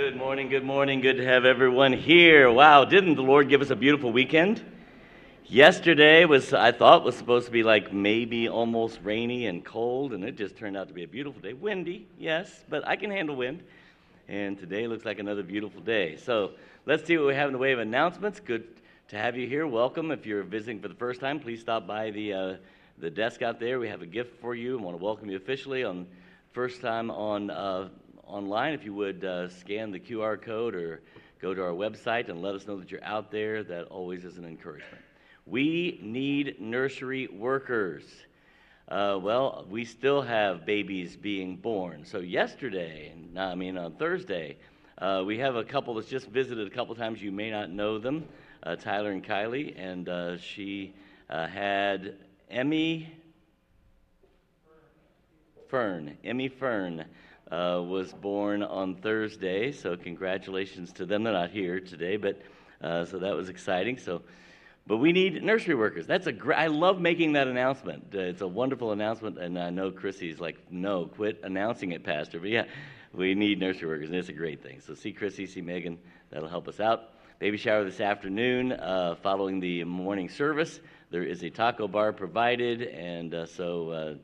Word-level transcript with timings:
Good 0.00 0.16
morning, 0.16 0.48
good 0.48 0.64
morning. 0.64 1.02
Good 1.02 1.18
to 1.18 1.26
have 1.26 1.44
everyone 1.44 1.92
here. 1.92 2.50
Wow, 2.50 2.86
didn't 2.86 3.16
the 3.16 3.22
Lord 3.22 3.50
give 3.50 3.60
us 3.60 3.68
a 3.68 3.76
beautiful 3.76 4.10
weekend? 4.10 4.64
Yesterday 5.44 6.24
was, 6.24 6.54
I 6.54 6.72
thought, 6.72 7.04
was 7.04 7.14
supposed 7.14 7.44
to 7.44 7.52
be 7.52 7.62
like 7.62 7.92
maybe 7.92 8.48
almost 8.48 8.98
rainy 9.02 9.44
and 9.44 9.62
cold, 9.62 10.14
and 10.14 10.24
it 10.24 10.36
just 10.36 10.56
turned 10.56 10.74
out 10.74 10.88
to 10.88 10.94
be 10.94 11.04
a 11.04 11.06
beautiful 11.06 11.42
day. 11.42 11.52
Windy, 11.52 12.06
yes, 12.18 12.64
but 12.70 12.88
I 12.88 12.96
can 12.96 13.10
handle 13.10 13.36
wind. 13.36 13.62
And 14.26 14.58
today 14.58 14.86
looks 14.86 15.04
like 15.04 15.18
another 15.18 15.42
beautiful 15.42 15.82
day. 15.82 16.16
So 16.16 16.52
let's 16.86 17.04
see 17.04 17.18
what 17.18 17.26
we 17.26 17.34
have 17.34 17.48
in 17.48 17.52
the 17.52 17.58
way 17.58 17.72
of 17.72 17.78
announcements. 17.78 18.40
Good 18.40 18.68
to 19.08 19.18
have 19.18 19.36
you 19.36 19.46
here. 19.46 19.66
Welcome. 19.66 20.12
If 20.12 20.24
you're 20.24 20.44
visiting 20.44 20.80
for 20.80 20.88
the 20.88 20.94
first 20.94 21.20
time, 21.20 21.38
please 21.38 21.60
stop 21.60 21.86
by 21.86 22.10
the, 22.10 22.32
uh, 22.32 22.56
the 22.96 23.10
desk 23.10 23.42
out 23.42 23.60
there. 23.60 23.78
We 23.78 23.88
have 23.88 24.00
a 24.00 24.06
gift 24.06 24.40
for 24.40 24.54
you. 24.54 24.78
I 24.78 24.82
want 24.82 24.98
to 24.98 25.04
welcome 25.04 25.28
you 25.28 25.36
officially 25.36 25.84
on 25.84 26.06
first 26.52 26.80
time 26.80 27.10
on 27.10 27.50
uh, 27.50 27.88
online. 28.30 28.72
If 28.72 28.84
you 28.84 28.94
would 28.94 29.24
uh, 29.24 29.48
scan 29.48 29.90
the 29.90 29.98
QR 29.98 30.40
code 30.40 30.74
or 30.74 31.00
go 31.40 31.52
to 31.54 31.62
our 31.62 31.72
website 31.72 32.28
and 32.28 32.40
let 32.40 32.54
us 32.54 32.66
know 32.66 32.78
that 32.78 32.90
you're 32.90 33.04
out 33.04 33.30
there, 33.30 33.62
that 33.64 33.86
always 33.86 34.24
is 34.24 34.38
an 34.38 34.44
encouragement. 34.44 35.02
We 35.46 35.98
need 36.02 36.60
nursery 36.60 37.26
workers. 37.26 38.04
Uh, 38.88 39.18
well, 39.20 39.66
we 39.68 39.84
still 39.84 40.22
have 40.22 40.64
babies 40.64 41.16
being 41.16 41.56
born. 41.56 42.04
So 42.04 42.18
yesterday, 42.18 43.12
I 43.36 43.54
mean 43.54 43.76
on 43.76 43.92
Thursday, 43.92 44.56
uh, 44.98 45.22
we 45.26 45.38
have 45.38 45.56
a 45.56 45.64
couple 45.64 45.94
that's 45.94 46.08
just 46.08 46.28
visited 46.28 46.66
a 46.66 46.70
couple 46.70 46.94
times. 46.94 47.22
You 47.22 47.32
may 47.32 47.50
not 47.50 47.70
know 47.70 47.98
them, 47.98 48.28
uh, 48.62 48.76
Tyler 48.76 49.12
and 49.12 49.24
Kylie, 49.24 49.74
and 49.78 50.08
uh, 50.08 50.36
she 50.38 50.92
uh, 51.28 51.46
had 51.46 52.16
Emmy 52.50 53.12
Fern. 55.68 56.16
Emmy 56.24 56.48
Fern 56.48 57.04
uh, 57.50 57.82
was 57.82 58.12
born 58.12 58.62
on 58.62 58.96
Thursday, 58.96 59.72
so 59.72 59.96
congratulations 59.96 60.92
to 60.94 61.06
them. 61.06 61.24
They're 61.24 61.32
not 61.32 61.50
here 61.50 61.80
today, 61.80 62.16
but 62.16 62.40
so 62.80 63.18
that 63.18 63.34
was 63.34 63.48
exciting. 63.48 63.98
So 63.98 64.22
but 64.90 64.96
we 64.96 65.12
need 65.12 65.42
nursery 65.44 65.76
workers. 65.76 66.06
That's 66.06 66.26
a 66.26 66.32
great, 66.32 66.58
I 66.58 66.66
love 66.66 67.00
making 67.00 67.34
that 67.34 67.46
announcement. 67.46 68.12
Uh, 68.12 68.22
it's 68.22 68.40
a 68.40 68.48
wonderful 68.48 68.90
announcement, 68.90 69.38
and 69.38 69.56
I 69.56 69.70
know 69.70 69.92
Chrissy's 69.92 70.40
like, 70.40 70.58
no, 70.68 71.06
quit 71.06 71.40
announcing 71.44 71.92
it, 71.92 72.02
Pastor. 72.02 72.40
But 72.40 72.48
yeah, 72.48 72.64
we 73.12 73.34
need 73.34 73.60
nursery 73.60 73.88
workers, 73.88 74.08
and 74.08 74.18
it's 74.18 74.30
a 74.30 74.32
great 74.32 74.64
thing. 74.64 74.80
So 74.80 74.94
see 74.94 75.12
Chrissy, 75.12 75.46
see 75.46 75.60
Megan. 75.60 75.96
That'll 76.30 76.48
help 76.48 76.66
us 76.66 76.80
out. 76.80 77.10
Baby 77.38 77.56
shower 77.56 77.84
this 77.84 78.00
afternoon 78.00 78.72
uh, 78.72 79.14
following 79.22 79.60
the 79.60 79.84
morning 79.84 80.28
service. 80.28 80.80
There 81.10 81.22
is 81.22 81.44
a 81.44 81.50
taco 81.50 81.86
bar 81.86 82.12
provided, 82.12 82.82
and 82.82 83.32
uh, 83.32 83.46
so 83.46 83.90
uh, 83.90 84.14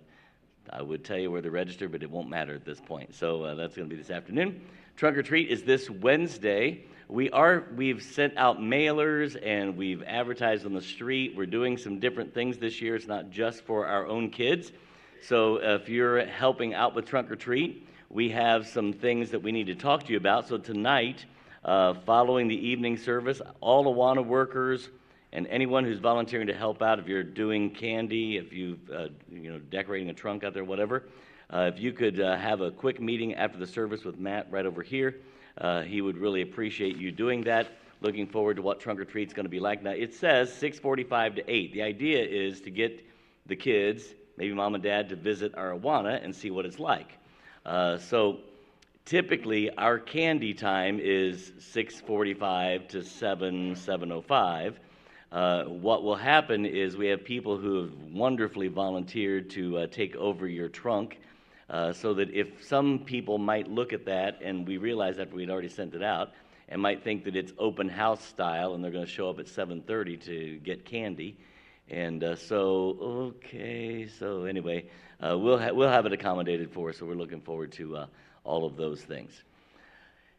I 0.70 0.82
would 0.82 1.04
tell 1.04 1.18
you 1.18 1.30
where 1.30 1.42
to 1.42 1.50
register, 1.50 1.88
but 1.88 2.02
it 2.02 2.10
won't 2.10 2.28
matter 2.28 2.54
at 2.54 2.64
this 2.64 2.80
point. 2.80 3.14
So 3.14 3.44
uh, 3.44 3.54
that's 3.54 3.76
going 3.76 3.88
to 3.88 3.94
be 3.94 4.00
this 4.00 4.10
afternoon. 4.10 4.60
Trunk 4.96 5.16
or 5.16 5.22
treat 5.22 5.50
is 5.50 5.62
this 5.62 5.90
Wednesday. 5.90 6.84
We 7.08 7.30
are 7.30 7.64
we've 7.76 8.02
sent 8.02 8.36
out 8.36 8.58
mailers 8.58 9.36
and 9.44 9.76
we've 9.76 10.02
advertised 10.02 10.66
on 10.66 10.74
the 10.74 10.82
street. 10.82 11.34
We're 11.36 11.46
doing 11.46 11.76
some 11.76 12.00
different 12.00 12.34
things 12.34 12.58
this 12.58 12.80
year. 12.80 12.96
It's 12.96 13.06
not 13.06 13.30
just 13.30 13.62
for 13.62 13.86
our 13.86 14.06
own 14.06 14.30
kids. 14.30 14.72
So 15.22 15.56
if 15.56 15.88
you're 15.88 16.26
helping 16.26 16.74
out 16.74 16.94
with 16.94 17.06
trunk 17.06 17.30
or 17.30 17.36
treat 17.36 17.86
we 18.10 18.30
have 18.30 18.66
some 18.66 18.92
things 18.92 19.30
that 19.30 19.42
we 19.42 19.52
need 19.52 19.66
to 19.66 19.74
talk 19.74 20.04
to 20.04 20.12
you 20.12 20.18
about. 20.18 20.48
So 20.48 20.58
tonight 20.58 21.24
uh, 21.64 21.94
following 21.94 22.48
the 22.48 22.68
evening 22.68 22.96
service 22.96 23.40
all 23.60 23.84
awana 23.84 24.24
workers 24.24 24.88
and 25.36 25.46
anyone 25.46 25.84
who's 25.84 26.00
volunteering 26.00 26.48
to 26.48 26.54
help 26.54 26.82
out 26.82 26.98
if 26.98 27.06
you're 27.06 27.22
doing 27.22 27.70
candy 27.70 28.36
if 28.36 28.52
you 28.52 28.76
uh, 28.92 29.06
you 29.30 29.52
know 29.52 29.60
decorating 29.70 30.10
a 30.10 30.14
trunk 30.14 30.42
out 30.42 30.52
there 30.52 30.64
whatever 30.64 31.04
uh, 31.52 31.70
if 31.72 31.78
you 31.78 31.92
could 31.92 32.20
uh, 32.20 32.36
have 32.36 32.60
a 32.60 32.72
quick 32.72 33.00
meeting 33.00 33.34
after 33.34 33.56
the 33.58 33.66
service 33.66 34.02
with 34.02 34.18
matt 34.18 34.50
right 34.50 34.66
over 34.66 34.82
here 34.82 35.14
uh, 35.58 35.82
he 35.82 36.00
would 36.00 36.18
really 36.18 36.42
appreciate 36.42 36.96
you 36.96 37.10
doing 37.10 37.42
that. 37.42 37.68
Looking 38.02 38.26
forward 38.26 38.56
to 38.56 38.62
what 38.62 38.78
trunk 38.78 39.00
or 39.00 39.04
treat's 39.04 39.32
going 39.32 39.46
to 39.46 39.50
be 39.50 39.60
like. 39.60 39.82
Now 39.82 39.92
it 39.92 40.14
says 40.14 40.50
6:45 40.50 41.36
to 41.36 41.50
8. 41.50 41.72
The 41.72 41.82
idea 41.82 42.22
is 42.24 42.60
to 42.62 42.70
get 42.70 43.04
the 43.46 43.56
kids, 43.56 44.04
maybe 44.36 44.52
mom 44.52 44.74
and 44.74 44.84
dad, 44.84 45.08
to 45.08 45.16
visit 45.16 45.54
our 45.56 45.72
Awana 45.72 46.22
and 46.22 46.34
see 46.34 46.50
what 46.50 46.66
it's 46.66 46.78
like. 46.78 47.12
Uh, 47.64 47.96
so 47.96 48.38
typically 49.06 49.70
our 49.70 49.98
candy 49.98 50.52
time 50.52 51.00
is 51.00 51.52
6:45 51.58 52.88
to 52.88 53.02
7 53.02 53.74
7:05. 53.74 54.74
Uh, 55.32 55.64
what 55.64 56.04
will 56.04 56.16
happen 56.16 56.64
is 56.64 56.96
we 56.96 57.08
have 57.08 57.24
people 57.24 57.56
who 57.56 57.82
have 57.82 57.92
wonderfully 58.12 58.68
volunteered 58.68 59.50
to 59.50 59.78
uh, 59.78 59.86
take 59.88 60.14
over 60.16 60.46
your 60.46 60.68
trunk 60.68 61.18
uh, 61.68 61.92
so 61.92 62.14
that 62.14 62.30
if 62.32 62.64
some 62.64 63.00
people 63.00 63.36
might 63.36 63.68
look 63.68 63.92
at 63.92 64.04
that 64.04 64.40
and 64.40 64.66
we 64.66 64.76
realize 64.76 65.18
after 65.18 65.34
we'd 65.34 65.50
already 65.50 65.68
sent 65.68 65.94
it 65.94 66.02
out 66.02 66.30
and 66.68 66.80
might 66.80 67.02
think 67.02 67.24
that 67.24 67.34
it's 67.34 67.52
open 67.58 67.88
house 67.88 68.24
style 68.24 68.74
and 68.74 68.84
they're 68.84 68.92
going 68.92 69.04
to 69.04 69.10
show 69.10 69.28
up 69.28 69.40
at 69.40 69.46
7.30 69.46 70.24
to 70.24 70.58
get 70.58 70.84
candy. 70.84 71.36
And 71.90 72.22
uh, 72.22 72.36
so 72.36 72.96
okay 73.00 74.06
so 74.06 74.44
anyway 74.44 74.86
uh, 75.20 75.36
we'll, 75.36 75.58
ha- 75.58 75.72
we'll 75.72 75.88
have 75.88 76.06
it 76.06 76.12
accommodated 76.12 76.70
for 76.70 76.90
us 76.90 76.98
so 76.98 77.06
we're 77.06 77.14
looking 77.14 77.40
forward 77.40 77.72
to 77.72 78.06
all 78.44 78.64
of 78.64 78.76
those 78.76 79.02
things 79.02 79.42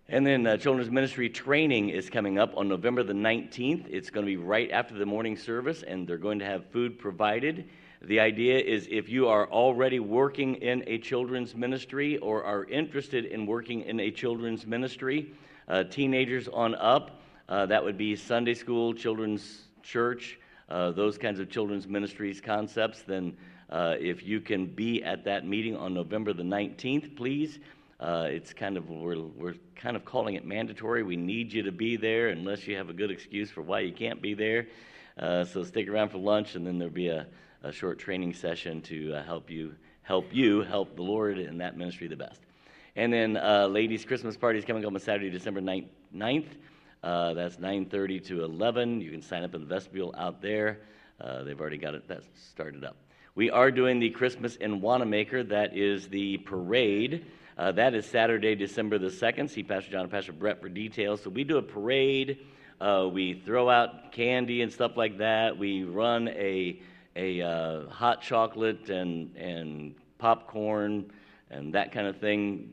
and 0.09 0.25
then 0.25 0.48
uh, 0.48 0.56
children's 0.57 0.89
ministry 0.89 1.30
training 1.30 1.89
is 1.89 2.09
coming 2.09 2.39
up 2.39 2.56
on 2.56 2.68
november 2.68 3.04
the 3.04 3.13
19th 3.13 3.86
it's 3.89 4.09
going 4.09 4.25
to 4.25 4.30
be 4.30 4.38
right 4.38 4.71
after 4.71 4.95
the 4.95 5.06
morning 5.06 5.36
service 5.36 5.83
and 5.83 6.07
they're 6.07 6.18
going 6.18 6.39
to 6.39 6.45
have 6.45 6.65
food 6.68 6.98
provided 6.98 7.68
the 8.01 8.19
idea 8.19 8.59
is 8.59 8.88
if 8.92 9.09
you 9.09 9.27
are 9.27 9.50
already 9.50 10.00
working 10.00 10.56
in 10.56 10.83
a 10.86 11.00
children's 11.00 11.56
ministry 11.56 12.18
or 12.19 12.44
are 12.44 12.65
interested 12.65 13.25
in 13.25 13.48
working 13.48 13.81
in 13.81 14.00
a 14.00 14.12
children's 14.12 14.68
ministry, 14.68 15.33
uh, 15.68 15.83
teenagers 15.83 16.48
on 16.48 16.75
up, 16.75 17.21
uh, 17.50 17.65
that 17.65 17.83
would 17.83 17.98
be 17.98 18.15
Sunday 18.15 18.53
school, 18.53 18.94
children's 18.94 19.63
church, 19.81 20.39
uh, 20.69 20.92
those 20.92 21.18
kinds 21.18 21.39
of 21.39 21.50
children's 21.50 21.88
ministries 21.88 22.39
concepts, 22.39 23.01
then 23.01 23.36
uh, 23.71 23.95
if 24.00 24.24
you 24.24 24.42
can 24.42 24.68
be 24.68 25.03
at 25.03 25.24
that 25.24 25.45
meeting 25.45 25.75
on 25.75 25.94
November 25.94 26.33
the 26.33 26.44
19th, 26.44 27.15
please. 27.15 27.60
Uh, 27.99 28.27
it's 28.29 28.53
kind 28.53 28.77
of 28.77 28.89
we're, 28.89 29.17
we're 29.17 29.55
kind 29.75 29.95
of 29.95 30.05
calling 30.05 30.35
it 30.35 30.45
mandatory. 30.45 31.03
We 31.03 31.15
need 31.15 31.51
you 31.51 31.63
to 31.63 31.71
be 31.71 31.95
there 31.95 32.29
unless 32.29 32.67
you 32.67 32.75
have 32.77 32.89
a 32.89 32.94
good 32.94 33.11
excuse 33.11 33.49
for 33.49 33.61
why 33.61 33.79
you 33.79 33.94
can't 33.94 34.21
be 34.21 34.33
there. 34.33 34.67
Uh, 35.17 35.44
so 35.44 35.63
stick 35.63 35.88
around 35.88 36.09
for 36.09 36.19
lunch, 36.19 36.55
and 36.55 36.65
then 36.65 36.77
there'll 36.77 36.94
be 36.94 37.07
a 37.07 37.25
a 37.63 37.71
short 37.71 37.99
training 37.99 38.33
session 38.33 38.81
to 38.81 39.13
uh, 39.13 39.23
help 39.23 39.49
you 39.49 39.75
help 40.03 40.33
you 40.33 40.61
help 40.61 40.95
the 40.95 41.01
Lord 41.01 41.38
in 41.38 41.57
that 41.57 41.77
ministry 41.77 42.07
the 42.07 42.15
best. 42.15 42.41
And 42.95 43.11
then 43.11 43.38
uh, 43.38 43.67
ladies' 43.67 44.05
Christmas 44.05 44.38
party 44.38 44.57
is 44.57 44.65
coming 44.65 44.83
up 44.86 44.91
on 44.91 45.00
Saturday, 45.00 45.29
December 45.29 45.62
9th. 45.62 46.48
Uh, 47.03 47.33
that's 47.33 47.57
9:30 47.57 48.25
to 48.27 48.43
11. 48.43 49.01
You 49.01 49.12
can 49.12 49.22
sign 49.22 49.43
up 49.43 49.53
in 49.53 49.62
the 49.62 49.67
vestibule 49.67 50.13
out 50.17 50.41
there. 50.41 50.79
Uh, 51.19 51.43
they've 51.43 51.60
already 51.60 51.77
got 51.77 51.95
it 51.95 52.07
that 52.07 52.24
started 52.36 52.83
up. 52.83 52.95
We 53.36 53.50
are 53.51 53.69
doing 53.69 54.00
the 54.00 54.10
Christmas 54.10 54.55
in 54.55 54.81
Wanamaker. 54.81 55.43
That 55.43 55.77
is 55.77 56.07
the 56.07 56.38
parade. 56.38 57.25
Uh, 57.57 57.71
that 57.71 57.95
is 57.95 58.05
Saturday, 58.05 58.53
December 58.53 58.99
the 58.99 59.07
2nd. 59.07 59.49
See 59.49 59.63
Pastor 59.63 59.89
John 59.89 60.01
and 60.01 60.11
Pastor 60.11 60.31
Brett 60.31 60.61
for 60.61 60.69
details. 60.69 61.23
So 61.23 61.31
we 61.31 61.43
do 61.43 61.57
a 61.57 61.61
parade. 61.61 62.45
Uh, 62.79 63.09
we 63.11 63.33
throw 63.33 63.67
out 63.67 64.11
candy 64.11 64.61
and 64.61 64.71
stuff 64.71 64.95
like 64.95 65.17
that. 65.17 65.57
We 65.57 65.83
run 65.83 66.27
a 66.27 66.79
a 67.15 67.41
uh, 67.41 67.89
hot 67.89 68.21
chocolate 68.21 68.91
and, 68.91 69.35
and 69.35 69.95
popcorn 70.19 71.11
and 71.49 71.73
that 71.73 71.91
kind 71.91 72.05
of 72.05 72.17
thing 72.17 72.69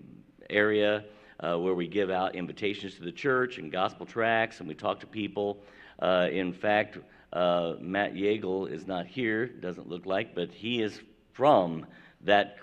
area 0.50 1.04
uh, 1.40 1.56
where 1.56 1.72
we 1.72 1.88
give 1.88 2.10
out 2.10 2.34
invitations 2.34 2.94
to 2.96 3.02
the 3.02 3.12
church 3.12 3.56
and 3.56 3.72
gospel 3.72 4.04
tracts 4.04 4.60
and 4.60 4.68
we 4.68 4.74
talk 4.74 5.00
to 5.00 5.06
people. 5.06 5.62
Uh, 5.98 6.28
in 6.30 6.52
fact, 6.52 6.98
uh, 7.32 7.72
Matt 7.80 8.12
Yeagle 8.12 8.70
is 8.70 8.86
not 8.86 9.06
here, 9.06 9.46
doesn't 9.46 9.88
look 9.88 10.04
like, 10.04 10.34
but 10.34 10.52
he 10.52 10.82
is 10.82 11.00
from 11.32 11.86
that 12.20 12.58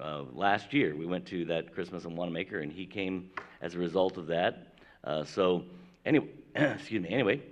uh, 0.00 0.22
last 0.32 0.72
year. 0.72 0.94
We 0.96 1.06
went 1.06 1.26
to 1.26 1.44
that 1.46 1.74
Christmas 1.74 2.04
in 2.04 2.16
Wanamaker 2.16 2.58
and 2.58 2.72
he 2.72 2.86
came 2.86 3.30
as 3.60 3.74
a 3.74 3.78
result 3.78 4.16
of 4.16 4.26
that. 4.26 4.74
Uh, 5.04 5.24
so, 5.24 5.64
anyway, 6.04 6.28
excuse 6.54 7.02
me, 7.02 7.08
anyway, 7.10 7.42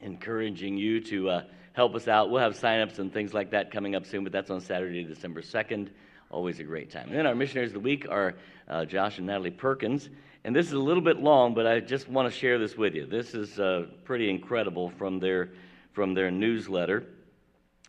encouraging 0.00 0.76
you 0.76 1.00
to 1.00 1.42
help 1.72 1.94
us 1.94 2.08
out. 2.08 2.30
We'll 2.30 2.42
have 2.42 2.58
signups 2.58 2.98
and 2.98 3.12
things 3.12 3.32
like 3.32 3.50
that 3.52 3.70
coming 3.70 3.94
up 3.94 4.06
soon, 4.06 4.24
but 4.24 4.32
that's 4.32 4.50
on 4.50 4.60
Saturday, 4.60 5.04
December 5.04 5.40
2nd. 5.40 5.88
Always 6.30 6.60
a 6.60 6.64
great 6.64 6.90
time. 6.90 7.08
And 7.08 7.16
then 7.16 7.26
our 7.26 7.34
missionaries 7.34 7.70
of 7.70 7.74
the 7.74 7.80
week 7.80 8.06
are 8.08 8.34
uh, 8.68 8.84
Josh 8.84 9.18
and 9.18 9.26
Natalie 9.26 9.50
Perkins. 9.50 10.08
And 10.44 10.54
this 10.54 10.66
is 10.66 10.72
a 10.72 10.78
little 10.78 11.02
bit 11.02 11.18
long, 11.18 11.54
but 11.54 11.66
I 11.66 11.80
just 11.80 12.08
want 12.08 12.32
to 12.32 12.38
share 12.38 12.58
this 12.58 12.76
with 12.76 12.94
you. 12.94 13.06
This 13.06 13.34
is 13.34 13.58
uh, 13.58 13.86
pretty 14.04 14.30
incredible 14.30 14.90
from 14.90 15.18
their, 15.18 15.50
from 15.92 16.14
their 16.14 16.30
newsletter. 16.30 17.04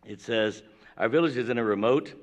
It 0.06 0.22
says, 0.22 0.64
Our 0.98 1.08
village 1.08 1.38
is 1.38 1.50
in 1.50 1.58
a 1.58 1.64
remote, 1.64 2.14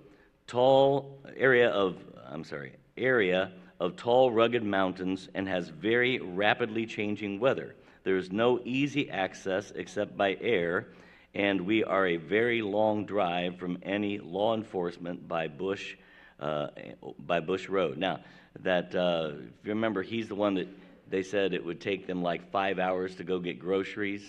tall 0.49 1.21
area 1.37 1.69
of, 1.69 1.97
I'm 2.27 2.43
sorry, 2.43 2.73
area 2.97 3.53
of 3.79 3.95
tall, 3.95 4.33
rugged 4.33 4.65
mountains 4.65 5.29
and 5.35 5.47
has 5.49 5.69
very 5.69 6.19
rapidly 6.19 6.87
changing 6.87 7.39
weather. 7.39 7.77
There 8.03 8.17
is 8.17 8.33
no 8.33 8.61
easy 8.65 9.09
access 9.11 9.71
except 9.77 10.17
by 10.17 10.37
air 10.41 10.89
and 11.35 11.61
we 11.61 11.85
are 11.85 12.07
a 12.07 12.17
very 12.17 12.63
long 12.63 13.05
drive 13.05 13.59
from 13.59 13.79
any 13.83 14.19
law 14.19 14.55
enforcement 14.57 15.29
by 15.29 15.47
Bush, 15.47 15.97
uh, 16.41 16.69
by 17.19 17.41
Bush 17.41 17.69
Road. 17.69 17.99
Now, 17.99 18.21
that 18.61 18.95
uh, 18.95 19.33
if 19.35 19.65
you 19.65 19.71
remember, 19.71 20.03
he's 20.03 20.29
the 20.29 20.35
one 20.35 20.55
that 20.55 20.69
they 21.09 21.23
said 21.23 21.53
it 21.53 21.65
would 21.65 21.81
take 21.81 22.07
them 22.07 22.23
like 22.23 22.51
five 22.51 22.79
hours 22.79 23.15
to 23.17 23.25
go 23.25 23.39
get 23.39 23.59
groceries. 23.59 24.25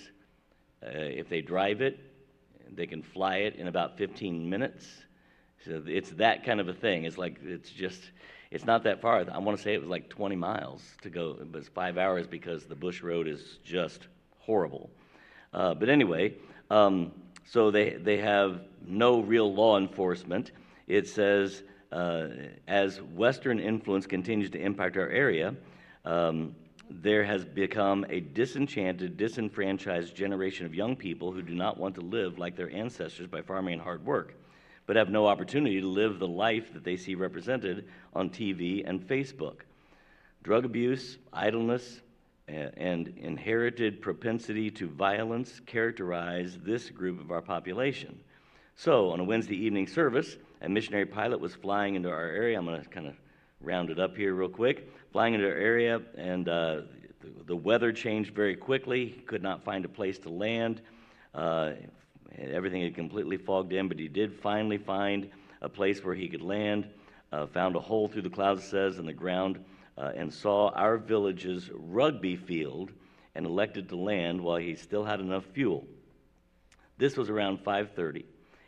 Uh, 0.83 0.89
if 0.91 1.29
they 1.29 1.41
drive 1.41 1.81
it, 1.81 1.99
they 2.71 2.85
can 2.85 3.01
fly 3.01 3.37
it 3.37 3.55
in 3.55 3.67
about 3.67 3.97
15 3.97 4.49
minutes. 4.49 4.85
So 5.65 5.83
it's 5.85 6.11
that 6.11 6.43
kind 6.45 6.59
of 6.59 6.67
a 6.67 6.73
thing. 6.73 7.05
It's 7.05 7.17
like, 7.17 7.39
it's 7.43 7.69
just, 7.69 8.01
it's 8.51 8.65
not 8.65 8.83
that 8.83 9.01
far. 9.01 9.25
I 9.31 9.37
want 9.39 9.57
to 9.57 9.63
say 9.63 9.73
it 9.73 9.81
was 9.81 9.89
like 9.89 10.09
20 10.09 10.35
miles 10.35 10.83
to 11.01 11.09
go, 11.09 11.37
but 11.51 11.59
it's 11.59 11.67
five 11.67 11.97
hours 11.97 12.27
because 12.27 12.65
the 12.65 12.75
bush 12.75 13.01
road 13.01 13.27
is 13.27 13.59
just 13.63 14.07
horrible. 14.39 14.89
Uh, 15.53 15.73
but 15.73 15.89
anyway, 15.89 16.33
um, 16.69 17.11
so 17.45 17.71
they, 17.71 17.91
they 17.91 18.17
have 18.17 18.61
no 18.85 19.21
real 19.21 19.53
law 19.53 19.77
enforcement. 19.77 20.51
It 20.87 21.07
says, 21.07 21.63
uh, 21.91 22.27
as 22.67 23.01
Western 23.01 23.59
influence 23.59 24.05
continues 24.05 24.51
to 24.51 24.59
impact 24.59 24.97
our 24.97 25.09
area, 25.09 25.55
um, 26.05 26.55
there 26.89 27.23
has 27.23 27.45
become 27.45 28.05
a 28.09 28.19
disenchanted, 28.19 29.17
disenfranchised 29.17 30.15
generation 30.15 30.65
of 30.65 30.73
young 30.73 30.95
people 30.95 31.31
who 31.31 31.41
do 31.41 31.53
not 31.53 31.77
want 31.77 31.95
to 31.95 32.01
live 32.01 32.39
like 32.39 32.55
their 32.55 32.71
ancestors 32.71 33.27
by 33.27 33.41
farming 33.41 33.73
and 33.73 33.81
hard 33.81 34.03
work, 34.05 34.33
but 34.89 34.95
have 34.95 35.11
no 35.11 35.27
opportunity 35.27 35.79
to 35.79 35.87
live 35.87 36.17
the 36.17 36.27
life 36.27 36.73
that 36.73 36.83
they 36.83 36.97
see 36.97 37.13
represented 37.13 37.87
on 38.15 38.27
TV 38.27 38.81
and 38.89 38.99
Facebook. 38.99 39.57
Drug 40.41 40.65
abuse, 40.65 41.19
idleness, 41.31 42.01
and 42.47 43.13
inherited 43.19 44.01
propensity 44.01 44.71
to 44.71 44.87
violence 44.87 45.61
characterize 45.67 46.57
this 46.63 46.89
group 46.89 47.21
of 47.21 47.29
our 47.29 47.43
population. 47.43 48.19
So, 48.77 49.11
on 49.11 49.19
a 49.19 49.23
Wednesday 49.23 49.57
evening 49.57 49.85
service, 49.85 50.37
a 50.63 50.67
missionary 50.67 51.05
pilot 51.05 51.39
was 51.39 51.53
flying 51.53 51.93
into 51.93 52.09
our 52.09 52.25
area. 52.25 52.57
I'm 52.57 52.65
going 52.65 52.81
to 52.81 52.89
kind 52.89 53.05
of 53.05 53.13
round 53.61 53.91
it 53.91 53.99
up 53.99 54.17
here 54.17 54.33
real 54.33 54.49
quick. 54.49 54.91
Flying 55.11 55.35
into 55.35 55.45
our 55.45 55.53
area, 55.53 56.01
and 56.17 56.49
uh, 56.49 56.81
the, 57.21 57.43
the, 57.45 57.55
weather 57.55 57.93
changed 57.93 58.33
very 58.33 58.55
quickly. 58.55 59.05
He 59.05 59.21
could 59.21 59.43
not 59.43 59.63
find 59.63 59.85
a 59.85 59.89
place 59.89 60.17
to 60.17 60.29
land. 60.29 60.81
Uh, 61.35 61.73
everything 62.37 62.81
had 62.83 62.95
completely 62.95 63.37
fogged 63.37 63.73
in, 63.73 63.87
but 63.87 63.99
he 63.99 64.07
did 64.07 64.33
finally 64.33 64.77
find 64.77 65.29
a 65.61 65.69
place 65.69 66.03
where 66.03 66.15
he 66.15 66.27
could 66.27 66.41
land. 66.41 66.87
Uh, 67.31 67.45
found 67.45 67.75
a 67.75 67.79
hole 67.79 68.07
through 68.07 68.23
the 68.23 68.29
clouds, 68.29 68.63
says, 68.63 68.97
in 68.97 69.05
the 69.05 69.13
ground, 69.13 69.63
uh, 69.99 70.11
and 70.15 70.33
saw 70.33 70.69
our 70.69 70.97
village's 70.97 71.69
rugby 71.73 72.35
field 72.35 72.91
and 73.35 73.45
elected 73.45 73.87
to 73.87 73.95
land 73.95 74.41
while 74.41 74.57
he 74.57 74.75
still 74.75 75.03
had 75.03 75.19
enough 75.19 75.45
fuel. 75.53 75.85
This 76.97 77.15
was 77.15 77.29
around 77.29 77.63
5:30 77.63 78.25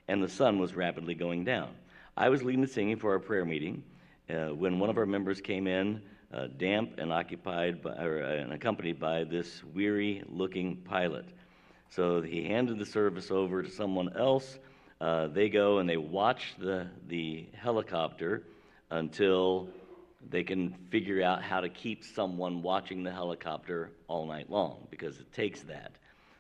and 0.08 0.22
the 0.22 0.27
sun 0.27 0.60
was 0.60 0.75
rapidly 0.75 1.15
going 1.15 1.46
down. 1.46 1.70
I 2.18 2.30
was 2.30 2.44
leading 2.44 2.62
the 2.62 2.68
singing 2.68 2.98
for 2.98 3.12
our 3.12 3.20
prayer 3.20 3.46
meeting 3.46 3.82
uh, 4.30 4.48
when 4.48 4.77
one 4.77 4.89
of 4.89 4.98
our 4.98 5.06
members 5.06 5.39
came 5.39 5.68
in, 5.68 6.01
uh, 6.34 6.48
damp 6.58 6.98
and 6.98 7.13
occupied 7.13 7.82
by, 7.82 7.91
or, 7.91 8.24
uh, 8.24 8.44
and 8.44 8.51
accompanied 8.53 9.00
by 9.00 9.24
this 9.24 9.63
weary 9.74 10.22
looking 10.27 10.75
pilot. 10.77 11.25
So 11.91 12.21
he 12.21 12.45
handed 12.45 12.79
the 12.79 12.86
service 12.86 13.31
over 13.31 13.62
to 13.62 13.69
someone 13.69 14.15
else. 14.17 14.57
Uh, 15.01 15.27
they 15.27 15.50
go 15.50 15.79
and 15.79 15.89
they 15.89 15.98
watch 15.98 16.55
the, 16.57 16.88
the 17.07 17.48
helicopter 17.53 18.43
until 18.89 19.67
they 20.29 20.43
can 20.43 20.74
figure 20.89 21.21
out 21.21 21.43
how 21.43 21.60
to 21.60 21.67
keep 21.67 22.05
someone 22.05 22.62
watching 22.62 23.03
the 23.03 23.12
helicopter 23.12 23.91
all 24.07 24.25
night 24.25 24.50
long 24.50 24.88
because 24.89 25.19
it 25.19 25.33
takes 25.33 25.62
that 25.63 25.91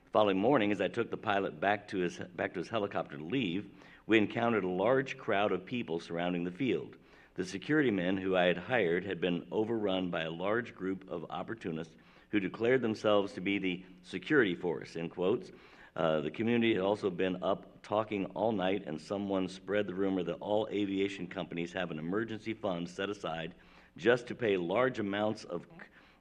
The 0.05 0.09
following 0.11 0.37
morning, 0.37 0.71
as 0.71 0.79
I 0.79 0.87
took 0.87 1.11
the 1.11 1.17
pilot 1.17 1.59
back 1.59 1.87
to 1.89 1.97
his, 1.97 2.19
back 2.35 2.53
to 2.53 2.59
his 2.59 2.69
helicopter 2.69 3.17
to 3.17 3.23
leave, 3.23 3.65
we 4.07 4.17
encountered 4.17 4.63
a 4.63 4.69
large 4.69 5.17
crowd 5.17 5.51
of 5.51 5.65
people 5.65 5.99
surrounding 5.99 6.45
the 6.45 6.51
field. 6.51 6.95
The 7.35 7.45
security 7.45 7.91
men 7.91 8.15
who 8.15 8.37
I 8.37 8.45
had 8.45 8.57
hired 8.57 9.03
had 9.03 9.19
been 9.19 9.45
overrun 9.51 10.11
by 10.11 10.23
a 10.23 10.31
large 10.31 10.75
group 10.75 11.09
of 11.09 11.25
opportunists 11.29 11.93
who 12.31 12.39
declared 12.39 12.81
themselves 12.81 13.33
to 13.33 13.41
be 13.41 13.59
the 13.59 13.83
security 14.03 14.55
force, 14.55 14.95
in 14.95 15.09
quotes. 15.09 15.51
Uh, 15.95 16.21
the 16.21 16.31
community 16.31 16.73
had 16.73 16.83
also 16.83 17.09
been 17.09 17.37
up 17.43 17.65
talking 17.83 18.25
all 18.27 18.51
night, 18.51 18.83
and 18.87 18.99
someone 18.99 19.47
spread 19.47 19.85
the 19.85 19.93
rumor 19.93 20.23
that 20.23 20.37
all 20.39 20.67
aviation 20.71 21.27
companies 21.27 21.73
have 21.73 21.91
an 21.91 21.99
emergency 21.99 22.53
fund 22.53 22.87
set 22.87 23.09
aside 23.09 23.53
just 23.97 24.27
to 24.27 24.35
pay 24.35 24.55
large 24.55 24.99
amounts 24.99 25.43
of, 25.45 25.65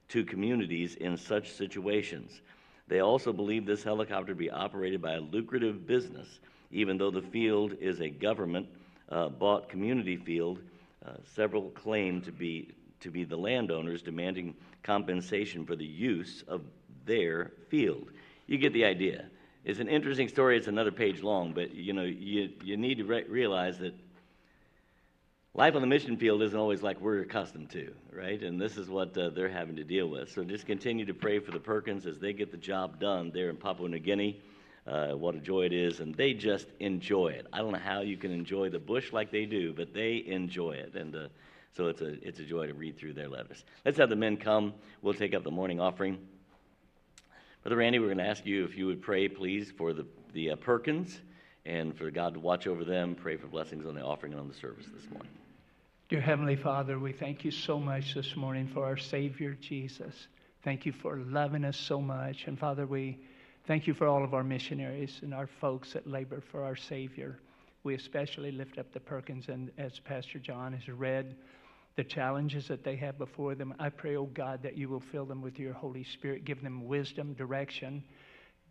to 0.09 0.25
communities 0.25 0.95
in 0.95 1.15
such 1.15 1.51
situations. 1.53 2.41
They 2.89 2.99
also 2.99 3.31
believe 3.31 3.65
this 3.65 3.83
helicopter 3.83 4.33
to 4.33 4.37
be 4.37 4.49
operated 4.49 5.01
by 5.01 5.13
a 5.13 5.21
lucrative 5.21 5.87
business, 5.87 6.41
even 6.71 6.97
though 6.97 7.11
the 7.11 7.21
field 7.21 7.73
is 7.79 8.01
a 8.01 8.09
government 8.09 8.67
uh, 9.09 9.29
bought 9.29 9.69
community 9.69 10.17
field. 10.17 10.59
Uh, 11.05 11.13
several 11.33 11.69
claim 11.69 12.21
to 12.21 12.31
be, 12.31 12.69
to 13.01 13.11
be 13.11 13.23
the 13.23 13.37
landowners 13.37 14.01
demanding 14.01 14.55
compensation 14.83 15.65
for 15.65 15.75
the 15.75 15.85
use 15.85 16.43
of 16.47 16.61
their 17.05 17.51
field. 17.69 18.09
You 18.47 18.57
get 18.57 18.73
the 18.73 18.85
idea. 18.85 19.25
It's 19.63 19.79
an 19.79 19.87
interesting 19.87 20.27
story. 20.27 20.57
It's 20.57 20.67
another 20.67 20.91
page 20.91 21.21
long, 21.21 21.53
but 21.53 21.73
you 21.75 21.93
know 21.93 22.03
you, 22.03 22.49
you 22.63 22.77
need 22.77 22.97
to 22.97 23.03
re- 23.03 23.25
realize 23.27 23.77
that 23.79 23.93
life 25.53 25.75
on 25.75 25.81
the 25.81 25.87
mission 25.87 26.17
field 26.17 26.41
isn't 26.41 26.57
always 26.57 26.81
like 26.81 26.99
we're 26.99 27.21
accustomed 27.21 27.69
to, 27.71 27.93
right? 28.11 28.41
And 28.41 28.59
this 28.59 28.77
is 28.77 28.89
what 28.89 29.15
uh, 29.17 29.29
they're 29.29 29.49
having 29.49 29.75
to 29.75 29.83
deal 29.83 30.07
with. 30.07 30.31
So 30.31 30.43
just 30.43 30.65
continue 30.65 31.05
to 31.05 31.13
pray 31.13 31.39
for 31.39 31.51
the 31.51 31.59
Perkins 31.59 32.05
as 32.05 32.19
they 32.19 32.33
get 32.33 32.51
the 32.51 32.57
job 32.57 32.99
done 32.99 33.31
there 33.31 33.49
in 33.49 33.57
Papua 33.57 33.89
New 33.89 33.99
Guinea. 33.99 34.41
Uh, 34.87 35.09
what 35.09 35.35
a 35.35 35.39
joy 35.39 35.65
it 35.65 35.73
is, 35.73 35.99
and 35.99 36.15
they 36.15 36.33
just 36.33 36.65
enjoy 36.79 37.27
it. 37.27 37.45
I 37.53 37.59
don't 37.59 37.71
know 37.71 37.77
how 37.77 38.01
you 38.01 38.17
can 38.17 38.31
enjoy 38.31 38.69
the 38.69 38.79
bush 38.79 39.13
like 39.13 39.29
they 39.29 39.45
do, 39.45 39.73
but 39.73 39.93
they 39.93 40.23
enjoy 40.25 40.71
it, 40.71 40.95
and 40.95 41.15
uh, 41.15 41.27
so 41.75 41.87
it's 41.87 42.01
a 42.01 42.27
it's 42.27 42.39
a 42.39 42.43
joy 42.43 42.67
to 42.67 42.73
read 42.73 42.97
through 42.97 43.13
their 43.13 43.29
letters. 43.29 43.63
Let's 43.85 43.97
have 43.97 44.09
the 44.09 44.15
men 44.15 44.37
come. 44.37 44.73
We'll 45.01 45.13
take 45.13 45.33
up 45.33 45.43
the 45.43 45.51
morning 45.51 45.79
offering. 45.79 46.19
Brother 47.63 47.77
Randy, 47.77 47.99
we're 47.99 48.07
going 48.07 48.17
to 48.17 48.27
ask 48.27 48.45
you 48.45 48.65
if 48.65 48.75
you 48.75 48.87
would 48.87 49.01
pray, 49.01 49.27
please, 49.27 49.71
for 49.77 49.93
the 49.93 50.05
the 50.33 50.51
uh, 50.51 50.55
Perkins 50.55 51.19
and 51.65 51.95
for 51.95 52.09
God 52.09 52.33
to 52.33 52.39
watch 52.39 52.67
over 52.67 52.83
them. 52.83 53.15
Pray 53.15 53.37
for 53.37 53.47
blessings 53.47 53.85
on 53.85 53.95
the 53.95 54.01
offering 54.01 54.33
and 54.33 54.41
on 54.41 54.47
the 54.47 54.53
service 54.53 54.85
this 54.93 55.09
morning. 55.11 55.31
Dear 56.09 56.21
Heavenly 56.21 56.55
Father, 56.55 56.99
we 56.99 57.13
thank 57.13 57.45
you 57.45 57.51
so 57.51 57.79
much 57.79 58.15
this 58.15 58.35
morning 58.35 58.67
for 58.67 58.85
our 58.85 58.97
Savior 58.97 59.57
Jesus. 59.61 60.27
Thank 60.63 60.85
you 60.85 60.91
for 60.91 61.17
loving 61.17 61.63
us 61.63 61.77
so 61.77 62.01
much. 62.01 62.47
And 62.47 62.59
Father, 62.59 62.85
we 62.85 63.17
thank 63.65 63.87
you 63.87 63.93
for 63.93 64.07
all 64.07 64.23
of 64.23 64.33
our 64.33 64.43
missionaries 64.43 65.19
and 65.21 65.33
our 65.33 65.47
folks 65.47 65.93
that 65.93 66.05
labor 66.05 66.41
for 66.51 66.63
our 66.63 66.75
Savior. 66.75 67.39
We 67.83 67.95
especially 67.95 68.51
lift 68.51 68.77
up 68.77 68.91
the 68.91 68.99
Perkins, 68.99 69.47
and 69.47 69.71
as 69.77 69.99
Pastor 69.99 70.37
John 70.37 70.73
has 70.73 70.87
read, 70.87 71.35
the 71.95 72.03
challenges 72.03 72.67
that 72.67 72.83
they 72.83 72.95
have 72.95 73.17
before 73.17 73.55
them. 73.55 73.73
I 73.79 73.89
pray, 73.89 74.15
oh 74.15 74.25
God, 74.25 74.63
that 74.63 74.77
you 74.77 74.89
will 74.89 75.03
fill 75.11 75.25
them 75.25 75.41
with 75.41 75.59
your 75.59 75.73
Holy 75.73 76.03
Spirit, 76.03 76.45
give 76.45 76.61
them 76.61 76.87
wisdom, 76.87 77.33
direction, 77.33 78.03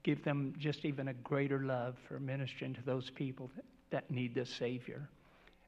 give 0.02 0.24
them 0.24 0.54
just 0.58 0.84
even 0.84 1.08
a 1.08 1.14
greater 1.14 1.60
love 1.60 1.96
for 2.08 2.18
ministering 2.18 2.74
to 2.74 2.82
those 2.82 3.10
people 3.10 3.50
that, 3.56 3.64
that 3.90 4.10
need 4.10 4.34
the 4.34 4.46
Savior. 4.46 5.08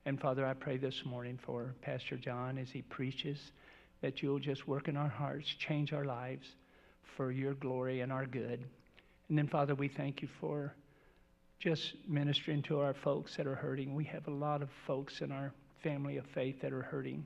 And 0.04 0.21
Father, 0.21 0.47
I 0.47 0.54
pray 0.54 0.78
this 0.78 1.04
morning 1.04 1.38
for 1.44 1.75
Pastor 1.82 2.16
John 2.16 2.59
as 2.59 2.71
he 2.71 2.82
preaches 2.82 3.38
that 4.00 4.23
you'll 4.23 4.40
just 4.40 4.66
work 4.66 4.88
in 4.88 4.97
our 4.97 5.09
hearts, 5.09 5.49
change 5.59 5.92
our 5.92 6.04
lives 6.04 6.49
for 7.16 7.30
your 7.30 7.54
glory 7.54 8.00
and 8.00 8.11
our 8.11 8.26
good. 8.26 8.64
And 9.28 9.38
then, 9.38 9.47
Father, 9.47 9.75
we 9.75 9.88
thank 9.88 10.23
you 10.23 10.28
for 10.40 10.75
just 11.61 11.94
ministering 12.09 12.62
to 12.62 12.80
our 12.80 12.94
folks 12.94 13.37
that 13.37 13.47
are 13.47 13.54
hurting. 13.54 13.94
We 13.94 14.04
have 14.04 14.26
a 14.26 14.32
lot 14.32 14.62
of 14.62 14.68
folks 14.87 15.21
in 15.21 15.30
our 15.30 15.52
family 15.82 16.16
of 16.16 16.25
faith 16.35 16.61
that 16.62 16.73
are 16.73 16.82
hurting. 16.82 17.25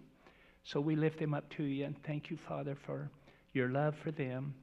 So 0.73 0.81
we 0.81 0.97
lift 0.97 1.19
them 1.21 1.33
up 1.33 1.49
to 1.57 1.63
you 1.63 1.85
and 1.85 1.97
thank 2.05 2.31
you, 2.31 2.37
Father, 2.49 2.77
for 2.87 3.09
your 3.53 3.69
love 3.69 3.95
for 4.03 4.11
them. 4.11 4.55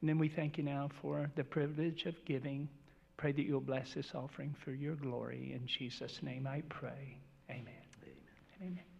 And 0.00 0.08
then 0.08 0.18
we 0.18 0.28
thank 0.28 0.58
you 0.58 0.64
now 0.64 0.88
for 1.00 1.30
the 1.36 1.44
privilege 1.44 2.04
of 2.06 2.14
giving. 2.24 2.68
Pray 3.16 3.30
that 3.32 3.42
you'll 3.42 3.60
bless 3.60 3.94
this 3.94 4.10
offering 4.14 4.54
for 4.64 4.72
your 4.72 4.96
glory. 4.96 5.52
In 5.54 5.66
Jesus' 5.66 6.18
name 6.22 6.48
I 6.48 6.62
pray. 6.68 7.16
Amen. 7.48 7.66
Amen. 8.02 8.72
Amen. 8.72 8.91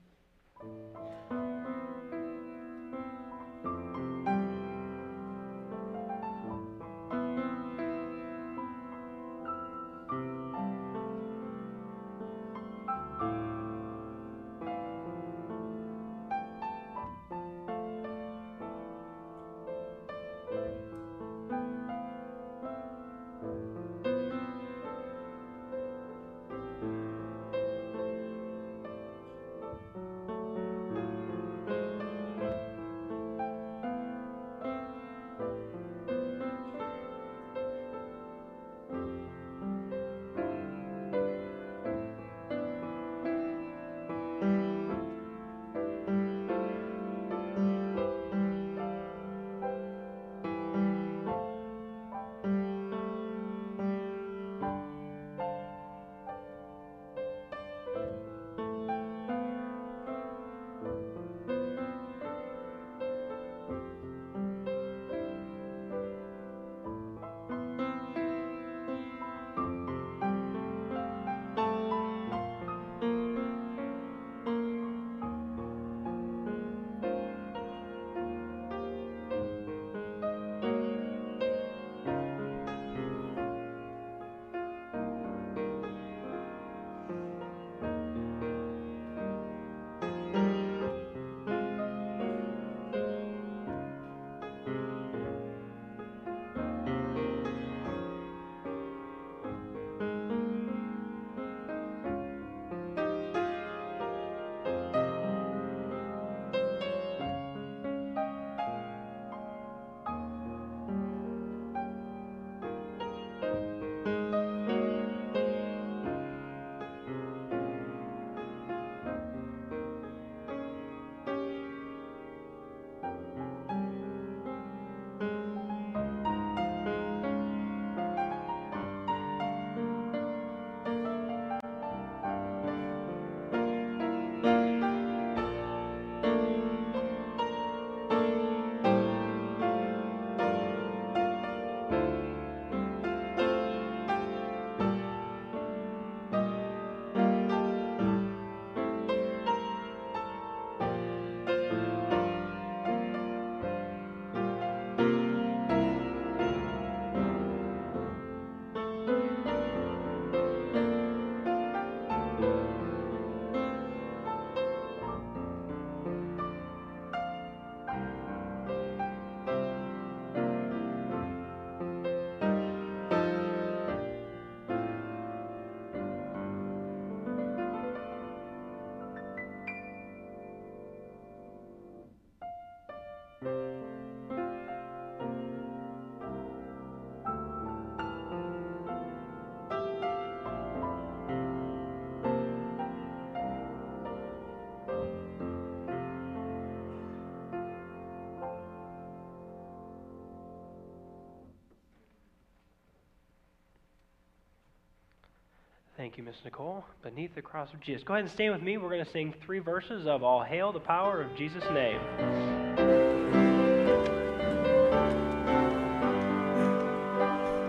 Thank 206.02 206.18
you, 206.18 206.24
Miss 206.24 206.34
Nicole. 206.44 206.84
Beneath 207.04 207.32
the 207.36 207.42
cross 207.42 207.72
of 207.72 207.78
Jesus. 207.80 208.02
Go 208.02 208.14
ahead 208.14 208.24
and 208.24 208.32
stand 208.32 208.52
with 208.52 208.60
me. 208.60 208.76
We're 208.76 208.88
going 208.88 209.04
to 209.04 209.10
sing 209.12 209.32
three 209.46 209.60
verses 209.60 210.04
of 210.04 210.24
All 210.24 210.42
Hail 210.42 210.72
the 210.72 210.80
Power 210.80 211.22
of 211.22 211.36
Jesus' 211.36 211.62
Name. 211.72 212.00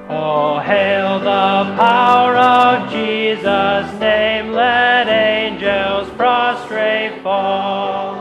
All 0.09 0.59
hail 0.59 1.19
the 1.19 1.75
power 1.77 2.35
of 2.35 2.91
Jesus' 2.91 3.99
name. 3.99 4.53
Let 4.53 5.07
angels 5.07 6.09
prostrate 6.17 7.21
fall. 7.21 8.15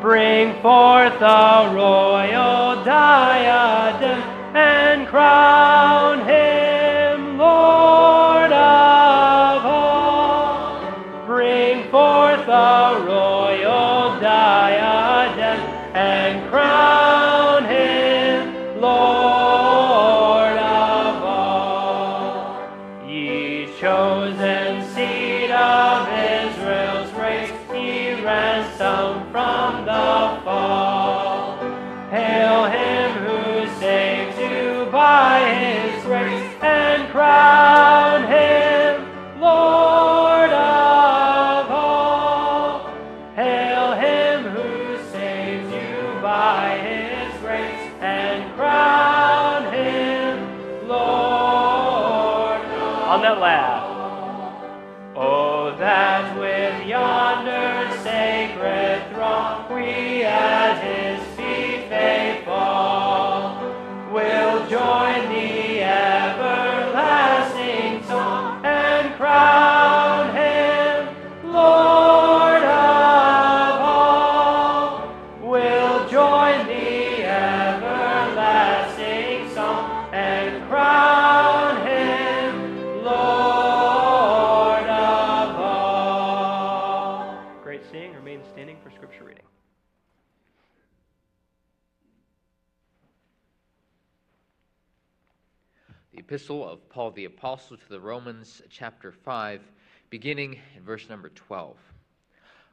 Bring 0.00 0.52
forth 0.62 1.18
the 1.18 1.72
royal 1.74 2.84
diadem 2.84 4.22
and 4.54 5.08
crown 5.08 6.28
him 6.28 6.49
Epistle 96.40 96.66
of 96.70 96.88
Paul 96.88 97.10
the 97.10 97.26
Apostle 97.26 97.76
to 97.76 97.88
the 97.90 98.00
Romans, 98.00 98.62
chapter 98.70 99.12
5, 99.12 99.60
beginning 100.08 100.58
in 100.74 100.82
verse 100.82 101.06
number 101.10 101.28
12. 101.28 101.76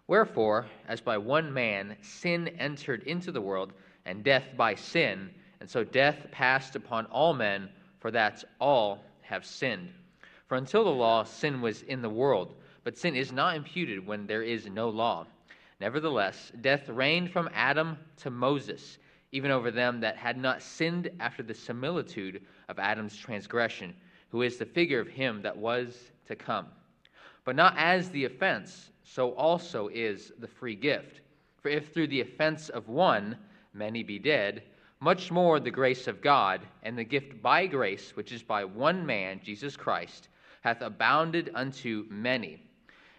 Wherefore, 0.07 0.67
as 0.87 1.01
by 1.01 1.17
one 1.17 1.53
man 1.53 1.97
sin 2.01 2.47
entered 2.59 3.03
into 3.03 3.29
the 3.29 3.41
world, 3.41 3.73
and 4.05 4.23
death 4.23 4.45
by 4.55 4.73
sin, 4.73 5.29
and 5.59 5.69
so 5.69 5.83
death 5.83 6.31
passed 6.31 6.77
upon 6.77 7.07
all 7.07 7.33
men, 7.33 7.67
for 7.99 8.09
that 8.09 8.41
all 8.61 9.03
have 9.21 9.45
sinned. 9.45 9.89
For 10.47 10.55
until 10.55 10.85
the 10.85 10.89
law, 10.89 11.25
sin 11.25 11.59
was 11.59 11.81
in 11.81 12.01
the 12.01 12.09
world, 12.09 12.55
but 12.85 12.97
sin 12.97 13.17
is 13.17 13.33
not 13.33 13.57
imputed 13.57 14.07
when 14.07 14.25
there 14.27 14.43
is 14.43 14.67
no 14.67 14.87
law. 14.87 15.27
Nevertheless, 15.81 16.53
death 16.61 16.87
reigned 16.87 17.33
from 17.33 17.49
Adam 17.53 17.97
to 18.21 18.29
Moses, 18.29 18.97
even 19.33 19.51
over 19.51 19.71
them 19.71 19.99
that 19.99 20.15
had 20.15 20.37
not 20.37 20.61
sinned 20.61 21.09
after 21.19 21.43
the 21.43 21.53
similitude 21.53 22.45
of 22.69 22.79
Adam's 22.79 23.15
transgression, 23.15 23.93
who 24.29 24.41
is 24.41 24.57
the 24.57 24.65
figure 24.65 24.99
of 24.99 25.07
him 25.07 25.41
that 25.41 25.55
was 25.55 26.11
to 26.27 26.35
come. 26.35 26.67
But 27.45 27.55
not 27.55 27.75
as 27.77 28.09
the 28.09 28.25
offense, 28.25 28.91
so 29.03 29.31
also 29.31 29.87
is 29.87 30.33
the 30.39 30.47
free 30.47 30.75
gift. 30.75 31.21
For 31.61 31.69
if 31.69 31.93
through 31.93 32.07
the 32.07 32.21
offense 32.21 32.69
of 32.69 32.89
one 32.89 33.37
many 33.73 34.03
be 34.03 34.19
dead, 34.19 34.63
much 34.99 35.31
more 35.31 35.59
the 35.59 35.71
grace 35.71 36.07
of 36.07 36.21
God 36.21 36.61
and 36.83 36.97
the 36.97 37.03
gift 37.03 37.41
by 37.41 37.67
grace, 37.67 38.15
which 38.15 38.31
is 38.31 38.41
by 38.43 38.65
one 38.65 39.05
man, 39.05 39.39
Jesus 39.43 39.77
Christ, 39.77 40.29
hath 40.61 40.81
abounded 40.81 41.51
unto 41.53 42.05
many. 42.09 42.61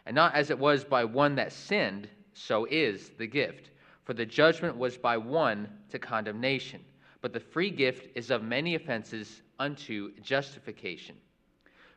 And 0.05 0.15
not 0.15 0.35
as 0.35 0.51
it 0.51 0.59
was 0.59 0.85
by 0.85 1.05
one 1.05 1.35
that 1.37 1.53
sinned, 1.53 2.09
so 2.33 2.67
is 2.71 3.11
the 3.19 3.27
gift. 3.27 3.71
For 4.05 4.15
the 4.15 4.27
judgment 4.27 4.77
was 4.77 4.97
by 4.97 5.17
one 5.17 5.69
to 5.91 5.99
condemnation, 5.99 6.81
but 7.29 7.35
the 7.35 7.53
free 7.53 7.69
gift 7.69 8.09
is 8.15 8.31
of 8.31 8.43
many 8.43 8.75
offenses 8.75 9.43
unto 9.59 10.19
justification. 10.23 11.15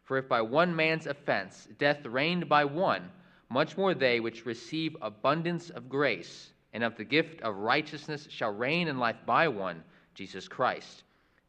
For 0.03 0.17
if 0.17 0.27
by 0.27 0.41
one 0.41 0.75
man's 0.75 1.07
offense 1.07 1.69
death 1.77 2.05
reigned 2.05 2.49
by 2.49 2.65
one, 2.65 3.09
much 3.47 3.77
more 3.77 3.93
they 3.93 4.19
which 4.19 4.45
receive 4.45 4.97
abundance 5.01 5.69
of 5.69 5.87
grace 5.87 6.49
and 6.73 6.83
of 6.83 6.97
the 6.97 7.05
gift 7.05 7.39
of 7.43 7.55
righteousness 7.55 8.27
shall 8.29 8.51
reign 8.51 8.89
in 8.89 8.99
life 8.99 9.15
by 9.25 9.47
one, 9.47 9.81
Jesus 10.15 10.49
Christ. 10.49 11.03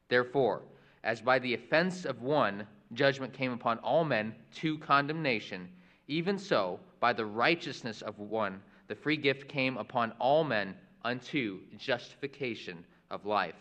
Therefore, 0.08 0.62
as 1.02 1.20
by 1.20 1.40
the 1.40 1.54
offense 1.54 2.04
of 2.04 2.22
one 2.22 2.64
judgment 2.92 3.32
came 3.32 3.50
upon 3.50 3.78
all 3.78 4.04
men 4.04 4.32
to 4.60 4.78
condemnation, 4.78 5.68
even 6.06 6.38
so 6.38 6.78
by 7.00 7.12
the 7.12 7.26
righteousness 7.26 8.00
of 8.00 8.16
one 8.20 8.62
the 8.86 8.94
free 8.94 9.16
gift 9.16 9.48
came 9.48 9.76
upon 9.76 10.12
all 10.20 10.44
men 10.44 10.76
unto 11.04 11.58
justification 11.76 12.84
of 13.10 13.26
life. 13.26 13.56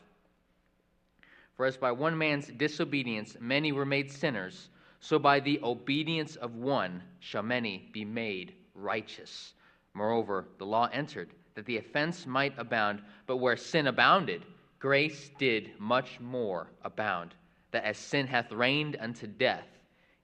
For 1.55 1.65
as 1.65 1.77
by 1.77 1.91
one 1.91 2.17
man's 2.17 2.47
disobedience 2.47 3.37
many 3.39 3.71
were 3.71 3.85
made 3.85 4.11
sinners, 4.11 4.69
so 4.99 5.19
by 5.19 5.39
the 5.39 5.59
obedience 5.63 6.35
of 6.35 6.55
one 6.55 7.03
shall 7.19 7.43
many 7.43 7.89
be 7.91 8.05
made 8.05 8.53
righteous. 8.75 9.53
Moreover, 9.93 10.47
the 10.57 10.65
law 10.65 10.89
entered, 10.93 11.29
that 11.55 11.65
the 11.65 11.77
offense 11.77 12.25
might 12.25 12.57
abound, 12.57 13.01
but 13.27 13.37
where 13.37 13.57
sin 13.57 13.87
abounded, 13.87 14.45
grace 14.79 15.29
did 15.37 15.71
much 15.79 16.19
more 16.19 16.67
abound, 16.83 17.35
that 17.71 17.83
as 17.83 17.97
sin 17.97 18.25
hath 18.25 18.51
reigned 18.51 18.97
unto 18.99 19.27
death, 19.27 19.67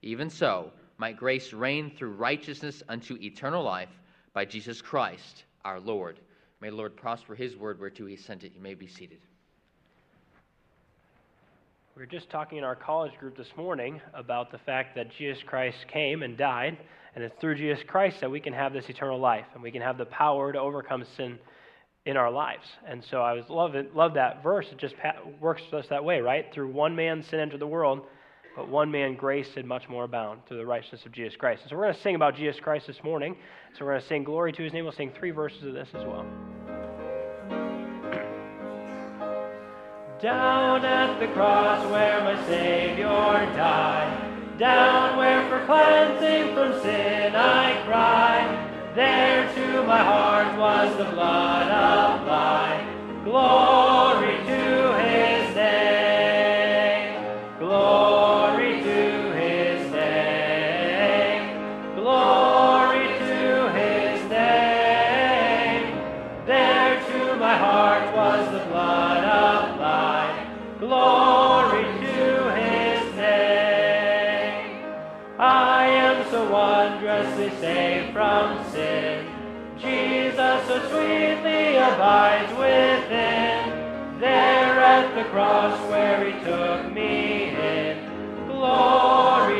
even 0.02 0.30
so 0.30 0.72
might 0.96 1.16
grace 1.16 1.52
reign 1.52 1.90
through 1.90 2.12
righteousness 2.12 2.82
unto 2.88 3.16
eternal 3.16 3.62
life 3.62 3.90
by 4.32 4.44
Jesus 4.44 4.80
Christ 4.80 5.44
our 5.64 5.80
Lord. 5.80 6.20
May 6.60 6.70
the 6.70 6.76
Lord 6.76 6.96
prosper 6.96 7.34
his 7.34 7.56
word 7.56 7.78
whereto 7.78 8.06
he 8.06 8.16
sent 8.16 8.42
it. 8.42 8.52
You 8.54 8.60
may 8.60 8.74
be 8.74 8.86
seated. 8.86 9.20
We 11.98 12.04
were 12.04 12.06
just 12.06 12.30
talking 12.30 12.58
in 12.58 12.62
our 12.62 12.76
college 12.76 13.10
group 13.18 13.36
this 13.36 13.50
morning 13.56 14.00
about 14.14 14.52
the 14.52 14.58
fact 14.58 14.94
that 14.94 15.10
Jesus 15.18 15.42
Christ 15.44 15.78
came 15.92 16.22
and 16.22 16.38
died, 16.38 16.78
and 17.16 17.24
it's 17.24 17.34
through 17.40 17.56
Jesus 17.56 17.82
Christ 17.88 18.20
that 18.20 18.30
we 18.30 18.38
can 18.38 18.52
have 18.52 18.72
this 18.72 18.88
eternal 18.88 19.18
life, 19.18 19.46
and 19.52 19.60
we 19.60 19.72
can 19.72 19.82
have 19.82 19.98
the 19.98 20.04
power 20.04 20.52
to 20.52 20.60
overcome 20.60 21.04
sin 21.16 21.40
in 22.06 22.16
our 22.16 22.30
lives. 22.30 22.62
And 22.86 23.02
so 23.10 23.20
I 23.20 23.32
was 23.32 23.46
love 23.48 23.74
it, 23.74 23.96
love 23.96 24.14
that 24.14 24.44
verse. 24.44 24.66
It 24.70 24.78
just 24.78 24.94
works 25.40 25.62
just 25.72 25.88
that 25.88 26.04
way, 26.04 26.20
right? 26.20 26.46
Through 26.54 26.70
one 26.70 26.94
man 26.94 27.24
sin 27.24 27.40
entered 27.40 27.58
the 27.58 27.66
world, 27.66 28.02
but 28.54 28.68
one 28.68 28.92
man 28.92 29.16
grace 29.16 29.48
did 29.52 29.66
much 29.66 29.88
more 29.88 30.04
abound 30.04 30.42
through 30.46 30.58
the 30.58 30.66
righteousness 30.66 31.04
of 31.04 31.10
Jesus 31.10 31.34
Christ. 31.34 31.62
And 31.62 31.70
so 31.70 31.76
we're 31.76 31.82
going 31.82 31.96
to 31.96 32.00
sing 32.02 32.14
about 32.14 32.36
Jesus 32.36 32.60
Christ 32.60 32.86
this 32.86 33.02
morning. 33.02 33.34
So 33.76 33.84
we're 33.84 33.94
going 33.94 34.02
to 34.02 34.08
sing 34.08 34.22
glory 34.22 34.52
to 34.52 34.62
his 34.62 34.72
name. 34.72 34.84
We'll 34.84 34.92
sing 34.92 35.10
three 35.18 35.32
verses 35.32 35.64
of 35.64 35.72
this 35.72 35.88
as 35.94 36.04
well. 36.04 36.24
Down 40.20 40.84
at 40.84 41.20
the 41.20 41.28
cross 41.28 41.88
where 41.92 42.20
my 42.24 42.44
Savior 42.46 43.06
died, 43.06 44.58
down 44.58 45.16
where 45.16 45.48
for 45.48 45.64
cleansing 45.64 46.54
from 46.56 46.82
sin 46.82 47.36
I 47.36 47.80
cried, 47.86 48.96
there 48.96 49.46
to 49.54 49.82
my 49.84 50.02
heart 50.02 50.58
was 50.58 50.96
the 50.96 51.04
blood 51.04 51.70
of 51.70 52.22
applied. 52.22 52.84
Glory 53.22 54.17
saved 77.60 78.12
from 78.12 78.64
sin. 78.70 79.26
Jesus 79.78 80.66
so 80.66 80.78
sweetly 80.90 81.76
abides 81.76 82.50
within, 82.52 84.20
there 84.20 84.80
at 84.80 85.14
the 85.14 85.24
cross 85.30 85.78
where 85.88 86.24
he 86.24 86.32
took 86.44 86.92
me 86.92 87.50
in. 87.50 88.46
Glory 88.48 89.57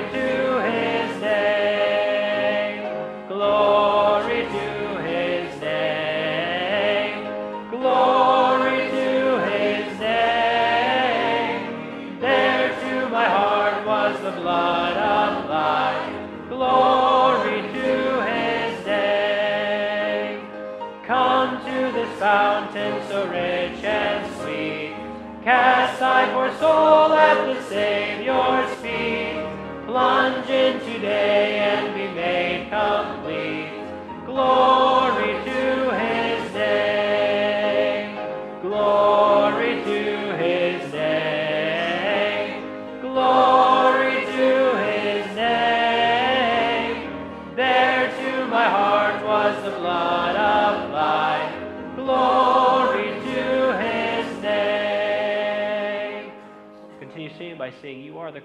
soul 26.68 27.12
at 27.14 27.46
the 27.46 27.62
Savior's 27.62 28.17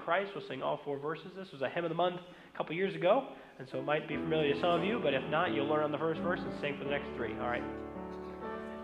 Christ. 0.03 0.31
We'll 0.35 0.47
sing 0.47 0.61
all 0.61 0.79
four 0.83 0.97
verses. 0.97 1.31
This 1.35 1.51
was 1.51 1.61
a 1.61 1.69
hymn 1.69 1.85
of 1.85 1.89
the 1.89 1.95
month 1.95 2.19
a 2.53 2.57
couple 2.57 2.75
years 2.75 2.95
ago, 2.95 3.27
and 3.59 3.67
so 3.69 3.79
it 3.79 3.85
might 3.85 4.07
be 4.07 4.15
familiar 4.15 4.53
to 4.53 4.59
some 4.59 4.81
of 4.81 4.83
you, 4.83 4.99
but 5.01 5.13
if 5.13 5.23
not, 5.29 5.53
you'll 5.53 5.67
learn 5.67 5.83
on 5.83 5.91
the 5.91 5.97
first 5.97 6.19
verse 6.21 6.39
and 6.39 6.51
sing 6.59 6.77
for 6.77 6.83
the 6.83 6.89
next 6.89 7.07
three. 7.15 7.33
All 7.39 7.47
right. 7.47 7.63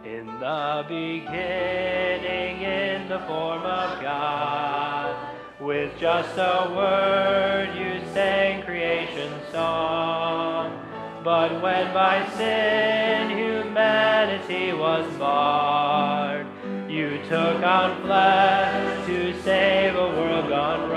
In 0.06 0.26
the 0.26 0.86
beginning, 0.88 2.62
in 2.62 3.10
the 3.10 3.20
form 3.20 3.64
of 3.64 4.02
God, 4.02 5.36
with 5.60 5.92
just 6.00 6.38
a 6.38 6.74
word 6.74 7.76
you 7.76 8.02
sang 8.14 8.64
creation's 8.64 9.52
song. 9.52 10.86
But 11.24 11.62
when 11.62 11.94
by 11.94 12.26
sin 12.38 13.30
humanity 13.38 14.72
was 14.72 15.06
marred, 15.18 16.48
you 16.90 17.20
took 17.28 17.62
on 17.62 18.02
flesh 18.04 19.06
to 19.06 19.42
save 19.42 19.96
a 19.96 20.08
world 20.08 20.48
gone 20.48 20.89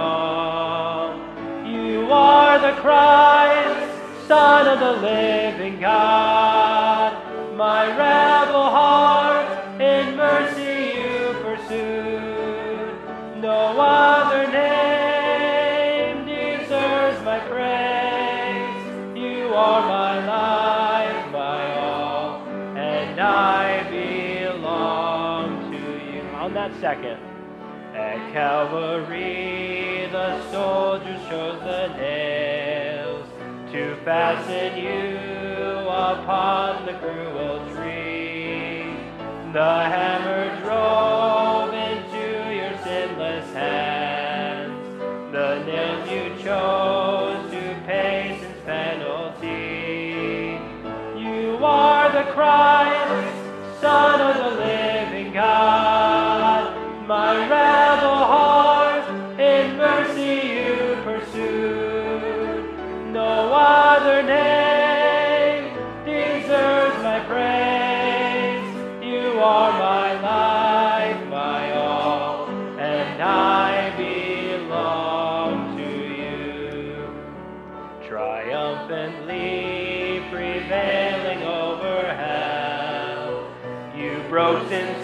are 2.12 2.58
the 2.58 2.80
Christ, 2.80 4.28
Son 4.28 4.66
of 4.68 4.78
the 4.80 4.92
living 5.00 5.80
God. 5.80 7.16
My 7.56 7.86
rebel 7.86 8.70
heart 8.70 9.80
in 9.80 10.16
mercy 10.16 10.98
you 10.98 11.32
pursued. 11.42 13.40
No 13.40 13.80
other 13.80 14.46
name 14.52 16.26
deserves 16.26 17.24
my 17.24 17.38
praise. 17.40 19.16
You 19.16 19.54
are 19.54 19.82
my 19.88 20.26
life, 20.26 21.32
my 21.32 21.78
all, 21.78 22.46
and 22.76 23.20
I 23.20 23.82
belong 23.90 25.70
to 25.72 25.78
you. 26.12 26.22
On 26.36 26.52
that 26.54 26.72
second, 26.80 27.21
Calvary, 28.32 30.08
the 30.10 30.50
soldiers 30.50 31.20
chose 31.28 31.60
the 31.60 31.88
nails 31.98 33.28
to 33.70 33.94
fasten 34.04 34.78
you 34.78 35.18
upon 35.86 36.86
the 36.86 36.94
cruel 36.94 37.58
tree. 37.74 38.96
The 39.52 39.74
hammer 39.92 40.60
drove 40.62 41.74
into 41.74 42.54
your 42.54 42.78
sinless 42.82 43.52
hands 43.52 43.92
the 45.32 45.64
nails 45.64 46.10
you 46.10 46.44
chose 46.44 47.50
to 47.50 47.82
pay 47.86 48.38
sin's 48.40 48.64
penalty. 48.64 50.58
You 51.18 51.58
are 51.62 52.10
the 52.10 52.30
Christ, 52.32 53.80
Son 53.80 54.20
of 54.20 54.36
the 54.36 54.50
living 54.58 55.32
God. 55.32 57.06
My 57.06 57.36
rebel 57.36 57.91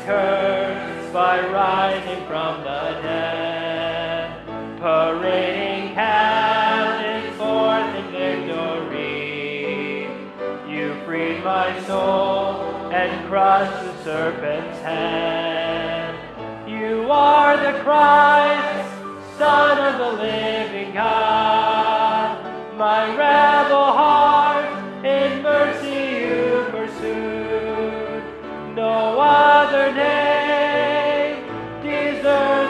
curse 0.09 1.12
by 1.12 1.38
rising 1.49 2.25
from 2.27 2.62
the 2.62 2.99
dead, 3.03 4.47
parading 4.81 5.92
captives 5.92 7.37
forth 7.37 7.94
in 7.94 8.11
victory. 8.11 10.09
You 10.66 10.94
freed 11.05 11.44
my 11.44 11.79
soul 11.83 12.62
and 12.90 13.29
crushed 13.29 13.85
the 13.85 14.03
serpent's 14.03 14.79
head. 14.79 16.14
You 16.66 17.11
are 17.11 17.59
the 17.59 17.79
Christ, 17.81 18.90
Son 19.37 19.77
of 19.92 19.99
the 19.99 20.23
living 20.23 20.94
God. 20.94 22.79
My 22.79 23.14
rebel 23.14 23.92
heart 23.92 24.48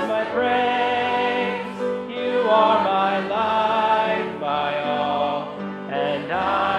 my 0.09 0.25
praise. 0.33 1.79
You 2.11 2.41
are 2.49 2.83
my 2.85 3.27
life, 3.29 4.41
my 4.41 4.83
all, 4.83 5.49
and 5.91 6.33
I. 6.33 6.79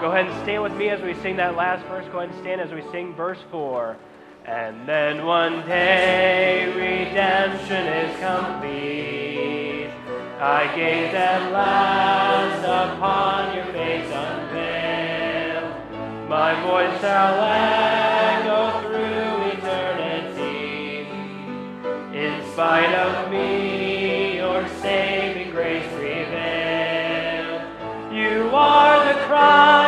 Go 0.00 0.12
ahead 0.12 0.26
and 0.26 0.42
stand 0.42 0.62
with 0.62 0.74
me 0.74 0.88
as 0.90 1.00
we 1.02 1.14
sing 1.22 1.36
that 1.36 1.56
last 1.56 1.84
verse. 1.86 2.06
Go 2.12 2.18
ahead 2.18 2.30
and 2.30 2.38
stand 2.40 2.60
as 2.60 2.70
we 2.70 2.82
sing 2.92 3.14
verse 3.14 3.38
4. 3.50 3.96
And 4.44 4.88
then 4.88 5.24
one 5.26 5.66
day 5.66 6.66
redemption 6.68 7.86
is 7.86 8.16
complete. 8.20 9.90
I 10.38 10.76
gaze 10.76 11.14
at 11.14 11.50
last 11.50 12.62
upon 12.62 13.56
your 13.56 13.66
face 13.66 14.12
unveiled. 14.12 15.74
My 16.28 16.54
voice 16.62 17.00
shall 17.00 17.42
echo 17.42 18.15
spite 22.56 22.94
of 22.94 23.30
me, 23.30 24.36
your 24.36 24.66
saving 24.80 25.50
grace 25.50 25.86
prevailed. 25.92 27.60
You 28.10 28.48
are 28.50 29.04
the 29.04 29.20
Christ, 29.26 29.85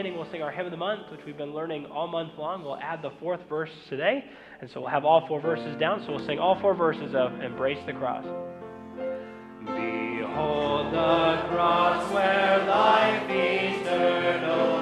standing. 0.00 0.18
We'll 0.18 0.30
sing 0.30 0.40
our 0.40 0.50
hymn 0.50 0.64
of 0.64 0.70
the 0.70 0.78
month, 0.78 1.10
which 1.10 1.20
we've 1.26 1.36
been 1.36 1.52
learning 1.52 1.84
all 1.84 2.06
month 2.06 2.32
long. 2.38 2.62
We'll 2.62 2.78
add 2.78 3.02
the 3.02 3.10
fourth 3.20 3.40
verse 3.50 3.68
today, 3.90 4.24
and 4.62 4.70
so 4.70 4.80
we'll 4.80 4.88
have 4.88 5.04
all 5.04 5.26
four 5.28 5.42
verses 5.42 5.78
down. 5.78 6.02
So 6.06 6.12
we'll 6.12 6.26
sing 6.26 6.38
all 6.38 6.58
four 6.58 6.74
verses 6.74 7.14
of 7.14 7.38
Embrace 7.42 7.84
the 7.84 7.92
Cross. 7.92 8.24
Behold 9.66 10.86
the 10.94 11.44
cross 11.50 12.10
where 12.14 12.66
life 12.66 13.28
died. 13.28 14.79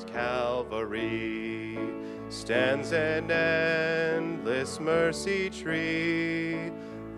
Called 0.00 0.12
Calvary. 0.12 0.60
Calvary 0.70 1.78
stands 2.28 2.92
an 2.92 3.30
endless 3.30 4.80
mercy 4.80 5.50
tree. 5.50 6.70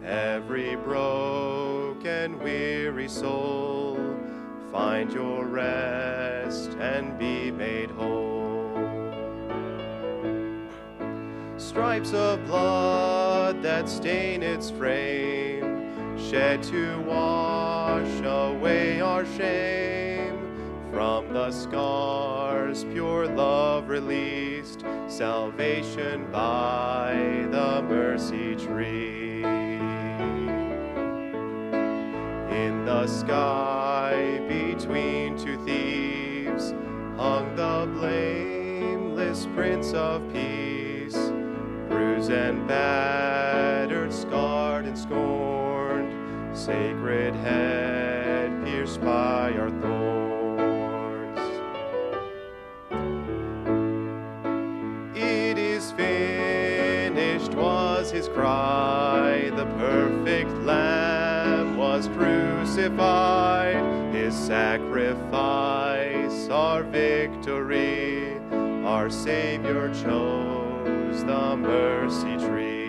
Every 0.05 0.77
broken, 0.77 2.39
weary 2.41 3.09
soul 3.09 3.99
find 4.71 5.13
your 5.13 5.47
rest 5.47 6.71
and 6.81 7.19
be 7.19 7.51
made 7.51 7.91
whole. 7.91 8.31
Stripes 11.59 12.13
of 12.13 12.45
blood 12.47 13.63
that 13.63 13.89
stain 13.89 14.43
its 14.43 14.71
frame, 14.71 16.19
shed 16.19 16.63
to 16.65 17.01
wash 17.03 18.21
away 18.23 19.01
our 19.01 19.25
shame. 19.37 20.02
The 21.33 21.51
scars, 21.51 22.85
pure 22.85 23.27
love 23.27 23.89
released, 23.89 24.85
salvation 25.09 26.31
by 26.31 27.47
the 27.51 27.81
mercy 27.89 28.55
tree. 28.55 29.43
In 32.53 32.85
the 32.85 33.07
sky, 33.07 34.43
between 34.47 35.39
two 35.39 35.57
thieves, 35.65 36.73
hung 37.17 37.57
the 37.57 37.89
blameless 37.95 39.49
Prince 39.55 39.95
of 39.95 40.31
Peace, 40.35 41.17
bruised 41.89 42.31
and 42.31 42.69
battered, 42.69 44.13
scarred 44.13 44.85
and 44.85 44.99
scorned, 44.99 46.13
sacred 46.55 47.35
head 47.37 48.63
pierced 48.67 49.01
by 49.01 49.55
our 49.55 49.71
his 64.13 64.35
sacrifice, 64.35 66.49
our 66.49 66.83
victory, 66.83 68.39
our 68.85 69.09
Savior 69.11 69.89
chose 69.95 71.25
the 71.25 71.57
mercy 71.57 72.37
tree. 72.37 72.83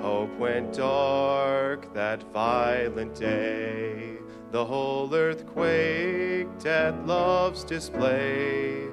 Hope 0.00 0.36
went 0.38 0.74
dark 0.74 1.94
that 1.94 2.24
violent 2.32 3.14
day. 3.14 4.17
The 4.50 4.64
whole 4.64 5.14
earth 5.14 5.46
quaked 5.46 6.64
at 6.64 7.06
love's 7.06 7.64
display. 7.64 8.86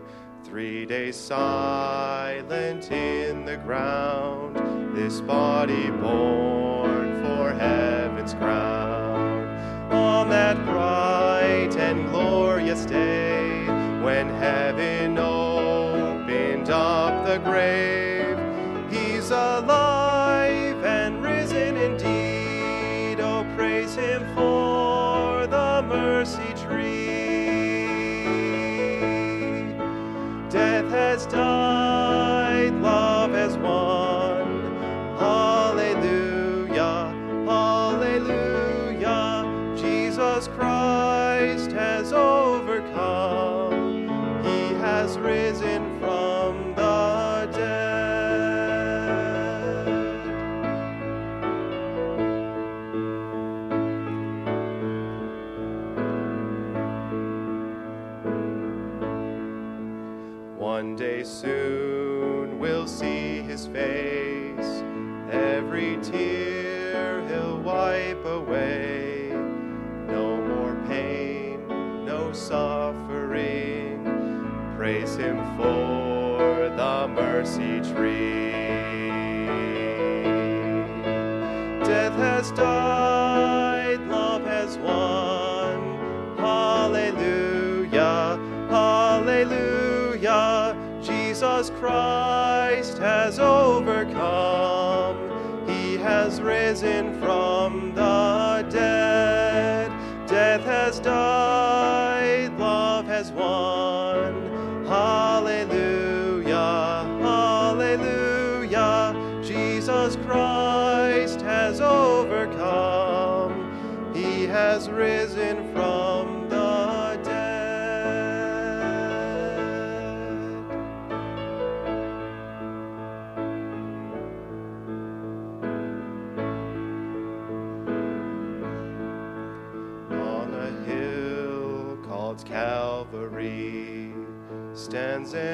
Three 0.43 0.85
days 0.85 1.15
silent 1.15 2.91
in 2.91 3.45
the 3.45 3.55
ground, 3.55 4.57
this 4.93 5.21
body 5.21 5.89
born 5.91 7.23
for 7.23 7.53
heaven's 7.53 8.33
crown. 8.33 9.47
On 9.93 10.27
that 10.29 10.57
bright 10.65 11.77
and 11.77 12.09
glorious 12.09 12.85
day, 12.85 13.65
when 14.03 14.27
heaven 14.27 14.74
mercy 77.45 77.79
tree. 77.93 78.51
Death 81.85 82.17
has 82.17 82.51
died, 82.51 83.99
love 84.07 84.43
has 84.45 84.77
won. 84.79 86.37
Hallelujah, 86.37 88.39
hallelujah. 88.69 90.75
Jesus 91.03 91.69
Christ 91.79 92.04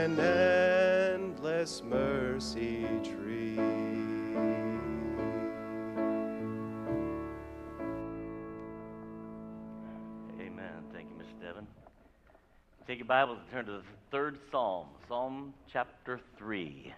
an 0.01 0.19
endless 0.19 1.83
mercy 1.83 2.87
tree. 3.03 3.55
Amen. 10.39 10.81
Thank 10.91 11.07
you, 11.09 11.15
Mr. 11.19 11.39
Devon. 11.39 11.67
Take 12.87 12.97
your 12.97 13.05
Bibles 13.05 13.37
and 13.41 13.51
turn 13.51 13.65
to 13.67 13.73
the 13.73 13.83
third 14.09 14.39
Psalm, 14.49 14.87
Psalm 15.07 15.53
chapter 15.71 16.19
3. 16.39 16.91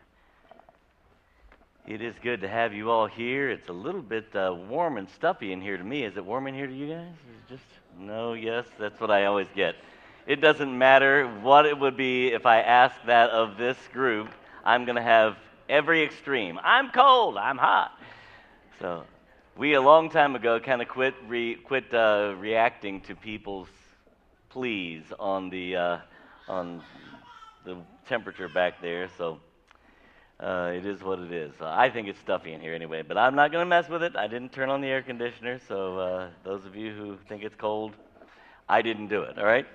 It 1.86 2.02
is 2.02 2.16
good 2.24 2.40
to 2.40 2.48
have 2.48 2.74
you 2.74 2.90
all 2.90 3.08
here. 3.08 3.50
It's 3.50 3.68
a 3.68 3.74
little 3.74 4.02
bit 4.02 4.34
uh, 4.34 4.56
warm 4.70 4.96
and 4.96 5.10
stuffy 5.10 5.52
in 5.52 5.60
here 5.60 5.76
to 5.76 5.84
me. 5.84 6.06
Is 6.06 6.16
it 6.16 6.24
warm 6.24 6.48
in 6.48 6.54
here 6.54 6.68
to 6.68 6.74
you 6.74 6.88
guys? 6.88 7.10
Is 7.10 7.52
it 7.52 7.54
just 7.56 7.66
no, 8.00 8.32
yes, 8.32 8.66
that's 8.80 9.02
what 9.02 9.12
I 9.12 9.26
always 9.26 9.48
get. 9.54 9.76
It 10.26 10.38
doesn't 10.38 10.78
matter 10.78 11.28
what 11.42 11.66
it 11.66 11.78
would 11.78 11.98
be 11.98 12.28
if 12.28 12.46
I 12.46 12.62
ask 12.62 12.96
that 13.08 13.30
of 13.32 13.58
this 13.58 13.78
group. 13.92 14.30
I'm 14.64 14.86
going 14.86 14.96
to 14.96 15.02
have 15.02 15.36
every 15.68 16.04
extreme. 16.04 16.60
I'm 16.64 16.92
cold. 16.92 17.38
I'm 17.38 17.58
hot. 17.58 17.92
So, 18.80 19.04
we 19.58 19.74
a 19.74 19.82
long 19.82 20.10
time 20.10 20.36
ago 20.36 20.60
kind 20.60 20.82
of 20.82 20.88
quit 20.88 21.14
re, 21.28 21.56
quit 21.56 21.94
uh, 21.94 22.36
reacting 22.40 23.02
to 23.02 23.16
people's 23.16 23.68
pleas 24.50 25.04
on 25.20 25.50
the 25.50 25.76
uh, 25.76 25.98
on 26.48 26.82
the 27.66 27.78
temperature 28.08 28.48
back 28.48 28.82
there. 28.82 29.10
So 29.18 29.40
uh, 30.40 30.72
it 30.74 30.86
is 30.86 31.04
what 31.04 31.20
it 31.20 31.32
is. 31.32 31.54
I 31.62 31.90
think 31.90 32.08
it's 32.08 32.20
stuffy 32.20 32.54
in 32.54 32.62
here 32.62 32.74
anyway, 32.74 33.02
but 33.02 33.18
I'm 33.18 33.36
not 33.36 33.52
going 33.52 33.62
to 33.62 33.70
mess 33.70 33.90
with 33.90 34.04
it. 34.04 34.16
I 34.16 34.28
didn't 34.28 34.54
turn 34.54 34.70
on 34.70 34.80
the 34.80 34.88
air 34.88 35.02
conditioner, 35.02 35.60
so 35.68 36.00
uh, 36.00 36.30
those 36.44 36.66
of 36.66 36.76
you 36.76 36.94
who 36.94 37.18
think 37.28 37.44
it's 37.44 37.56
cold, 37.56 37.94
I 38.70 38.82
didn't 38.82 39.08
do 39.08 39.22
it. 39.24 39.38
All 39.38 39.46
right. 39.46 39.66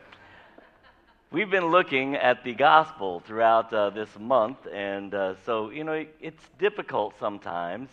We've 1.30 1.50
been 1.50 1.66
looking 1.66 2.16
at 2.16 2.42
the 2.42 2.54
gospel 2.54 3.20
throughout 3.20 3.70
uh, 3.70 3.90
this 3.90 4.08
month, 4.18 4.66
and 4.72 5.12
uh, 5.12 5.34
so, 5.44 5.68
you 5.68 5.84
know, 5.84 5.92
it, 5.92 6.16
it's 6.22 6.42
difficult 6.58 7.12
sometimes 7.20 7.90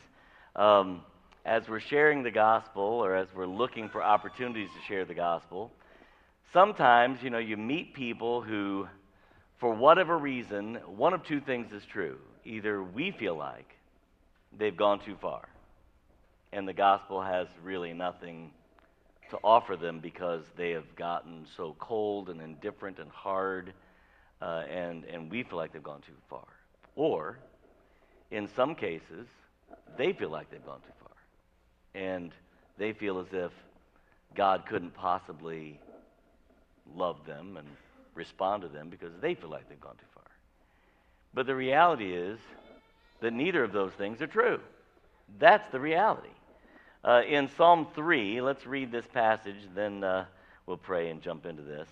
um, 0.56 1.02
as 1.44 1.68
we're 1.68 1.82
sharing 1.82 2.24
the 2.24 2.32
gospel 2.32 2.82
or 2.82 3.14
as 3.14 3.28
we're 3.36 3.46
looking 3.46 3.90
for 3.90 4.02
opportunities 4.02 4.70
to 4.70 4.88
share 4.88 5.04
the 5.04 5.14
gospel. 5.14 5.70
Sometimes, 6.54 7.22
you 7.22 7.30
know, 7.30 7.38
you 7.38 7.58
meet 7.58 7.94
people 7.94 8.42
who, 8.42 8.88
for 9.58 9.74
whatever 9.74 10.18
reason, 10.18 10.76
one 10.96 11.14
of 11.14 11.22
two 11.26 11.42
things 11.42 11.74
is 11.74 11.84
true. 11.92 12.18
Either 12.46 12.82
we 12.82 13.12
feel 13.12 13.36
like 13.36 13.68
they've 14.58 14.78
gone 14.78 15.02
too 15.04 15.18
far, 15.20 15.46
and 16.54 16.66
the 16.66 16.74
gospel 16.74 17.22
has 17.22 17.48
really 17.66 17.92
nothing 17.92 18.52
to 19.30 19.40
offer 19.44 19.76
them 19.76 20.00
because 20.00 20.44
they 20.58 20.72
have 20.72 20.96
gotten 20.96 21.46
so 21.58 21.76
cold 21.80 22.30
and 22.30 22.42
indifferent 22.42 23.00
and 23.00 23.10
hard, 23.10 23.74
uh, 24.42 24.64
and, 24.70 25.06
and 25.06 25.32
we 25.32 25.44
feel 25.44 25.58
like 25.58 25.74
they've 25.74 25.84
gone 25.84 26.02
too 26.02 26.14
far. 26.30 26.46
Or, 26.96 27.38
in 28.32 28.48
some 28.56 28.76
cases, 28.76 29.28
they 29.98 30.14
feel 30.14 30.30
like 30.30 30.50
they've 30.52 30.66
gone 30.66 30.82
too 30.82 30.94
far. 31.02 32.02
And 32.02 32.32
they 32.78 32.94
feel 32.94 33.20
as 33.20 33.28
if 33.32 33.52
God 34.36 34.66
couldn't 34.68 34.94
possibly 34.94 35.80
love 36.96 37.18
them 37.26 37.58
and 37.58 37.68
respond 38.14 38.62
to 38.64 38.68
them 38.68 38.90
because 38.90 39.12
they 39.22 39.36
feel 39.36 39.50
like 39.50 39.68
they've 39.70 39.80
gone 39.80 39.96
too 39.96 40.06
far. 40.14 40.24
But 41.34 41.48
the 41.48 41.56
reality 41.56 42.14
is 42.14 42.40
that 43.22 43.34
neither 43.34 43.64
of 43.64 43.72
those 43.72 43.92
things 43.94 44.22
are 44.22 44.28
true. 44.28 44.60
That's 45.40 45.70
the 45.72 45.80
reality. 45.80 46.30
Uh, 47.06 47.22
in 47.28 47.48
Psalm 47.50 47.86
3, 47.94 48.42
let's 48.42 48.66
read 48.66 48.92
this 48.92 49.06
passage, 49.14 49.60
then 49.76 50.04
uh, 50.04 50.26
we'll 50.66 50.76
pray 50.76 51.12
and 51.12 51.22
jump 51.22 51.46
into 51.46 51.62
this. 51.62 51.88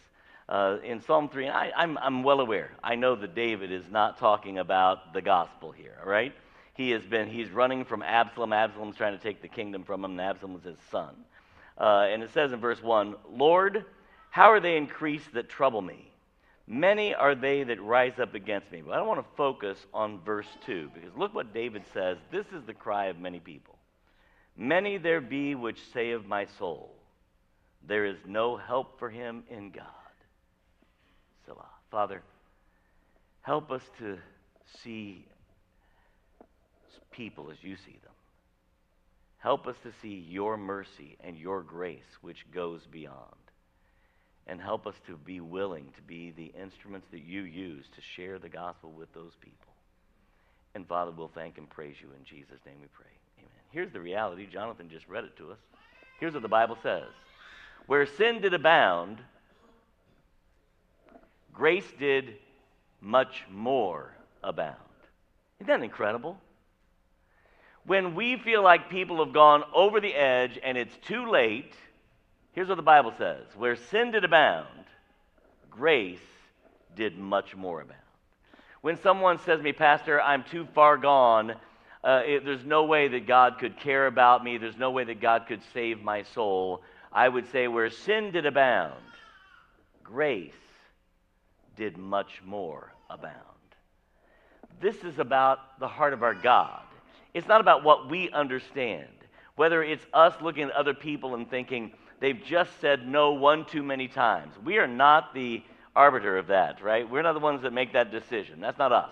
Uh, 0.49 0.77
in 0.83 0.99
Psalm 1.01 1.29
3, 1.29 1.49
I, 1.49 1.71
I'm, 1.77 1.99
I'm 1.99 2.23
well 2.23 2.39
aware. 2.39 2.71
I 2.83 2.95
know 2.95 3.15
that 3.17 3.35
David 3.35 3.71
is 3.71 3.83
not 3.91 4.17
talking 4.17 4.57
about 4.57 5.13
the 5.13 5.21
gospel 5.21 5.71
here, 5.71 5.95
all 6.03 6.09
right? 6.09 6.33
He 6.73 6.89
has 6.89 7.03
been, 7.03 7.29
he's 7.29 7.51
running 7.51 7.85
from 7.85 8.01
Absalom. 8.01 8.53
Absalom's 8.53 8.95
trying 8.95 9.15
to 9.15 9.21
take 9.21 9.43
the 9.43 9.47
kingdom 9.47 9.83
from 9.83 10.03
him, 10.03 10.11
and 10.11 10.21
Absalom 10.21 10.55
was 10.55 10.63
his 10.63 10.79
son. 10.89 11.13
Uh, 11.77 12.07
and 12.09 12.23
it 12.23 12.33
says 12.33 12.51
in 12.51 12.59
verse 12.59 12.81
1 12.81 13.13
Lord, 13.33 13.85
how 14.31 14.51
are 14.51 14.59
they 14.59 14.77
increased 14.77 15.31
that 15.35 15.47
trouble 15.47 15.83
me? 15.83 16.09
Many 16.65 17.13
are 17.13 17.35
they 17.35 17.61
that 17.65 17.79
rise 17.79 18.17
up 18.17 18.33
against 18.33 18.71
me. 18.71 18.81
But 18.81 18.93
I 18.93 18.97
don't 18.97 19.07
want 19.07 19.19
to 19.19 19.35
focus 19.37 19.77
on 19.93 20.21
verse 20.21 20.47
2, 20.65 20.89
because 20.91 21.15
look 21.15 21.35
what 21.35 21.53
David 21.53 21.83
says. 21.93 22.17
This 22.31 22.47
is 22.47 22.65
the 22.65 22.73
cry 22.73 23.05
of 23.05 23.19
many 23.19 23.39
people. 23.39 23.72
Many 24.55 24.97
there 24.97 25.21
be 25.21 25.55
which 25.55 25.79
say 25.93 26.11
of 26.11 26.25
my 26.25 26.45
soul, 26.59 26.91
There 27.87 28.05
is 28.05 28.17
no 28.25 28.55
help 28.57 28.99
for 28.99 29.09
him 29.09 29.43
in 29.49 29.71
God. 29.71 29.87
Selah. 31.45 31.69
Father, 31.91 32.21
help 33.41 33.71
us 33.71 33.83
to 33.99 34.17
see 34.83 35.25
people 37.11 37.51
as 37.51 37.57
you 37.61 37.75
see 37.75 37.99
them. 38.03 38.11
Help 39.37 39.67
us 39.67 39.75
to 39.83 39.91
see 40.01 40.25
your 40.29 40.55
mercy 40.55 41.17
and 41.19 41.37
your 41.37 41.61
grace, 41.61 42.17
which 42.21 42.45
goes 42.53 42.81
beyond. 42.89 43.35
And 44.47 44.61
help 44.61 44.87
us 44.87 44.95
to 45.07 45.17
be 45.17 45.39
willing 45.39 45.89
to 45.95 46.01
be 46.01 46.31
the 46.31 46.53
instruments 46.59 47.07
that 47.11 47.23
you 47.23 47.41
use 47.41 47.85
to 47.95 48.01
share 48.15 48.39
the 48.39 48.49
gospel 48.49 48.91
with 48.91 49.13
those 49.13 49.33
people. 49.41 49.73
And 50.75 50.87
Father, 50.87 51.11
we'll 51.11 51.31
thank 51.33 51.57
and 51.57 51.69
praise 51.69 51.95
you. 52.01 52.09
In 52.17 52.25
Jesus' 52.25 52.59
name 52.65 52.77
we 52.81 52.87
pray. 52.87 53.05
Here's 53.73 53.91
the 53.91 53.99
reality. 53.99 54.45
Jonathan 54.45 54.87
just 54.87 55.07
read 55.09 55.23
it 55.23 55.35
to 55.37 55.51
us. 55.51 55.57
Here's 56.19 56.33
what 56.33 56.43
the 56.43 56.47
Bible 56.47 56.77
says 56.83 57.09
Where 57.87 58.05
sin 58.05 58.39
did 58.39 58.53
abound, 58.53 59.17
grace 61.51 61.91
did 61.99 62.35
much 63.01 63.43
more 63.51 64.15
abound. 64.43 64.77
Isn't 65.59 65.67
that 65.67 65.83
incredible? 65.83 66.37
When 67.85 68.13
we 68.15 68.37
feel 68.37 68.61
like 68.61 68.89
people 68.91 69.25
have 69.25 69.33
gone 69.33 69.63
over 69.73 69.99
the 69.99 70.13
edge 70.13 70.57
and 70.63 70.77
it's 70.77 70.95
too 71.07 71.29
late, 71.29 71.73
here's 72.53 72.69
what 72.69 72.75
the 72.75 72.83
Bible 72.83 73.13
says 73.17 73.43
Where 73.57 73.75
sin 73.75 74.11
did 74.11 74.23
abound, 74.23 74.85
grace 75.71 76.19
did 76.95 77.17
much 77.17 77.55
more 77.55 77.81
abound. 77.81 77.99
When 78.81 79.01
someone 79.01 79.39
says 79.39 79.57
to 79.57 79.63
me, 79.63 79.73
Pastor, 79.73 80.21
I'm 80.21 80.43
too 80.43 80.67
far 80.75 80.95
gone 80.97 81.55
uh, 82.03 82.21
it, 82.25 82.45
there's 82.45 82.65
no 82.65 82.83
way 82.83 83.07
that 83.07 83.27
God 83.27 83.59
could 83.59 83.79
care 83.79 84.07
about 84.07 84.43
me. 84.43 84.57
There's 84.57 84.77
no 84.77 84.91
way 84.91 85.05
that 85.05 85.21
God 85.21 85.45
could 85.47 85.61
save 85.73 86.03
my 86.03 86.23
soul. 86.23 86.81
I 87.11 87.29
would 87.29 87.49
say, 87.51 87.67
where 87.67 87.89
sin 87.89 88.31
did 88.31 88.45
abound, 88.45 88.99
grace 90.03 90.51
did 91.77 91.97
much 91.97 92.41
more 92.45 92.93
abound. 93.09 93.37
This 94.81 94.97
is 95.03 95.17
about 95.19 95.79
the 95.79 95.87
heart 95.87 96.13
of 96.13 96.23
our 96.23 96.33
God. 96.33 96.81
It's 97.33 97.47
not 97.47 97.61
about 97.61 97.83
what 97.83 98.09
we 98.09 98.29
understand. 98.31 99.07
Whether 99.55 99.83
it's 99.83 100.05
us 100.13 100.33
looking 100.41 100.63
at 100.63 100.71
other 100.71 100.93
people 100.93 101.35
and 101.35 101.49
thinking 101.49 101.93
they've 102.19 102.43
just 102.43 102.71
said 102.81 103.07
no 103.07 103.33
one 103.33 103.65
too 103.65 103.83
many 103.83 104.07
times. 104.07 104.53
We 104.63 104.77
are 104.77 104.87
not 104.87 105.33
the 105.33 105.63
arbiter 105.95 106.37
of 106.37 106.47
that, 106.47 106.81
right? 106.83 107.09
We're 107.09 107.21
not 107.21 107.33
the 107.33 107.39
ones 107.39 107.61
that 107.61 107.71
make 107.71 107.93
that 107.93 108.11
decision. 108.11 108.59
That's 108.59 108.79
not 108.79 108.91
us. 108.91 109.11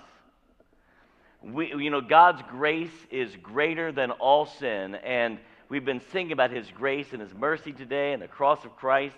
We, 1.44 1.74
you 1.76 1.90
know, 1.90 2.02
God's 2.02 2.42
grace 2.50 2.92
is 3.10 3.36
greater 3.42 3.92
than 3.92 4.12
all 4.12 4.46
sin, 4.46 4.96
and 4.96 5.40
we've 5.70 5.86
been 5.86 6.02
singing 6.12 6.32
about 6.32 6.52
His 6.52 6.68
grace 6.76 7.08
and 7.14 7.22
His 7.22 7.34
mercy 7.34 7.72
today 7.72 8.14
and 8.14 8.22
the 8.22 8.28
cross 8.28 8.64
of 8.64 8.76
Christ. 8.76 9.16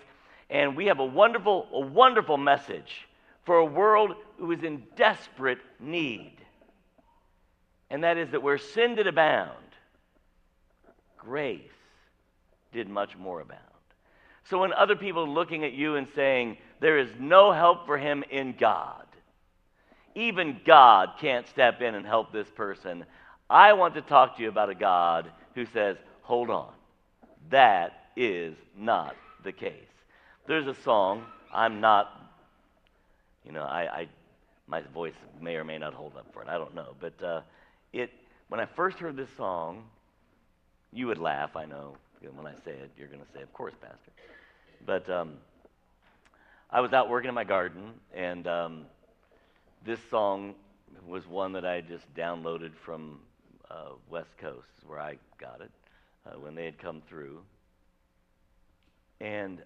And 0.48 0.76
we 0.76 0.86
have 0.86 1.00
a 1.00 1.04
wonderful, 1.04 1.68
a 1.72 1.80
wonderful 1.80 2.36
message 2.36 3.06
for 3.44 3.58
a 3.58 3.64
world 3.64 4.12
who 4.38 4.50
is 4.52 4.62
in 4.62 4.82
desperate 4.96 5.58
need. 5.78 6.36
And 7.90 8.04
that 8.04 8.16
is 8.16 8.30
that 8.30 8.42
where 8.42 8.58
sin 8.58 8.94
did 8.94 9.06
abound, 9.06 9.52
grace 11.18 11.60
did 12.72 12.88
much 12.88 13.16
more 13.16 13.40
abound. 13.40 13.60
So 14.44 14.60
when 14.60 14.72
other 14.72 14.96
people 14.96 15.22
are 15.22 15.28
looking 15.28 15.64
at 15.64 15.72
you 15.72 15.96
and 15.96 16.06
saying, 16.14 16.58
there 16.80 16.98
is 16.98 17.08
no 17.18 17.52
help 17.52 17.86
for 17.86 17.96
him 17.96 18.24
in 18.30 18.54
God, 18.58 19.03
even 20.14 20.60
God 20.64 21.10
can't 21.20 21.46
step 21.48 21.80
in 21.80 21.94
and 21.94 22.06
help 22.06 22.32
this 22.32 22.48
person. 22.50 23.04
I 23.50 23.72
want 23.72 23.94
to 23.94 24.00
talk 24.02 24.36
to 24.36 24.42
you 24.42 24.48
about 24.48 24.70
a 24.70 24.74
God 24.74 25.30
who 25.54 25.66
says, 25.66 25.96
hold 26.22 26.50
on. 26.50 26.72
That 27.50 28.10
is 28.16 28.54
not 28.76 29.16
the 29.42 29.52
case. 29.52 29.74
There's 30.46 30.66
a 30.66 30.74
song, 30.82 31.24
I'm 31.52 31.80
not, 31.80 32.32
you 33.44 33.52
know, 33.52 33.62
I, 33.62 34.00
I 34.00 34.08
my 34.66 34.80
voice 34.94 35.14
may 35.40 35.56
or 35.56 35.64
may 35.64 35.78
not 35.78 35.92
hold 35.92 36.16
up 36.16 36.26
for 36.32 36.42
it. 36.42 36.48
I 36.48 36.56
don't 36.56 36.74
know. 36.74 36.94
But 36.98 37.22
uh, 37.22 37.40
it, 37.92 38.10
when 38.48 38.60
I 38.60 38.66
first 38.66 38.98
heard 38.98 39.16
this 39.16 39.28
song, 39.36 39.84
you 40.92 41.06
would 41.06 41.18
laugh, 41.18 41.56
I 41.56 41.64
know. 41.66 41.96
When 42.34 42.46
I 42.46 42.54
say 42.64 42.70
it, 42.70 42.90
you're 42.96 43.08
going 43.08 43.20
to 43.20 43.26
say, 43.34 43.42
of 43.42 43.52
course, 43.52 43.74
Pastor. 43.82 44.12
But 44.86 45.10
um, 45.10 45.34
I 46.70 46.80
was 46.80 46.94
out 46.94 47.10
working 47.10 47.28
in 47.28 47.34
my 47.34 47.44
garden, 47.44 47.92
and 48.14 48.46
um, 48.46 48.86
this 49.84 50.00
song 50.10 50.54
was 51.06 51.26
one 51.26 51.52
that 51.52 51.66
I 51.66 51.82
just 51.82 52.12
downloaded 52.14 52.72
from 52.84 53.20
uh, 53.70 53.90
West 54.08 54.36
Coast, 54.38 54.68
where 54.86 54.98
I 54.98 55.18
got 55.38 55.60
it 55.60 55.70
uh, 56.26 56.38
when 56.38 56.54
they 56.54 56.64
had 56.64 56.78
come 56.78 57.02
through. 57.08 57.40
And 59.20 59.62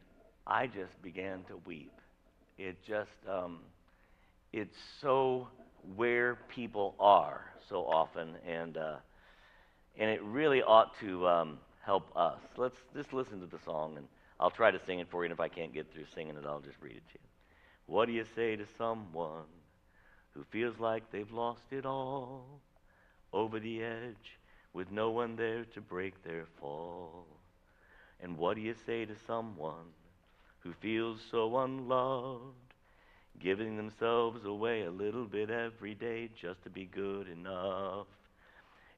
I 0.47 0.67
just 0.67 1.01
began 1.03 1.45
to 1.45 1.61
weep. 1.65 1.93
It 2.59 2.77
just, 2.85 3.11
um, 3.29 3.61
it's 4.53 4.77
so 5.01 5.49
where 5.95 6.37
people 6.49 6.97
are 6.99 7.45
so 7.69 7.85
often, 7.85 8.35
and 8.47 8.77
uh, 8.77 8.97
and 9.97 10.11
it 10.11 10.23
really 10.23 10.63
ought 10.63 10.99
to 11.01 11.27
um, 11.29 11.59
help 11.85 12.09
us. 12.17 12.41
Let's 12.57 12.77
just 12.97 13.13
listen 13.13 13.41
to 13.41 13.47
the 13.47 13.59
song, 13.65 13.97
and 13.97 14.07
I'll 14.41 14.51
try 14.51 14.71
to 14.71 14.81
sing 14.85 14.99
it 14.99 15.09
for 15.11 15.23
you. 15.23 15.27
And 15.27 15.33
if 15.33 15.41
I 15.41 15.49
can't 15.49 15.73
get 15.73 15.93
through 15.93 16.07
singing 16.15 16.37
it, 16.37 16.45
I'll 16.47 16.61
just 16.61 16.77
read 16.81 16.97
it 16.97 17.07
to 17.13 17.15
you. 17.15 17.29
What 17.87 18.07
do 18.07 18.13
you 18.13 18.25
say 18.35 18.57
to 18.57 18.65
someone 18.77 19.45
who 20.35 20.45
feels 20.51 20.79
like 20.79 21.11
they've 21.11 21.33
lost 21.33 21.73
it 21.73 21.85
all 21.85 22.61
over 23.33 23.59
the 23.61 23.83
edge 23.83 24.39
with 24.73 24.91
no 24.91 25.11
one 25.11 25.37
there 25.37 25.65
to 25.75 25.81
break 25.81 26.23
their 26.25 26.47
fall? 26.61 27.27
And 28.21 28.37
what 28.37 28.57
do 28.57 28.61
you 28.63 28.75
say 28.87 29.05
to 29.05 29.15
someone 29.27 29.93
who 30.61 30.73
feels 30.73 31.21
so 31.31 31.59
unloved, 31.59 32.55
giving 33.39 33.77
themselves 33.77 34.45
away 34.45 34.83
a 34.83 34.91
little 34.91 35.25
bit 35.25 35.51
every 35.51 35.95
day 35.95 36.29
just 36.41 36.63
to 36.65 36.71
be 36.71 36.85
good 36.85 37.29
enough? 37.29 38.07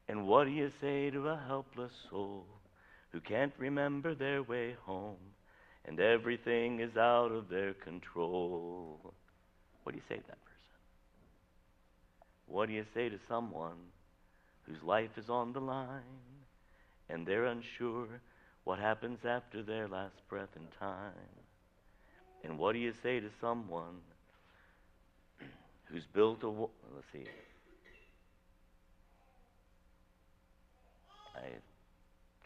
And 0.09 0.27
what 0.27 0.45
do 0.45 0.51
you 0.51 0.71
say 0.81 1.11
to 1.11 1.29
a 1.29 1.41
helpless 1.47 1.93
soul 2.11 2.47
who 3.13 3.21
can't 3.21 3.53
remember 3.59 4.15
their 4.15 4.43
way 4.43 4.75
home 4.85 5.17
and 5.85 6.01
everything 6.01 6.81
is 6.81 6.97
out 6.97 7.31
of 7.31 7.49
their 7.49 7.75
control? 7.75 9.15
What 9.83 9.93
do 9.93 9.97
you 9.99 10.05
say 10.09 10.17
to 10.17 10.27
that? 10.29 10.50
What 12.51 12.67
do 12.67 12.75
you 12.75 12.85
say 12.93 13.09
to 13.09 13.19
someone 13.29 13.77
whose 14.63 14.83
life 14.83 15.17
is 15.17 15.31
on 15.31 15.53
the 15.53 15.61
line 15.61 16.03
and 17.09 17.27
they're 17.27 17.47
unsure 17.47 18.09
what 18.65 18.79
happens 18.79 19.25
after 19.25 19.63
their 19.63 19.89
last 19.89 20.17
breath 20.29 20.51
in 20.57 20.67
time? 20.79 21.13
And 22.43 22.59
what 22.59 22.73
do 22.73 22.79
you 22.79 22.93
say 23.03 23.21
to 23.21 23.31
someone 23.41 24.01
who's 25.93 26.07
built 26.07 26.43
a 26.43 26.49
wall. 26.49 26.71
Let's 26.95 27.07
see. 27.13 27.25
I 31.37 31.47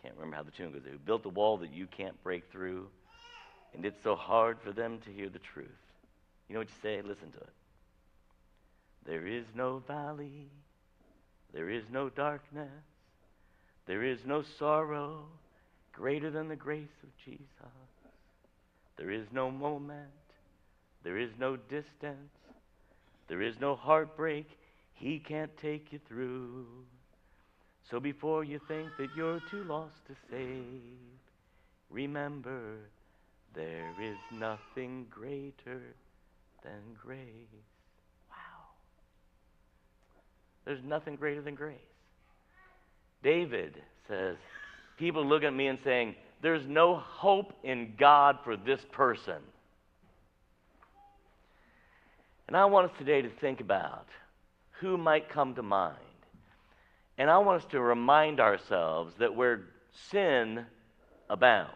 can't 0.02 0.14
remember 0.16 0.36
how 0.36 0.42
the 0.42 0.50
tune 0.50 0.72
goes. 0.72 0.82
Who 0.90 0.98
built 0.98 1.24
a 1.26 1.30
wall 1.30 1.58
that 1.58 1.72
you 1.72 1.86
can't 1.86 2.20
break 2.22 2.50
through, 2.50 2.88
and 3.74 3.84
it's 3.84 4.02
so 4.02 4.14
hard 4.14 4.58
for 4.60 4.72
them 4.72 4.98
to 5.04 5.10
hear 5.10 5.28
the 5.28 5.38
truth. 5.38 5.68
You 6.48 6.54
know 6.54 6.60
what 6.60 6.68
you 6.68 6.74
say? 6.82 7.02
Listen 7.02 7.30
to 7.32 7.38
it. 7.38 7.52
There 9.06 9.26
is 9.26 9.44
no 9.54 9.82
valley, 9.86 10.48
there 11.52 11.68
is 11.68 11.84
no 11.90 12.08
darkness, 12.08 12.68
there 13.86 14.02
is 14.02 14.18
no 14.24 14.42
sorrow 14.58 15.26
greater 15.92 16.30
than 16.30 16.48
the 16.48 16.56
grace 16.56 17.02
of 17.02 17.10
Jesus. 17.24 17.44
There 18.96 19.10
is 19.10 19.26
no 19.32 19.50
moment, 19.50 20.10
there 21.02 21.18
is 21.18 21.30
no 21.38 21.56
distance, 21.56 22.32
there 23.28 23.42
is 23.42 23.54
no 23.60 23.76
heartbreak 23.76 24.48
he 24.94 25.18
can't 25.18 25.54
take 25.58 25.92
you 25.92 26.00
through. 26.08 26.66
So 27.90 28.00
before 28.00 28.44
you 28.44 28.60
think 28.66 28.88
that 28.98 29.08
you're 29.16 29.42
too 29.50 29.64
lost 29.64 30.06
to 30.06 30.14
save, 30.30 30.98
remember 31.90 32.78
there 33.54 33.94
is 34.02 34.16
nothing 34.32 35.06
greater 35.10 35.82
than 36.62 36.96
grace. 37.00 37.73
There's 40.64 40.82
nothing 40.82 41.16
greater 41.16 41.42
than 41.42 41.54
grace. 41.54 41.78
David 43.22 43.80
says, 44.08 44.36
people 44.98 45.24
look 45.24 45.42
at 45.42 45.52
me 45.52 45.66
and 45.66 45.78
saying, 45.84 46.14
there's 46.42 46.66
no 46.66 46.96
hope 46.96 47.52
in 47.62 47.94
God 47.98 48.38
for 48.44 48.56
this 48.56 48.80
person. 48.92 49.40
And 52.46 52.56
I 52.56 52.66
want 52.66 52.90
us 52.90 52.98
today 52.98 53.22
to 53.22 53.30
think 53.30 53.60
about 53.60 54.06
who 54.80 54.98
might 54.98 55.30
come 55.30 55.54
to 55.54 55.62
mind. 55.62 55.96
And 57.16 57.30
I 57.30 57.38
want 57.38 57.62
us 57.62 57.70
to 57.70 57.80
remind 57.80 58.40
ourselves 58.40 59.14
that 59.18 59.34
where 59.34 59.62
sin 60.10 60.66
abounds, 61.30 61.70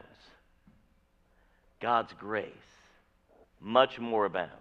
God's 1.80 2.12
grace 2.18 2.52
much 3.60 3.98
more 3.98 4.26
abounds. 4.26 4.52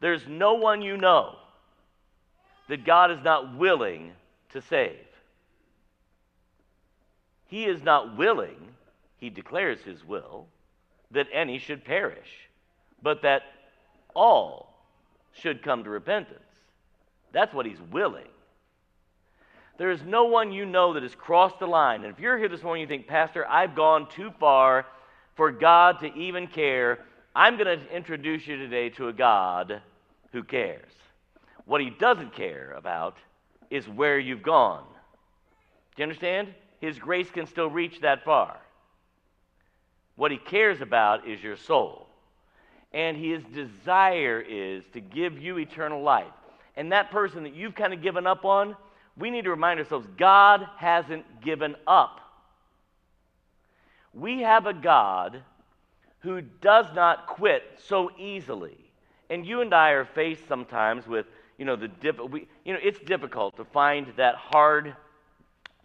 There's 0.00 0.26
no 0.26 0.54
one 0.54 0.82
you 0.82 0.96
know 0.96 1.36
that 2.68 2.84
God 2.84 3.10
is 3.10 3.22
not 3.22 3.56
willing 3.56 4.12
to 4.52 4.62
save. 4.62 4.96
He 7.46 7.64
is 7.64 7.82
not 7.82 8.16
willing, 8.16 8.56
he 9.18 9.30
declares 9.30 9.80
his 9.82 10.04
will, 10.04 10.46
that 11.10 11.28
any 11.32 11.58
should 11.58 11.84
perish, 11.84 12.48
but 13.02 13.22
that 13.22 13.42
all 14.14 14.74
should 15.32 15.62
come 15.62 15.84
to 15.84 15.90
repentance. 15.90 16.40
That's 17.32 17.52
what 17.52 17.66
he's 17.66 17.80
willing. 17.90 18.26
There 19.76 19.90
is 19.90 20.02
no 20.02 20.24
one 20.24 20.52
you 20.52 20.64
know 20.64 20.94
that 20.94 21.02
has 21.02 21.14
crossed 21.14 21.58
the 21.58 21.66
line. 21.66 22.04
And 22.04 22.12
if 22.12 22.20
you're 22.20 22.38
here 22.38 22.48
this 22.48 22.62
morning, 22.62 22.82
you 22.82 22.86
think, 22.86 23.08
Pastor, 23.08 23.46
I've 23.48 23.74
gone 23.74 24.08
too 24.08 24.32
far 24.38 24.86
for 25.34 25.50
God 25.50 26.00
to 26.00 26.14
even 26.14 26.46
care. 26.46 27.00
I'm 27.34 27.56
going 27.56 27.78
to 27.78 27.94
introduce 27.94 28.46
you 28.46 28.56
today 28.56 28.90
to 28.90 29.08
a 29.08 29.12
God 29.12 29.82
who 30.32 30.44
cares. 30.44 30.92
What 31.66 31.80
he 31.80 31.90
doesn't 31.90 32.34
care 32.34 32.74
about 32.76 33.16
is 33.70 33.88
where 33.88 34.18
you've 34.18 34.42
gone. 34.42 34.84
Do 35.96 36.02
you 36.02 36.04
understand? 36.04 36.54
His 36.80 36.98
grace 36.98 37.30
can 37.30 37.46
still 37.46 37.70
reach 37.70 38.00
that 38.00 38.24
far. 38.24 38.56
What 40.16 40.30
he 40.30 40.36
cares 40.36 40.80
about 40.80 41.26
is 41.26 41.42
your 41.42 41.56
soul. 41.56 42.06
And 42.92 43.16
his 43.16 43.42
desire 43.44 44.40
is 44.40 44.84
to 44.92 45.00
give 45.00 45.38
you 45.38 45.58
eternal 45.58 46.02
life. 46.02 46.26
And 46.76 46.92
that 46.92 47.10
person 47.10 47.44
that 47.44 47.54
you've 47.54 47.74
kind 47.74 47.92
of 47.92 48.02
given 48.02 48.26
up 48.26 48.44
on, 48.44 48.76
we 49.16 49.30
need 49.30 49.44
to 49.44 49.50
remind 49.50 49.80
ourselves 49.80 50.06
God 50.16 50.66
hasn't 50.76 51.42
given 51.42 51.74
up. 51.86 52.20
We 54.12 54.42
have 54.42 54.66
a 54.66 54.74
God 54.74 55.42
who 56.20 56.40
does 56.40 56.86
not 56.94 57.26
quit 57.26 57.62
so 57.88 58.10
easily. 58.18 58.76
And 59.30 59.44
you 59.46 59.60
and 59.60 59.74
I 59.74 59.90
are 59.90 60.04
faced 60.04 60.46
sometimes 60.46 61.06
with, 61.06 61.26
you 61.58 61.64
know, 61.64 61.76
the 61.76 61.88
diff- 61.88 62.18
we, 62.18 62.48
you 62.64 62.72
know, 62.72 62.78
it's 62.82 62.98
difficult 63.00 63.56
to 63.56 63.64
find 63.64 64.12
that 64.16 64.34
hard 64.34 64.96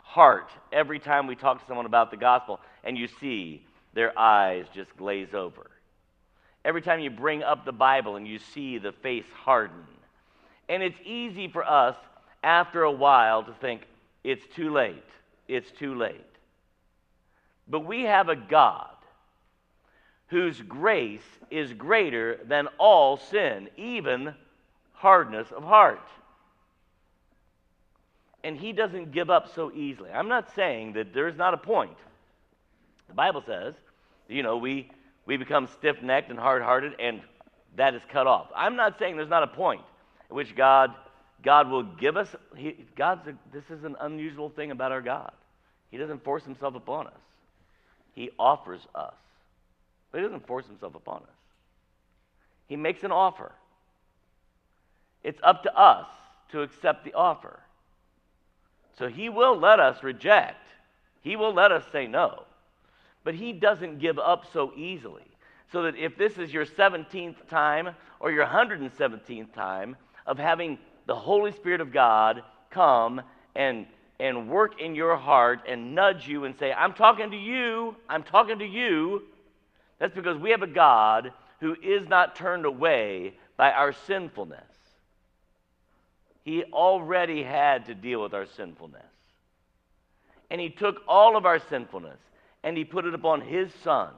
heart 0.02 0.50
every 0.72 1.00
time 1.00 1.28
we 1.28 1.36
talk 1.36 1.60
to 1.60 1.68
someone 1.68 1.86
about 1.86 2.10
the 2.10 2.18
gospel 2.18 2.60
and 2.84 2.98
you 2.98 3.08
see 3.08 3.64
their 3.94 4.18
eyes 4.18 4.66
just 4.74 4.96
glaze 4.98 5.34
over. 5.34 5.70
Every 6.66 6.82
time 6.82 7.00
you 7.00 7.10
bring 7.10 7.44
up 7.44 7.64
the 7.64 7.72
Bible 7.72 8.16
and 8.16 8.28
you 8.28 8.40
see 8.40 8.80
the 8.80 8.92
face 8.92 9.26
harden. 9.44 9.84
And 10.68 10.84
it's 10.84 11.00
easy 11.06 11.48
for 11.48 11.64
us 11.64 11.96
after 12.44 12.84
a 12.84 12.92
while 12.92 13.44
to 13.44 13.54
think, 13.54 13.82
it's 14.24 14.46
too 14.56 14.72
late. 14.72 15.04
It's 15.48 15.72
too 15.72 15.96
late. 15.96 16.26
But 17.68 17.82
we 17.82 18.04
have 18.04 18.30
a 18.30 18.36
God 18.36 18.90
whose 20.28 20.62
grace 20.62 21.22
is 21.50 21.74
greater 21.74 22.40
than 22.46 22.68
all 22.78 23.18
sin, 23.18 23.70
even 23.78 24.34
hardness 25.00 25.48
of 25.56 25.64
heart. 25.64 26.06
And 28.44 28.58
he 28.58 28.74
doesn't 28.74 29.12
give 29.14 29.30
up 29.30 29.54
so 29.56 29.72
easily. 29.72 30.10
I'm 30.12 30.28
not 30.28 30.54
saying 30.56 30.94
that 30.94 31.14
there's 31.14 31.38
not 31.38 31.54
a 31.54 31.58
point. 31.58 31.98
The 33.08 33.14
Bible 33.14 33.42
says, 33.46 33.76
you 34.28 34.44
know, 34.44 34.58
we, 34.58 34.92
we 35.26 35.38
become 35.38 35.68
stiff 35.68 36.02
necked 36.02 36.30
and 36.30 36.38
hard 36.38 36.62
hearted, 36.62 36.94
and 37.00 37.22
that 37.78 37.96
is 37.96 38.02
cut 38.12 38.28
off. 38.28 38.48
I'm 38.56 38.76
not 38.76 39.00
saying 39.00 39.16
there's 39.16 39.30
not 39.30 39.44
a 39.44 39.48
point 39.48 39.82
in 40.30 40.36
which 40.36 40.54
God, 40.56 40.94
God 41.44 41.70
will 41.70 41.84
give 41.84 42.18
us. 42.18 42.28
He, 42.56 42.76
God's 42.98 43.26
a, 43.28 43.36
this 43.54 43.64
is 43.70 43.86
an 43.86 43.96
unusual 44.02 44.50
thing 44.50 44.72
about 44.72 44.92
our 44.92 45.02
God. 45.02 45.32
He 45.92 45.98
doesn't 45.98 46.24
force 46.24 46.44
himself 46.44 46.76
upon 46.76 47.08
us, 47.08 47.22
He 48.14 48.32
offers 48.38 48.82
us. 48.94 49.16
But 50.12 50.20
He 50.20 50.24
doesn't 50.26 50.46
force 50.46 50.66
himself 50.66 50.96
upon 50.96 51.18
us. 51.18 51.38
He 52.68 52.76
makes 52.76 53.04
an 53.04 53.12
offer. 53.12 53.52
It's 55.24 55.40
up 55.44 55.64
to 55.64 55.78
us 55.78 56.08
to 56.52 56.62
accept 56.62 57.04
the 57.04 57.14
offer. 57.14 57.60
So 58.98 59.08
He 59.08 59.30
will 59.30 59.58
let 59.58 59.80
us 59.80 60.04
reject, 60.04 60.68
He 61.22 61.36
will 61.36 61.54
let 61.54 61.72
us 61.72 61.86
say 61.92 62.08
no. 62.08 62.44
But 63.24 63.36
He 63.36 63.54
doesn't 63.54 64.00
give 64.00 64.20
up 64.20 64.46
so 64.52 64.74
easily. 64.76 65.24
So 65.72 65.84
that 65.84 65.96
if 65.96 66.18
this 66.18 66.38
is 66.38 66.52
your 66.52 66.66
17th 66.66 67.48
time 67.48 67.90
or 68.20 68.32
your 68.32 68.46
117th 68.46 69.54
time 69.54 69.96
of 70.26 70.40
having 70.40 70.80
the 71.06 71.16
Holy 71.16 71.52
Spirit 71.52 71.80
of 71.80 71.94
God 71.94 72.42
come 72.72 73.22
and, 73.56 73.86
and 74.20 74.50
work 74.50 74.82
in 74.82 74.96
your 74.96 75.16
heart 75.16 75.62
and 75.68 75.94
nudge 75.94 76.28
you 76.28 76.46
and 76.46 76.56
say, 76.58 76.72
I'm 76.72 76.94
talking 76.94 77.32
to 77.32 77.38
you, 77.38 77.96
I'm 78.08 78.24
talking 78.24 78.60
to 78.60 78.66
you, 78.66 79.24
that's 80.00 80.16
because 80.16 80.38
we 80.38 80.52
have 80.52 80.64
a 80.64 80.68
God 80.68 81.34
who 81.60 81.76
is 81.84 82.08
not 82.08 82.36
turned 82.36 82.66
away 82.66 83.34
by 83.58 83.72
our 83.72 83.92
sinfulness. 83.92 84.69
He 86.50 86.64
already 86.74 87.44
had 87.44 87.86
to 87.86 87.94
deal 87.94 88.24
with 88.24 88.34
our 88.34 88.48
sinfulness. 88.48 89.06
And 90.50 90.60
He 90.60 90.72
took 90.72 91.04
all 91.08 91.38
of 91.38 91.46
our 91.46 91.60
sinfulness 91.60 92.18
and 92.64 92.76
He 92.76 92.84
put 92.84 93.06
it 93.06 93.14
upon 93.14 93.42
His 93.42 93.72
Son. 93.84 94.10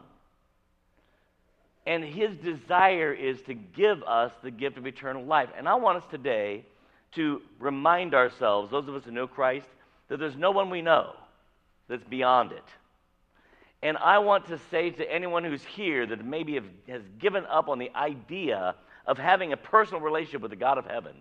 And 1.86 2.06
His 2.06 2.38
desire 2.38 3.12
is 3.12 3.42
to 3.42 3.54
give 3.54 4.02
us 4.04 4.32
the 4.44 4.50
gift 4.50 4.78
of 4.78 4.88
eternal 4.88 5.26
life. 5.26 5.50
And 5.58 5.68
I 5.68 5.76
want 5.76 5.98
us 5.98 6.10
today 6.10 6.64
to 7.16 7.42
remind 7.60 8.14
ourselves, 8.14 8.72
those 8.72 8.88
of 8.88 8.96
us 8.96 9.04
who 9.04 9.12
know 9.12 9.28
Christ, 9.28 9.68
that 10.08 10.18
there's 10.18 10.38
no 10.38 10.52
one 10.52 10.70
we 10.70 10.82
know 10.82 11.12
that's 11.90 12.06
beyond 12.06 12.54
it. 12.54 12.64
And 13.84 13.98
I 13.98 14.20
want 14.20 14.48
to 14.48 14.58
say 14.70 14.90
to 14.90 15.12
anyone 15.12 15.44
who's 15.44 15.66
here 15.66 16.06
that 16.06 16.24
maybe 16.24 16.54
have, 16.54 16.70
has 16.88 17.02
given 17.20 17.46
up 17.48 17.68
on 17.68 17.78
the 17.78 17.92
idea 17.94 18.76
of 19.06 19.18
having 19.18 19.52
a 19.52 19.58
personal 19.58 20.00
relationship 20.00 20.40
with 20.40 20.52
the 20.52 20.56
God 20.56 20.78
of 20.78 20.86
heaven, 20.86 21.16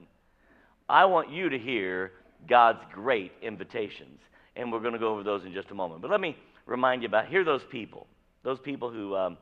I 0.90 1.04
want 1.04 1.30
you 1.30 1.48
to 1.48 1.58
hear 1.58 2.12
God's 2.48 2.80
great 2.92 3.32
invitations. 3.42 4.20
And 4.56 4.72
we're 4.72 4.80
going 4.80 4.92
to 4.92 4.98
go 4.98 5.12
over 5.12 5.22
those 5.22 5.44
in 5.44 5.54
just 5.54 5.70
a 5.70 5.74
moment. 5.74 6.02
But 6.02 6.10
let 6.10 6.20
me 6.20 6.36
remind 6.66 7.02
you 7.02 7.08
about 7.08 7.28
here 7.28 7.44
those 7.44 7.62
people. 7.70 8.06
Those 8.42 8.58
people 8.58 8.90
who 8.90 9.14
um, 9.16 9.36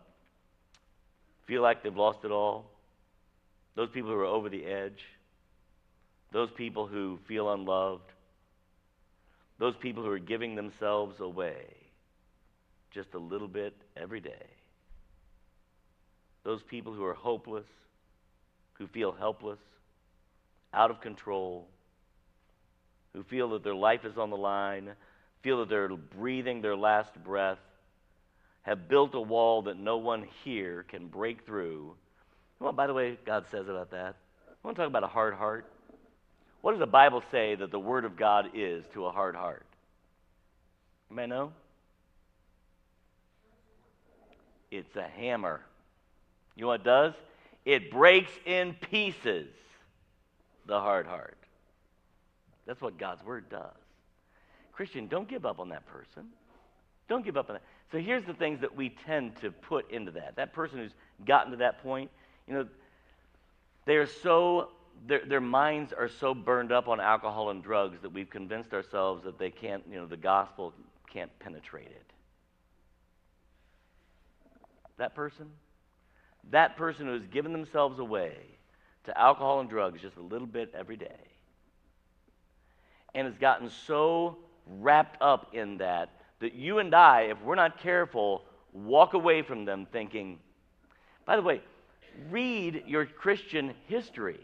feel 1.46 1.62
like 1.62 1.82
they've 1.82 1.96
lost 1.96 2.20
it 2.24 2.30
all. 2.30 2.66
Those 3.74 3.88
people 3.90 4.10
who 4.10 4.16
are 4.16 4.26
over 4.26 4.48
the 4.48 4.64
edge. 4.66 5.02
Those 6.32 6.50
people 6.56 6.86
who 6.86 7.18
feel 7.26 7.52
unloved. 7.52 8.12
Those 9.58 9.74
people 9.80 10.04
who 10.04 10.10
are 10.10 10.18
giving 10.18 10.54
themselves 10.54 11.18
away 11.20 11.64
just 12.92 13.14
a 13.14 13.18
little 13.18 13.48
bit 13.48 13.74
every 13.96 14.20
day. 14.20 14.46
Those 16.44 16.62
people 16.62 16.92
who 16.92 17.04
are 17.04 17.14
hopeless, 17.14 17.66
who 18.74 18.86
feel 18.86 19.12
helpless, 19.12 19.58
out 20.72 20.90
of 20.90 21.00
control, 21.00 21.66
who 23.14 23.22
feel 23.22 23.50
that 23.50 23.64
their 23.64 23.74
life 23.74 24.04
is 24.04 24.18
on 24.18 24.30
the 24.30 24.36
line, 24.36 24.90
feel 25.42 25.60
that 25.60 25.68
they're 25.68 25.88
breathing 25.88 26.60
their 26.60 26.76
last 26.76 27.12
breath, 27.24 27.58
have 28.62 28.88
built 28.88 29.14
a 29.14 29.20
wall 29.20 29.62
that 29.62 29.78
no 29.78 29.96
one 29.96 30.26
here 30.44 30.84
can 30.88 31.08
break 31.08 31.46
through. 31.46 31.94
Well, 32.60 32.72
by 32.72 32.86
the 32.86 32.94
way, 32.94 33.18
God 33.24 33.46
says 33.50 33.68
about 33.68 33.90
that. 33.92 34.16
I 34.46 34.52
want 34.62 34.76
to 34.76 34.82
talk 34.82 34.88
about 34.88 35.04
a 35.04 35.08
hard 35.08 35.34
heart. 35.34 35.64
What 36.60 36.72
does 36.72 36.80
the 36.80 36.86
Bible 36.86 37.22
say 37.30 37.54
that 37.54 37.70
the 37.70 37.78
Word 37.78 38.04
of 38.04 38.16
God 38.16 38.50
is 38.54 38.84
to 38.92 39.06
a 39.06 39.10
hard 39.10 39.36
heart? 39.36 39.64
May 41.10 41.26
know? 41.26 41.52
It's 44.70 44.96
a 44.96 45.06
hammer. 45.06 45.60
You 46.56 46.62
know 46.62 46.68
what 46.68 46.80
it 46.80 46.84
does? 46.84 47.14
It 47.64 47.90
breaks 47.90 48.32
in 48.44 48.74
pieces 48.74 49.48
the 50.68 50.78
hard 50.78 51.06
heart. 51.06 51.38
That's 52.66 52.80
what 52.80 52.98
God's 52.98 53.24
Word 53.24 53.48
does. 53.48 53.74
Christian, 54.72 55.08
don't 55.08 55.28
give 55.28 55.44
up 55.44 55.58
on 55.58 55.70
that 55.70 55.84
person. 55.86 56.28
Don't 57.08 57.24
give 57.24 57.36
up 57.36 57.48
on 57.48 57.56
that. 57.56 57.62
So 57.90 57.98
here's 57.98 58.24
the 58.24 58.34
things 58.34 58.60
that 58.60 58.76
we 58.76 58.90
tend 59.06 59.34
to 59.40 59.50
put 59.50 59.90
into 59.90 60.12
that. 60.12 60.36
That 60.36 60.52
person 60.52 60.78
who's 60.78 60.92
gotten 61.26 61.50
to 61.52 61.56
that 61.56 61.82
point, 61.82 62.10
you 62.46 62.54
know, 62.54 62.68
they're 63.86 64.06
so 64.06 64.68
their, 65.06 65.24
their 65.24 65.40
minds 65.40 65.92
are 65.92 66.08
so 66.08 66.34
burned 66.34 66.72
up 66.72 66.88
on 66.88 67.00
alcohol 67.00 67.50
and 67.50 67.62
drugs 67.62 67.98
that 68.02 68.12
we've 68.12 68.28
convinced 68.28 68.72
ourselves 68.74 69.24
that 69.24 69.38
they 69.38 69.50
can't, 69.50 69.82
you 69.90 69.96
know, 69.96 70.06
the 70.06 70.16
gospel 70.16 70.74
can't 71.12 71.30
penetrate 71.38 71.86
it. 71.86 72.12
That 74.98 75.14
person, 75.14 75.46
that 76.50 76.76
person 76.76 77.06
who 77.06 77.12
has 77.12 77.26
given 77.26 77.52
themselves 77.52 77.98
away 77.98 78.36
to 79.04 79.18
alcohol 79.18 79.60
and 79.60 79.70
drugs 79.70 80.00
just 80.00 80.16
a 80.16 80.22
little 80.22 80.46
bit 80.46 80.72
every 80.76 80.96
day 80.96 81.16
and 83.14 83.26
has 83.26 83.36
gotten 83.38 83.70
so 83.86 84.36
wrapped 84.66 85.20
up 85.22 85.54
in 85.54 85.78
that 85.78 86.10
that 86.40 86.54
you 86.54 86.78
and 86.78 86.94
I, 86.94 87.22
if 87.22 87.42
we're 87.42 87.56
not 87.56 87.80
careful, 87.80 88.42
walk 88.72 89.14
away 89.14 89.42
from 89.42 89.64
them 89.64 89.86
thinking, 89.90 90.38
by 91.26 91.36
the 91.36 91.42
way, 91.42 91.60
read 92.30 92.84
your 92.86 93.06
Christian 93.06 93.74
history. 93.86 94.40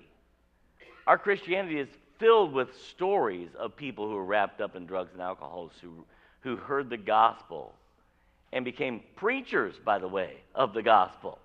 Our 1.06 1.18
Christianity 1.18 1.78
is 1.78 1.88
filled 2.18 2.52
with 2.52 2.68
stories 2.88 3.50
of 3.58 3.76
people 3.76 4.08
who 4.08 4.14
were 4.14 4.24
wrapped 4.24 4.60
up 4.60 4.76
in 4.76 4.86
drugs 4.86 5.10
and 5.12 5.22
alcohols 5.22 5.72
who, 5.80 6.04
who 6.40 6.56
heard 6.56 6.90
the 6.90 6.96
gospel 6.96 7.74
and 8.52 8.64
became 8.64 9.02
preachers, 9.16 9.74
by 9.84 9.98
the 9.98 10.08
way, 10.08 10.34
of 10.54 10.74
the 10.74 10.82
gospel, 10.82 11.38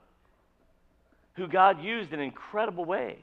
who 1.39 1.47
God 1.47 1.81
used 1.81 2.13
in 2.13 2.19
incredible 2.19 2.85
ways. 2.85 3.17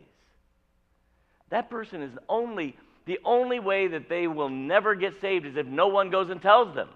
That 1.51 1.71
person 1.71 2.03
is 2.03 2.13
only 2.29 2.77
the 3.05 3.21
only 3.25 3.61
way 3.61 3.87
that 3.87 4.09
they 4.09 4.27
will 4.27 4.49
never 4.49 4.97
get 4.97 5.21
saved 5.21 5.47
is 5.47 5.57
if 5.57 5.67
no 5.67 5.87
one 5.87 6.11
goes 6.11 6.29
and 6.29 6.43
tells 6.43 6.75
them. 6.75 6.89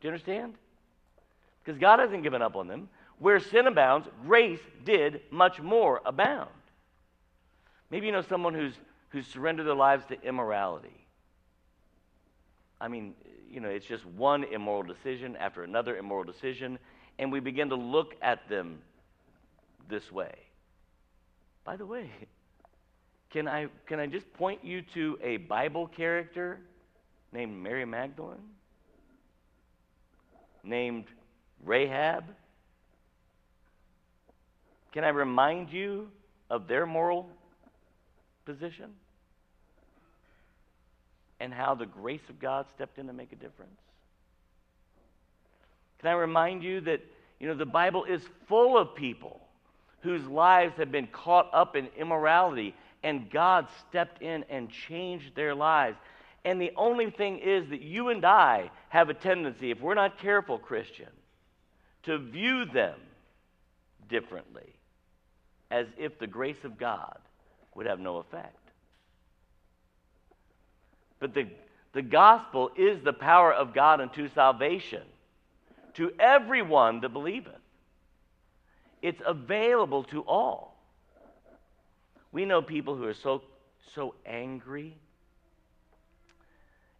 Do 0.00 0.08
you 0.08 0.10
understand? 0.12 0.54
Because 1.62 1.78
God 1.78 2.00
hasn't 2.00 2.24
given 2.24 2.42
up 2.42 2.56
on 2.56 2.66
them. 2.66 2.88
Where 3.20 3.38
sin 3.38 3.68
abounds, 3.68 4.08
grace 4.26 4.58
did 4.84 5.20
much 5.30 5.60
more 5.60 6.02
abound. 6.04 6.50
Maybe 7.88 8.06
you 8.06 8.12
know 8.12 8.22
someone 8.22 8.52
who's, 8.52 8.74
who's 9.10 9.28
surrendered 9.28 9.66
their 9.66 9.74
lives 9.74 10.04
to 10.06 10.20
immorality. 10.22 11.06
I 12.80 12.88
mean, 12.88 13.14
you 13.48 13.60
know, 13.60 13.68
it's 13.68 13.86
just 13.86 14.04
one 14.04 14.42
immoral 14.42 14.82
decision 14.82 15.36
after 15.36 15.62
another 15.62 15.96
immoral 15.96 16.24
decision, 16.24 16.80
and 17.20 17.30
we 17.30 17.38
begin 17.38 17.68
to 17.68 17.76
look 17.76 18.16
at 18.20 18.48
them 18.48 18.80
this 19.88 20.10
way. 20.10 20.34
By 21.64 21.76
the 21.76 21.86
way, 21.86 22.10
can 23.30 23.48
I, 23.48 23.66
can 23.86 23.98
I 24.00 24.06
just 24.06 24.32
point 24.34 24.64
you 24.64 24.82
to 24.94 25.18
a 25.22 25.38
Bible 25.38 25.86
character 25.88 26.58
named 27.32 27.60
Mary 27.60 27.84
Magdalene? 27.84 28.38
Named 30.62 31.04
Rahab? 31.64 32.24
Can 34.92 35.04
I 35.04 35.08
remind 35.08 35.70
you 35.70 36.08
of 36.48 36.68
their 36.68 36.86
moral 36.86 37.28
position 38.44 38.92
and 41.40 41.52
how 41.52 41.74
the 41.74 41.86
grace 41.86 42.22
of 42.28 42.38
God 42.38 42.66
stepped 42.74 42.98
in 42.98 43.06
to 43.08 43.12
make 43.12 43.32
a 43.32 43.36
difference? 43.36 43.78
Can 45.98 46.10
I 46.10 46.14
remind 46.14 46.62
you 46.62 46.80
that 46.82 47.00
you 47.40 47.48
know 47.48 47.54
the 47.54 47.66
Bible 47.66 48.04
is 48.04 48.22
full 48.48 48.78
of 48.78 48.94
people 48.94 49.45
whose 50.00 50.24
lives 50.26 50.74
have 50.76 50.92
been 50.92 51.06
caught 51.08 51.50
up 51.52 51.76
in 51.76 51.88
immorality 51.96 52.74
and 53.02 53.30
God 53.30 53.68
stepped 53.88 54.22
in 54.22 54.44
and 54.50 54.70
changed 54.70 55.34
their 55.36 55.54
lives. 55.54 55.96
And 56.44 56.60
the 56.60 56.72
only 56.76 57.10
thing 57.10 57.38
is 57.38 57.68
that 57.70 57.82
you 57.82 58.08
and 58.08 58.24
I 58.24 58.70
have 58.88 59.10
a 59.10 59.14
tendency, 59.14 59.70
if 59.70 59.80
we're 59.80 59.94
not 59.94 60.18
careful, 60.18 60.58
Christian, 60.58 61.08
to 62.04 62.18
view 62.18 62.64
them 62.64 62.98
differently, 64.08 64.74
as 65.70 65.86
if 65.98 66.18
the 66.18 66.26
grace 66.26 66.64
of 66.64 66.78
God 66.78 67.18
would 67.74 67.86
have 67.86 68.00
no 68.00 68.18
effect. 68.18 68.70
But 71.18 71.34
the, 71.34 71.48
the 71.92 72.02
gospel 72.02 72.70
is 72.76 73.02
the 73.02 73.12
power 73.12 73.52
of 73.52 73.74
God 73.74 74.00
unto 74.00 74.28
salvation 74.28 75.02
to 75.94 76.12
everyone 76.18 77.00
that 77.00 77.08
believeth. 77.08 77.54
It's 79.06 79.22
available 79.24 80.02
to 80.02 80.22
all. 80.22 80.76
We 82.32 82.44
know 82.44 82.60
people 82.60 82.96
who 82.96 83.04
are 83.04 83.14
so, 83.14 83.40
so 83.94 84.14
angry 84.26 84.96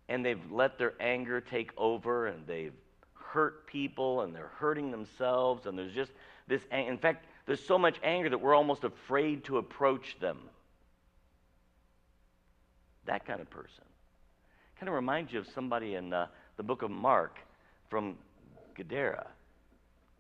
and 0.09 0.25
they've 0.25 0.53
let 0.53 0.79
their 0.79 0.95
anger 1.01 1.41
take 1.41 1.73
over 1.77 2.29
and 2.29 2.47
they've 2.47 2.73
hurt 3.15 3.67
people 3.67 4.21
and 4.21 4.33
they're 4.33 4.53
hurting 4.59 4.93
themselves 4.93 5.67
and 5.67 5.77
there's 5.77 5.93
just 5.93 6.13
this 6.47 6.63
in 6.71 6.97
fact 6.97 7.27
there's 7.45 7.67
so 7.67 7.77
much 7.77 7.97
anger 8.05 8.31
that 8.31 8.39
we're 8.39 8.55
almost 8.55 8.85
afraid 8.85 9.43
to 9.47 9.59
approach 9.59 10.17
them. 10.21 10.39
That 13.07 13.27
kind 13.27 13.41
of 13.41 13.51
person. 13.51 13.83
Kind 14.79 14.89
of 14.89 14.95
reminds 14.95 15.33
you 15.33 15.41
of 15.41 15.49
somebody 15.49 15.97
in 15.97 16.13
uh, 16.13 16.29
the 16.57 16.63
book 16.63 16.83
of 16.83 16.91
mark 16.93 17.41
from 17.91 18.17
gadara. 18.77 19.27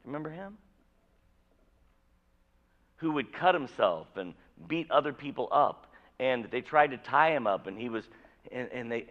Remember 0.04 0.30
him 0.30 0.58
who 2.96 3.12
would 3.12 3.32
cut 3.32 3.54
himself 3.54 4.06
and 4.16 4.34
beat 4.68 4.90
other 4.90 5.12
people 5.12 5.48
up. 5.52 5.86
And 6.18 6.48
they 6.50 6.62
tried 6.62 6.92
to 6.92 6.96
tie 6.96 7.30
him 7.30 7.46
up, 7.46 7.66
and 7.66 7.78
he 7.78 7.88
was, 7.88 8.04
and, 8.50 8.68
and 8.72 8.90
they, 8.90 9.06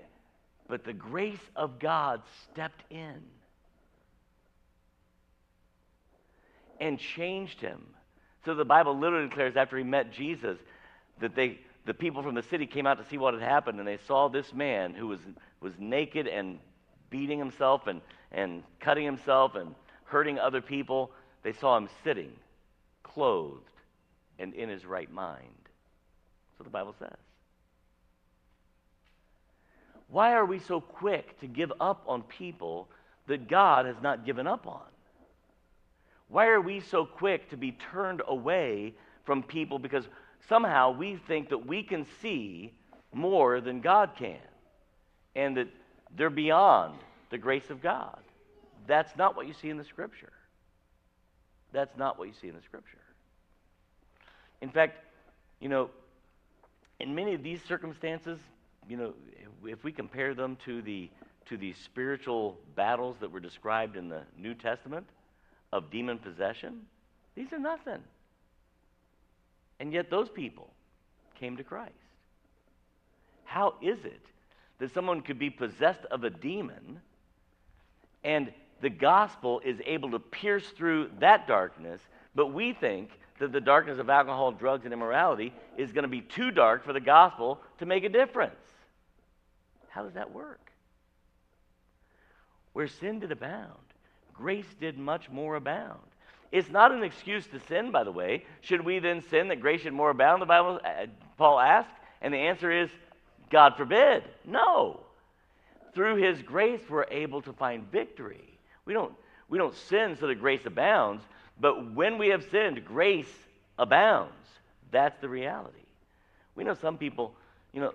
but 0.68 0.84
the 0.84 0.94
grace 0.94 1.38
of 1.56 1.78
God 1.80 2.22
stepped 2.52 2.84
in 2.90 3.22
and 6.80 7.00
changed 7.00 7.62
him. 7.62 7.82
So 8.44 8.56
the 8.56 8.66
Bible 8.66 8.98
literally 8.98 9.28
declares 9.28 9.56
after 9.56 9.78
he 9.78 9.84
met 9.84 10.12
Jesus 10.12 10.58
that 11.20 11.36
they, 11.36 11.60
the 11.86 11.94
people 11.94 12.24
from 12.24 12.36
the 12.36 12.44
city 12.44 12.66
came 12.66 12.88
out 12.88 12.98
to 12.98 13.08
see 13.10 13.18
what 13.18 13.34
had 13.34 13.44
happened, 13.44 13.80
and 13.80 13.88
they 13.88 14.00
saw 14.08 14.28
this 14.28 14.54
man 14.54 14.94
who 14.94 15.08
was, 15.08 15.20
was 15.62 15.74
naked 15.78 16.28
and 16.28 16.60
beating 17.10 17.38
himself 17.38 17.88
and, 17.88 18.02
and 18.32 18.64
cutting 18.80 19.06
himself 19.06 19.56
and 19.56 19.76
hurting 20.06 20.40
other 20.40 20.62
people. 20.62 21.12
They 21.44 21.54
saw 21.54 21.78
him 21.78 21.90
sitting, 22.04 22.32
clothed, 23.04 23.62
and 24.40 24.54
in 24.54 24.70
his 24.70 24.86
right 24.86 25.12
mind. 25.12 25.70
So 26.58 26.64
the 26.64 26.70
Bible 26.70 26.96
says. 26.98 27.18
Why 30.08 30.34
are 30.34 30.46
we 30.46 30.60
so 30.60 30.80
quick 30.80 31.40
to 31.40 31.48
give 31.48 31.72
up 31.80 32.04
on 32.08 32.22
people 32.24 32.88
that 33.28 33.48
God 33.48 33.86
has 33.86 33.96
not 34.02 34.26
given 34.26 34.48
up 34.48 34.68
on? 34.68 34.86
Why 36.28 36.48
are 36.48 36.62
we 36.62 36.80
so 36.80 37.06
quick 37.06 37.50
to 37.50 37.58
be 37.58 37.72
turned 37.92 38.22
away 38.28 38.94
from 39.26 39.44
people 39.44 39.80
because 39.80 40.06
somehow 40.48 40.92
we 40.92 41.20
think 41.28 41.50
that 41.50 41.66
we 41.66 41.84
can 41.84 42.06
see 42.22 42.74
more 43.14 43.62
than 43.62 43.82
God 43.82 44.12
can 44.18 44.38
and 45.36 45.58
that 45.58 45.68
they're 46.16 46.30
beyond 46.30 46.96
the 47.30 47.38
grace 47.38 47.70
of 47.70 47.82
God? 47.82 48.20
That's 48.88 49.16
not 49.18 49.36
what 49.36 49.48
you 49.48 49.54
see 49.54 49.70
in 49.70 49.78
the 49.78 49.84
Scripture. 49.84 50.34
That's 51.72 51.98
not 51.98 52.18
what 52.18 52.28
you 52.28 52.34
see 52.40 52.48
in 52.48 52.56
the 52.56 52.62
Scripture. 52.62 52.98
In 54.62 54.70
fact, 54.70 55.00
you 55.60 55.70
know, 55.70 55.90
in 57.00 57.14
many 57.14 57.34
of 57.34 57.44
these 57.44 57.62
circumstances, 57.64 58.40
you 58.88 58.98
know, 58.98 59.14
if 59.66 59.84
we 59.84 59.92
compare 59.92 60.34
them 60.34 60.58
to 60.66 60.82
the 60.82 61.10
to 61.48 61.58
the 61.58 61.74
spiritual 61.74 62.58
battles 62.76 63.18
that 63.20 63.32
were 63.32 63.40
described 63.40 63.96
in 63.96 64.10
the 64.10 64.22
New 64.36 64.56
Testament 64.56 65.06
of 65.72 65.92
demon 65.92 66.18
possession, 66.18 66.82
these 67.36 67.54
are 67.54 67.60
nothing. 67.60 68.02
And 69.80 69.94
yet 69.94 70.10
those 70.10 70.28
people 70.28 70.72
came 71.40 71.58
to 71.58 71.64
Christ. 71.64 71.94
How 73.44 73.76
is 73.80 74.04
it 74.06 74.26
that 74.80 74.92
someone 74.94 75.22
could 75.22 75.38
be 75.38 75.52
possessed 75.52 76.04
of 76.10 76.24
a 76.24 76.32
demon 76.32 77.00
and 78.24 78.52
the 78.82 78.90
gospel 78.90 79.62
is 79.64 79.80
able 79.86 80.12
to 80.12 80.20
pierce 80.20 80.68
through 80.70 81.12
that 81.20 81.48
darkness, 81.48 82.02
but 82.34 82.48
we 82.48 82.74
think 82.74 83.10
that 83.40 83.52
the 83.52 83.62
darkness 83.62 84.00
of 84.00 84.10
alcohol, 84.10 84.52
drugs, 84.52 84.86
and 84.86 84.94
immorality 84.94 85.54
is 85.78 85.92
going 85.92 86.04
to 86.04 86.10
be 86.10 86.22
too 86.22 86.52
dark 86.52 86.86
for 86.86 86.94
the 86.94 87.00
gospel 87.00 87.60
to 87.80 87.86
make 87.86 88.04
a 88.04 88.10
difference. 88.10 88.56
How 89.90 90.04
does 90.04 90.14
that 90.14 90.34
work? 90.34 90.72
Where 92.74 92.88
sin 92.88 93.20
did 93.20 93.32
abound, 93.32 93.72
grace 94.34 94.68
did 94.80 94.98
much 94.98 95.30
more 95.30 95.56
abound. 95.56 96.00
It's 96.52 96.70
not 96.70 96.92
an 96.92 97.04
excuse 97.04 97.46
to 97.48 97.60
sin, 97.68 97.92
by 97.92 98.04
the 98.04 98.12
way. 98.12 98.46
Should 98.62 98.86
we 98.86 99.00
then 99.00 99.22
sin 99.30 99.50
that 99.50 99.60
grace 99.60 99.82
should 99.82 99.94
more 99.94 100.10
abound, 100.10 100.42
the 100.42 100.46
Bible, 100.46 100.80
uh, 100.84 101.08
Paul 101.38 101.60
asked? 101.60 101.90
And 102.22 102.34
the 102.34 102.38
answer 102.38 102.72
is, 102.72 102.90
God 103.50 103.76
forbid. 103.76 104.24
No. 104.46 105.02
Through 105.94 106.18
his 106.18 106.42
grace, 106.42 106.82
we're 106.90 107.06
able 107.12 107.42
to 107.42 107.54
find 107.54 107.90
victory. 107.92 108.58
We 108.86 108.94
don't, 108.94 109.14
we 109.50 109.58
don't 109.58 109.76
sin 109.76 110.18
so 110.20 110.28
that 110.28 110.36
grace 110.36 110.66
abounds, 110.66 111.24
but 111.60 111.94
when 111.94 112.18
we 112.18 112.30
have 112.30 112.46
sinned, 112.52 112.84
grace 112.86 113.32
abounds. 113.78 114.34
That's 114.92 115.20
the 115.22 115.30
reality. 115.30 115.78
We 116.56 116.64
know 116.64 116.74
some 116.74 116.98
people, 116.98 117.34
you 117.74 117.82
know, 117.82 117.94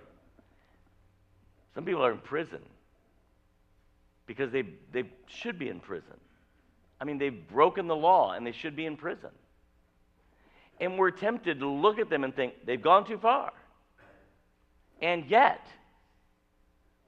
some 1.73 1.85
people 1.85 2.03
are 2.03 2.11
in 2.11 2.19
prison 2.19 2.59
because 4.27 4.51
they, 4.51 4.63
they 4.91 5.03
should 5.27 5.57
be 5.57 5.69
in 5.69 5.79
prison. 5.79 6.17
I 6.99 7.05
mean, 7.05 7.17
they've 7.17 7.47
broken 7.49 7.87
the 7.87 7.95
law 7.95 8.33
and 8.33 8.45
they 8.45 8.51
should 8.51 8.75
be 8.75 8.85
in 8.85 8.97
prison. 8.97 9.29
And 10.79 10.97
we're 10.97 11.11
tempted 11.11 11.59
to 11.59 11.67
look 11.67 11.99
at 11.99 12.09
them 12.09 12.23
and 12.23 12.35
think 12.35 12.53
they've 12.65 12.81
gone 12.81 13.05
too 13.05 13.17
far. 13.17 13.51
And 15.01 15.25
yet, 15.25 15.65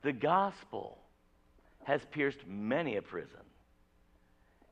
the 0.02 0.12
gospel 0.12 0.98
has 1.84 2.02
pierced 2.12 2.40
many 2.48 2.98
a 2.98 3.02
prison. 3.02 3.40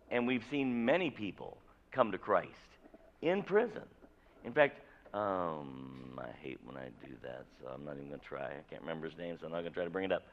And 0.09 0.27
we've 0.27 0.43
seen 0.49 0.85
many 0.85 1.09
people 1.09 1.57
come 1.91 2.11
to 2.11 2.17
Christ 2.17 2.49
in 3.21 3.43
prison. 3.43 3.83
In 4.45 4.53
fact, 4.53 4.79
um, 5.13 6.19
I 6.19 6.29
hate 6.41 6.59
when 6.63 6.77
I 6.77 6.85
do 7.05 7.13
that, 7.23 7.45
so 7.61 7.69
I'm 7.69 7.85
not 7.85 7.95
even 7.97 8.07
going 8.07 8.19
to 8.19 8.25
try. 8.25 8.45
I 8.45 8.63
can't 8.69 8.81
remember 8.81 9.09
his 9.09 9.17
name, 9.17 9.37
so 9.39 9.45
I'm 9.45 9.51
not 9.51 9.61
going 9.61 9.71
to 9.71 9.75
try 9.75 9.83
to 9.83 9.89
bring 9.89 10.05
it 10.05 10.11
up. 10.11 10.23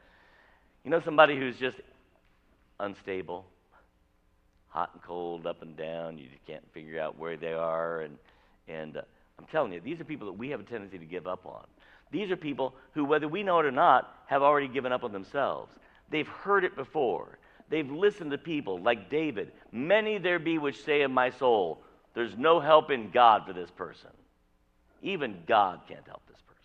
You 0.83 0.91
know 0.91 1.01
somebody 1.03 1.37
who's 1.37 1.57
just 1.57 1.77
unstable, 2.79 3.45
hot 4.69 4.91
and 4.93 5.03
cold, 5.03 5.45
up 5.45 5.61
and 5.61 5.75
down. 5.75 6.17
You 6.17 6.27
just 6.29 6.45
can't 6.47 6.63
figure 6.73 6.99
out 6.99 7.19
where 7.19 7.35
they 7.35 7.53
are, 7.53 8.01
and 8.01 8.17
and 8.67 8.97
uh, 8.97 9.01
I'm 9.37 9.45
telling 9.45 9.73
you, 9.73 9.81
these 9.81 9.99
are 9.99 10.05
people 10.05 10.27
that 10.27 10.37
we 10.37 10.49
have 10.49 10.59
a 10.59 10.63
tendency 10.63 10.97
to 10.97 11.05
give 11.05 11.27
up 11.27 11.45
on. 11.45 11.65
These 12.11 12.31
are 12.31 12.37
people 12.37 12.73
who, 12.93 13.05
whether 13.05 13.27
we 13.27 13.43
know 13.43 13.59
it 13.59 13.65
or 13.65 13.71
not, 13.71 14.13
have 14.27 14.41
already 14.41 14.67
given 14.67 14.91
up 14.91 15.03
on 15.03 15.11
themselves. 15.11 15.71
They've 16.09 16.27
heard 16.27 16.63
it 16.63 16.75
before. 16.75 17.37
They've 17.69 17.89
listened 17.89 18.31
to 18.31 18.37
people 18.37 18.79
like 18.79 19.09
David. 19.09 19.51
Many 19.71 20.17
there 20.17 20.39
be 20.39 20.57
which 20.57 20.83
say 20.83 21.01
of 21.03 21.11
my 21.11 21.29
soul, 21.29 21.81
there's 22.15 22.35
no 22.37 22.59
help 22.59 22.89
in 22.89 23.11
God 23.11 23.45
for 23.45 23.53
this 23.53 23.69
person. 23.69 24.09
Even 25.01 25.37
God 25.47 25.81
can't 25.87 26.05
help 26.07 26.21
this 26.27 26.41
person. 26.41 26.59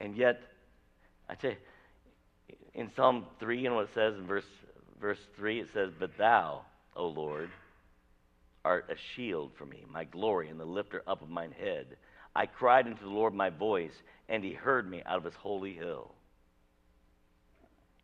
And 0.00 0.16
yet, 0.16 0.40
I 1.28 1.34
tell 1.34 1.50
you, 1.52 1.56
in 2.74 2.90
Psalm 2.96 3.26
3, 3.38 3.60
you 3.60 3.68
know 3.68 3.76
what 3.76 3.84
it 3.84 3.94
says 3.94 4.14
in 4.16 4.26
verse, 4.26 4.44
verse 5.00 5.20
3? 5.36 5.60
It 5.60 5.68
says, 5.72 5.90
But 5.98 6.16
thou, 6.18 6.62
O 6.96 7.06
Lord, 7.06 7.50
art 8.64 8.90
a 8.90 8.96
shield 9.14 9.52
for 9.56 9.66
me, 9.66 9.84
my 9.92 10.04
glory, 10.04 10.48
and 10.48 10.58
the 10.58 10.64
lifter 10.64 11.02
up 11.06 11.22
of 11.22 11.28
mine 11.28 11.54
head. 11.58 11.86
I 12.34 12.46
cried 12.46 12.86
unto 12.86 13.04
the 13.04 13.10
Lord 13.10 13.34
my 13.34 13.50
voice, 13.50 13.94
and 14.28 14.42
he 14.42 14.52
heard 14.52 14.90
me 14.90 15.02
out 15.06 15.18
of 15.18 15.24
his 15.24 15.34
holy 15.34 15.74
hill. 15.74 16.14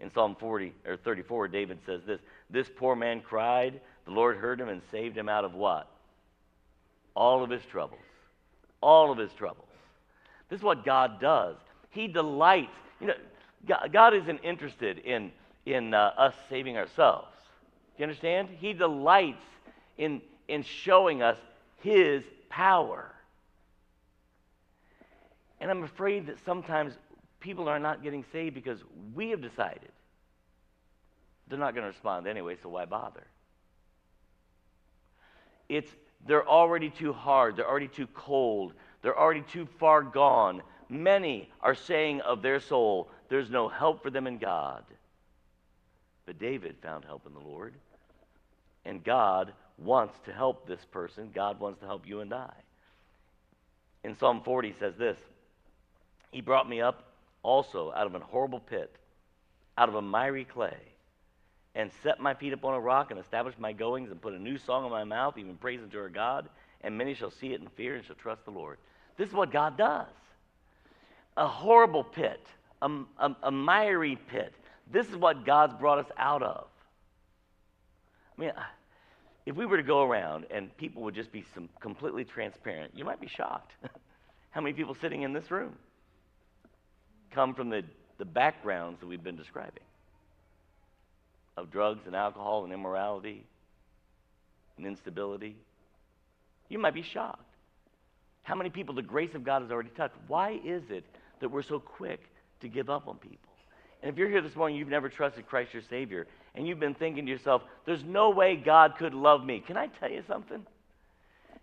In 0.01 0.11
Psalm 0.11 0.36
40 0.38 0.72
or 0.86 0.96
34, 0.96 1.48
David 1.48 1.78
says 1.84 2.01
this 2.07 2.20
This 2.48 2.68
poor 2.74 2.96
man 2.96 3.20
cried, 3.20 3.80
the 4.07 4.11
Lord 4.11 4.38
heard 4.38 4.61
him 4.61 4.68
and 4.68 4.80
saved 4.90 5.16
him 5.16 5.28
out 5.28 5.44
of 5.44 5.55
what? 5.55 5.88
All 7.14 7.44
of 7.44 7.51
his 7.51 7.62
troubles. 7.70 8.01
All 8.80 9.12
of 9.12 9.18
his 9.18 9.32
troubles. 9.32 9.68
This 10.48 10.59
is 10.59 10.64
what 10.64 10.84
God 10.84 11.20
does. 11.20 11.57
He 11.90 12.09
delights. 12.09 12.72
You 13.01 13.09
know, 13.09 13.14
God, 13.92 14.14
isn't 14.14 14.38
interested 14.38 14.98
in, 14.98 15.30
in 15.66 15.94
uh, 15.94 16.12
us 16.16 16.34
saving 16.48 16.76
ourselves. 16.76 17.28
Do 17.96 18.03
you 18.03 18.05
understand? 18.05 18.48
He 18.59 18.72
delights 18.72 19.44
in, 19.98 20.22
in 20.48 20.62
showing 20.62 21.22
us 21.22 21.36
His 21.82 22.24
power. 22.48 23.12
And 25.61 25.70
I'm 25.70 25.84
afraid 25.84 26.26
that 26.26 26.36
sometimes 26.44 26.94
people 27.38 27.68
are 27.68 27.78
not 27.78 28.03
getting 28.03 28.24
saved 28.32 28.55
because 28.55 28.78
we 29.14 29.30
have 29.30 29.42
decided 29.42 29.89
they're 31.51 31.59
not 31.59 31.74
going 31.74 31.82
to 31.82 31.90
respond 31.90 32.26
anyway, 32.26 32.57
so 32.62 32.68
why 32.68 32.84
bother? 32.86 33.26
It's 35.68 35.90
they're 36.26 36.46
already 36.46 36.90
too 36.90 37.12
hard, 37.12 37.57
they're 37.57 37.68
already 37.68 37.88
too 37.88 38.07
cold, 38.14 38.72
they're 39.03 39.18
already 39.18 39.42
too 39.42 39.66
far 39.78 40.03
gone. 40.03 40.62
Many 40.88 41.48
are 41.61 41.74
saying 41.74 42.20
of 42.22 42.42
their 42.42 42.61
soul, 42.61 43.11
there's 43.28 43.51
no 43.51 43.68
help 43.68 44.03
for 44.03 44.11
them 44.11 44.26
in 44.26 44.38
God. 44.38 44.84
But 46.26 46.38
David 46.38 46.76
found 46.82 47.05
help 47.05 47.26
in 47.26 47.34
the 47.34 47.40
Lord. 47.40 47.74
And 48.84 49.03
God 49.03 49.53
wants 49.78 50.18
to 50.26 50.32
help 50.32 50.66
this 50.66 50.84
person. 50.90 51.30
God 51.34 51.61
wants 51.61 51.80
to 51.80 51.86
help 51.86 52.07
you 52.07 52.20
and 52.20 52.32
I. 52.32 52.53
In 54.05 54.16
Psalm 54.16 54.42
40 54.44 54.74
says 54.78 54.94
this 54.96 55.18
He 56.30 56.40
brought 56.40 56.68
me 56.68 56.80
up 56.80 57.05
also 57.42 57.92
out 57.92 58.07
of 58.07 58.14
an 58.14 58.22
horrible 58.22 58.61
pit, 58.61 58.94
out 59.76 59.88
of 59.88 59.94
a 59.94 60.03
miry 60.03 60.44
clay, 60.44 60.76
and 61.74 61.90
set 62.02 62.20
my 62.20 62.34
feet 62.34 62.52
upon 62.52 62.74
a 62.74 62.80
rock 62.80 63.10
and 63.10 63.20
establish 63.20 63.54
my 63.58 63.72
goings 63.72 64.10
and 64.10 64.20
put 64.20 64.34
a 64.34 64.38
new 64.38 64.58
song 64.58 64.84
in 64.84 64.90
my 64.90 65.04
mouth, 65.04 65.38
even 65.38 65.54
praise 65.56 65.80
unto 65.82 65.98
our 65.98 66.08
God. 66.08 66.48
And 66.82 66.96
many 66.96 67.14
shall 67.14 67.30
see 67.30 67.52
it 67.52 67.60
and 67.60 67.70
fear 67.72 67.94
and 67.94 68.04
shall 68.04 68.16
trust 68.16 68.44
the 68.44 68.50
Lord. 68.50 68.78
This 69.16 69.28
is 69.28 69.34
what 69.34 69.52
God 69.52 69.76
does. 69.76 70.06
A 71.36 71.46
horrible 71.46 72.02
pit, 72.02 72.40
a, 72.82 72.90
a, 73.18 73.36
a 73.44 73.50
miry 73.50 74.18
pit. 74.28 74.52
This 74.90 75.06
is 75.08 75.16
what 75.16 75.44
God's 75.46 75.74
brought 75.74 75.98
us 75.98 76.10
out 76.16 76.42
of. 76.42 76.66
I 78.36 78.40
mean, 78.40 78.52
if 79.46 79.54
we 79.54 79.66
were 79.66 79.76
to 79.76 79.82
go 79.82 80.02
around 80.02 80.46
and 80.50 80.74
people 80.76 81.02
would 81.02 81.14
just 81.14 81.30
be 81.30 81.44
some 81.54 81.68
completely 81.80 82.24
transparent, 82.24 82.92
you 82.96 83.04
might 83.04 83.20
be 83.20 83.28
shocked. 83.28 83.72
How 84.50 84.60
many 84.60 84.72
people 84.72 84.96
sitting 85.00 85.22
in 85.22 85.32
this 85.32 85.50
room 85.50 85.74
come 87.30 87.54
from 87.54 87.70
the, 87.70 87.84
the 88.18 88.24
backgrounds 88.24 88.98
that 89.00 89.06
we've 89.06 89.22
been 89.22 89.36
describing 89.36 89.84
of 91.57 91.70
drugs 91.70 92.03
and 92.07 92.14
alcohol 92.14 92.64
and 92.64 92.72
immorality 92.72 93.44
and 94.76 94.86
instability? 94.86 95.57
You 96.68 96.78
might 96.78 96.94
be 96.94 97.03
shocked. 97.03 97.44
How 98.42 98.55
many 98.55 98.70
people 98.70 98.94
the 98.94 99.03
grace 99.03 99.34
of 99.34 99.44
God 99.44 99.62
has 99.62 99.70
already 99.70 99.90
touched? 99.90 100.14
Why 100.26 100.61
is 100.64 100.82
it 100.90 101.05
that 101.40 101.51
we're 101.51 101.62
so 101.62 101.78
quick 101.78 102.20
to 102.61 102.68
give 102.68 102.88
up 102.88 103.07
on 103.09 103.16
people? 103.16 103.51
And 104.03 104.11
if 104.11 104.16
you're 104.16 104.30
here 104.30 104.40
this 104.40 104.57
morning, 104.57 104.78
you've 104.78 104.88
never 104.88 105.09
trusted 105.09 105.46
Christ 105.46 105.74
your 105.74 105.82
Savior, 105.90 106.26
and 106.55 106.66
you've 106.66 106.80
been 106.80 106.94
thinking 106.94 107.26
to 107.26 107.30
yourself, 107.30 107.62
there's 107.84 108.03
no 108.03 108.30
way 108.30 108.57
God 108.57 108.94
could 108.98 109.12
love 109.12 109.44
me. 109.44 109.62
Can 109.66 109.76
I 109.76 109.88
tell 109.88 110.11
you 110.11 110.22
something? 110.26 110.64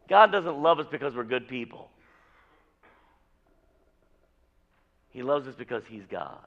God 0.08 0.32
doesn't 0.32 0.62
love 0.62 0.80
us 0.80 0.86
because 0.92 1.16
we're 1.16 1.24
good 1.24 1.48
people. 1.48 1.90
He 5.10 5.24
loves 5.24 5.48
us 5.48 5.56
because 5.58 5.84
He's 5.90 6.04
God. 6.10 6.46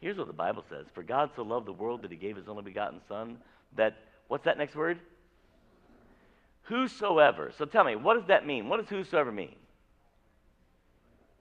Here's 0.00 0.16
what 0.16 0.26
the 0.26 0.32
Bible 0.32 0.64
says 0.68 0.86
For 0.94 1.02
God 1.02 1.30
so 1.34 1.42
loved 1.42 1.66
the 1.66 1.72
world 1.72 2.02
that 2.02 2.10
He 2.10 2.16
gave 2.16 2.36
His 2.36 2.48
only 2.48 2.62
begotten 2.62 3.00
Son, 3.08 3.38
that, 3.76 3.96
what's 4.28 4.44
that 4.44 4.58
next 4.58 4.74
word? 4.74 4.98
Whosoever. 6.62 7.52
So 7.56 7.64
tell 7.64 7.84
me, 7.84 7.96
what 7.96 8.14
does 8.14 8.28
that 8.28 8.46
mean? 8.46 8.68
What 8.68 8.80
does 8.80 8.88
whosoever 8.88 9.32
mean? 9.32 9.54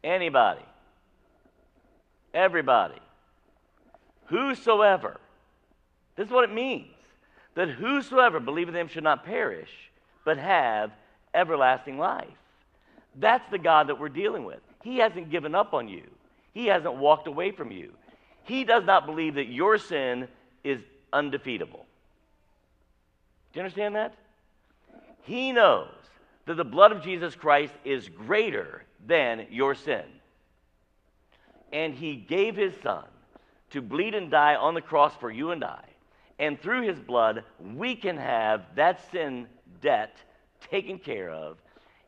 Anybody. 0.03 0.65
Everybody. 2.33 2.99
Whosoever. 4.27 5.17
This 6.15 6.27
is 6.27 6.31
what 6.31 6.45
it 6.45 6.53
means 6.53 6.87
that 7.55 7.69
whosoever 7.69 8.39
believeth 8.39 8.75
in 8.75 8.81
him 8.81 8.87
should 8.87 9.03
not 9.03 9.25
perish, 9.25 9.69
but 10.23 10.37
have 10.37 10.91
everlasting 11.33 11.97
life. 11.97 12.27
That's 13.15 13.49
the 13.49 13.57
God 13.57 13.87
that 13.87 13.99
we're 13.99 14.09
dealing 14.09 14.45
with. 14.45 14.59
He 14.83 14.97
hasn't 14.97 15.31
given 15.31 15.55
up 15.55 15.73
on 15.73 15.87
you, 15.87 16.03
He 16.53 16.67
hasn't 16.67 16.95
walked 16.95 17.27
away 17.27 17.51
from 17.51 17.71
you. 17.71 17.93
He 18.47 18.63
does 18.63 18.85
not 18.85 19.05
believe 19.05 19.35
that 19.35 19.49
your 19.49 19.77
sin 19.77 20.27
is 20.63 20.79
undefeatable. 21.11 21.85
Do 23.51 23.59
you 23.59 23.63
understand 23.63 23.95
that? 23.95 24.15
He 25.23 25.51
knows 25.51 25.91
that 26.45 26.55
the 26.55 26.63
blood 26.63 26.93
of 26.93 27.03
Jesus 27.03 27.35
Christ 27.35 27.73
is 27.83 28.07
greater 28.07 28.83
than 29.05 29.47
your 29.51 29.75
sin. 29.75 30.03
And 31.73 31.93
He 31.93 32.15
gave 32.15 32.55
His 32.55 32.73
Son 32.81 33.03
to 33.71 33.81
bleed 33.81 34.15
and 34.15 34.31
die 34.31 34.55
on 34.55 34.73
the 34.73 34.81
cross 34.81 35.13
for 35.19 35.29
you 35.29 35.51
and 35.51 35.63
I. 35.63 35.83
And 36.39 36.59
through 36.61 36.87
His 36.87 36.99
blood, 36.99 37.43
we 37.75 37.95
can 37.95 38.15
have 38.15 38.63
that 38.75 39.11
sin 39.11 39.47
debt 39.81 40.15
taken 40.71 40.99
care 40.99 41.29
of. 41.29 41.57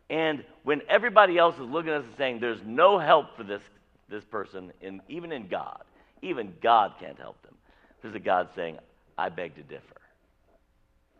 And 0.10 0.46
when 0.64 0.82
everybody 0.88 1.38
else 1.38 1.56
is 1.56 1.68
looking 1.68 1.92
at 1.92 1.98
us 1.98 2.06
and 2.06 2.16
saying, 2.18 2.40
there's 2.40 2.64
no 2.66 2.98
help 2.98 3.36
for 3.36 3.44
this, 3.44 3.62
this 4.08 4.24
person, 4.24 4.72
in, 4.82 5.02
even 5.10 5.34
in 5.34 5.48
God, 5.48 5.84
even 6.22 6.53
God 6.61 6.93
can't 6.99 7.20
help 7.20 7.41
them, 7.43 7.55
there's 8.01 8.15
a 8.15 8.20
God 8.20 8.49
saying, 8.55 8.78
I 9.17 9.30
beg 9.30 9.55
to 9.55 9.63
differ. 9.63 9.84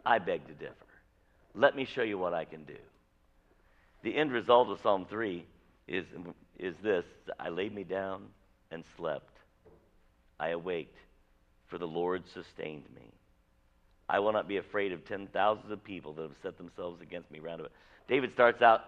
I 0.06 0.20
beg 0.20 0.48
to 0.48 0.54
differ. 0.54 0.74
Let 1.56 1.76
me 1.76 1.86
show 1.86 2.04
you 2.04 2.18
what 2.18 2.34
I 2.34 2.46
can 2.46 2.64
do. 2.64 2.78
The 4.04 4.16
end 4.16 4.32
result 4.32 4.70
of 4.70 4.80
Psalm 4.82 5.06
3 5.10 5.46
is, 5.88 6.06
is 6.58 6.76
this 6.82 7.04
I 7.40 7.50
laid 7.50 7.74
me 7.74 7.84
down 7.84 8.24
and 8.72 8.84
slept. 8.98 9.30
I 10.40 10.50
awaked, 10.50 10.96
for 11.68 11.78
the 11.78 11.88
Lord 11.88 12.24
sustained 12.34 12.86
me. 12.96 13.12
I 14.08 14.20
will 14.20 14.32
not 14.32 14.48
be 14.48 14.58
afraid 14.58 14.92
of 14.92 15.06
ten 15.06 15.28
thousands 15.28 15.72
of 15.72 15.84
people 15.84 16.14
that 16.14 16.24
have 16.24 16.36
set 16.42 16.58
themselves 16.58 17.02
against 17.02 17.30
me 17.30 17.40
round 17.40 17.60
about. 17.60 17.74
David 18.08 18.32
starts 18.34 18.62
out, 18.62 18.86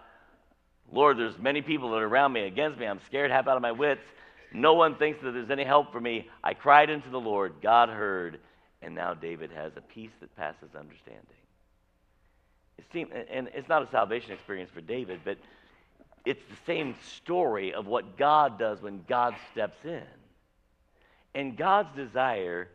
Lord, 0.90 1.18
there's 1.18 1.38
many 1.38 1.62
people 1.62 1.90
that 1.90 1.98
are 1.98 2.08
around 2.08 2.32
me 2.32 2.46
against 2.46 2.78
me. 2.78 2.86
I'm 2.86 3.00
scared 3.06 3.30
half 3.30 3.46
out 3.46 3.56
of 3.56 3.62
my 3.62 3.70
wits. 3.70 4.02
No 4.54 4.74
one 4.74 4.96
thinks 4.96 5.22
that 5.22 5.32
there's 5.32 5.50
any 5.50 5.64
help 5.64 5.92
for 5.92 6.00
me. 6.00 6.28
I 6.44 6.54
cried 6.54 6.90
unto 6.90 7.10
the 7.10 7.20
Lord. 7.20 7.54
God 7.62 7.88
heard. 7.88 8.40
And 8.82 8.94
now 8.94 9.14
David 9.14 9.50
has 9.52 9.72
a 9.76 9.80
peace 9.80 10.10
that 10.20 10.34
passes 10.36 10.74
understanding. 10.78 11.22
It 12.78 12.84
seems, 12.92 13.10
and 13.30 13.48
it's 13.54 13.68
not 13.68 13.86
a 13.86 13.90
salvation 13.90 14.32
experience 14.32 14.70
for 14.72 14.80
David, 14.80 15.20
but 15.24 15.38
it's 16.24 16.42
the 16.50 16.56
same 16.66 16.94
story 17.16 17.72
of 17.72 17.86
what 17.86 18.16
God 18.16 18.58
does 18.58 18.82
when 18.82 19.04
God 19.08 19.34
steps 19.52 19.78
in. 19.84 20.02
And 21.34 21.56
God's 21.56 21.94
desire 21.96 22.68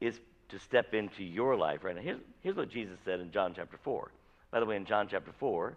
is 0.00 0.18
to 0.48 0.58
step 0.58 0.92
into 0.94 1.22
your 1.22 1.56
life 1.56 1.84
right 1.84 1.94
now. 1.94 2.02
Here's, 2.02 2.20
here's 2.42 2.56
what 2.56 2.70
Jesus 2.70 2.98
said 3.04 3.20
in 3.20 3.30
John 3.30 3.52
chapter 3.54 3.78
4. 3.82 4.10
By 4.50 4.60
the 4.60 4.66
way, 4.66 4.76
in 4.76 4.84
John 4.84 5.08
chapter 5.10 5.32
4, 5.38 5.76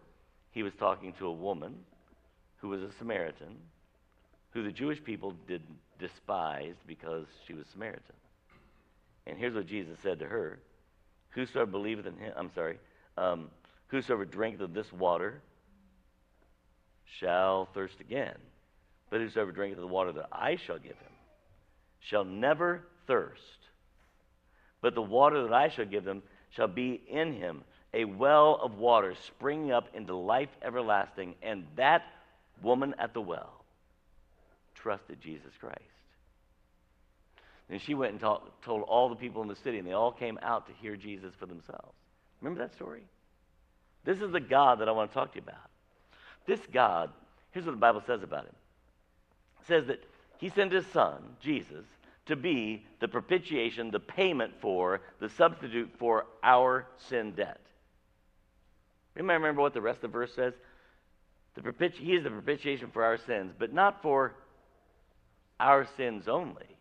he 0.52 0.64
was 0.64 0.74
talking 0.74 1.14
to 1.14 1.28
a 1.28 1.32
woman 1.32 1.76
who 2.58 2.70
was 2.70 2.82
a 2.82 2.92
Samaritan, 2.98 3.58
who 4.56 4.64
the 4.64 4.72
Jewish 4.72 5.04
people 5.04 5.34
did 5.48 5.62
despised 6.00 6.80
because 6.88 7.26
she 7.46 7.54
was 7.54 7.68
Samaritan. 7.68 8.16
And 9.28 9.38
here's 9.38 9.54
what 9.54 9.68
Jesus 9.68 10.00
said 10.02 10.18
to 10.20 10.26
her 10.26 10.60
Whosoever 11.32 11.70
believeth 11.70 12.06
in 12.06 12.18
him, 12.18 12.34
I'm 12.38 12.50
sorry, 12.56 12.80
um, 13.18 13.50
whosoever 13.88 14.24
drinketh 14.24 14.62
of 14.62 14.74
this 14.74 14.92
water 14.94 15.42
shall 17.20 17.68
thirst 17.74 18.00
again. 18.00 18.36
But 19.10 19.20
whosoever 19.20 19.52
drinketh 19.52 19.78
of 19.78 19.82
the 19.82 19.94
water 19.94 20.14
that 20.14 20.30
I 20.32 20.56
shall 20.56 20.80
give 20.80 20.98
him 20.98 21.12
shall 22.00 22.24
never 22.24 22.88
thirst. 23.08 23.42
But 24.82 24.96
the 24.96 25.02
water 25.02 25.44
that 25.44 25.54
I 25.54 25.68
shall 25.68 25.86
give 25.86 26.06
them 26.06 26.24
shall 26.52 26.70
be 26.70 27.02
in 27.10 27.34
him 27.34 27.66
a 27.94 28.06
well 28.06 28.58
of 28.62 28.76
water 28.76 29.16
springing 29.28 29.74
up 29.74 29.90
into 29.94 30.16
life 30.16 30.50
everlasting. 30.62 31.36
And 31.44 31.66
that 31.76 32.04
woman 32.62 32.96
at 32.98 33.14
the 33.14 33.22
well 33.22 33.55
trusted 34.86 35.20
Jesus 35.20 35.52
Christ. 35.60 35.82
And 37.72 37.82
she 37.82 37.96
went 37.96 38.12
and 38.12 38.22
talk, 38.22 38.62
told 38.62 38.84
all 38.84 39.10
the 39.10 39.16
people 39.16 39.42
in 39.42 39.48
the 39.48 39.56
city, 39.56 39.80
and 39.80 39.88
they 39.88 39.94
all 39.94 40.12
came 40.12 40.38
out 40.44 40.68
to 40.68 40.74
hear 40.74 40.96
Jesus 40.96 41.34
for 41.40 41.48
themselves. 41.48 41.96
Remember 42.40 42.62
that 42.62 42.76
story? 42.76 43.02
This 44.04 44.22
is 44.22 44.32
the 44.32 44.40
God 44.40 44.82
that 44.82 44.88
I 44.88 44.92
want 44.92 45.10
to 45.10 45.16
talk 45.16 45.32
to 45.32 45.40
you 45.40 45.44
about. 45.44 45.72
This 46.46 46.60
God, 46.72 47.10
here's 47.50 47.66
what 47.66 47.72
the 47.72 47.78
Bible 47.78 48.04
says 48.06 48.22
about 48.22 48.44
him. 48.44 48.54
It 49.62 49.68
says 49.68 49.88
that 49.88 50.04
he 50.38 50.50
sent 50.50 50.72
his 50.72 50.86
son, 50.94 51.24
Jesus, 51.42 51.86
to 52.28 52.36
be 52.36 52.86
the 53.00 53.08
propitiation, 53.08 53.90
the 53.90 54.00
payment 54.00 54.54
for, 54.62 55.02
the 55.20 55.30
substitute 55.30 55.90
for 55.98 56.28
our 56.44 56.86
sin 57.10 57.32
debt. 57.32 57.60
Remember, 59.16 59.48
remember 59.48 59.62
what 59.64 59.74
the 59.74 59.82
rest 59.82 60.04
of 60.04 60.12
the 60.12 60.20
verse 60.20 60.36
says? 60.36 60.54
The 61.56 61.62
propiti- 61.62 61.94
he 61.94 62.14
is 62.14 62.24
the 62.24 62.30
propitiation 62.30 62.92
for 62.92 63.04
our 63.04 63.18
sins, 63.18 63.52
but 63.58 63.74
not 63.74 64.04
for 64.04 64.36
our 65.60 65.88
sins 65.98 66.28
only, 66.28 66.78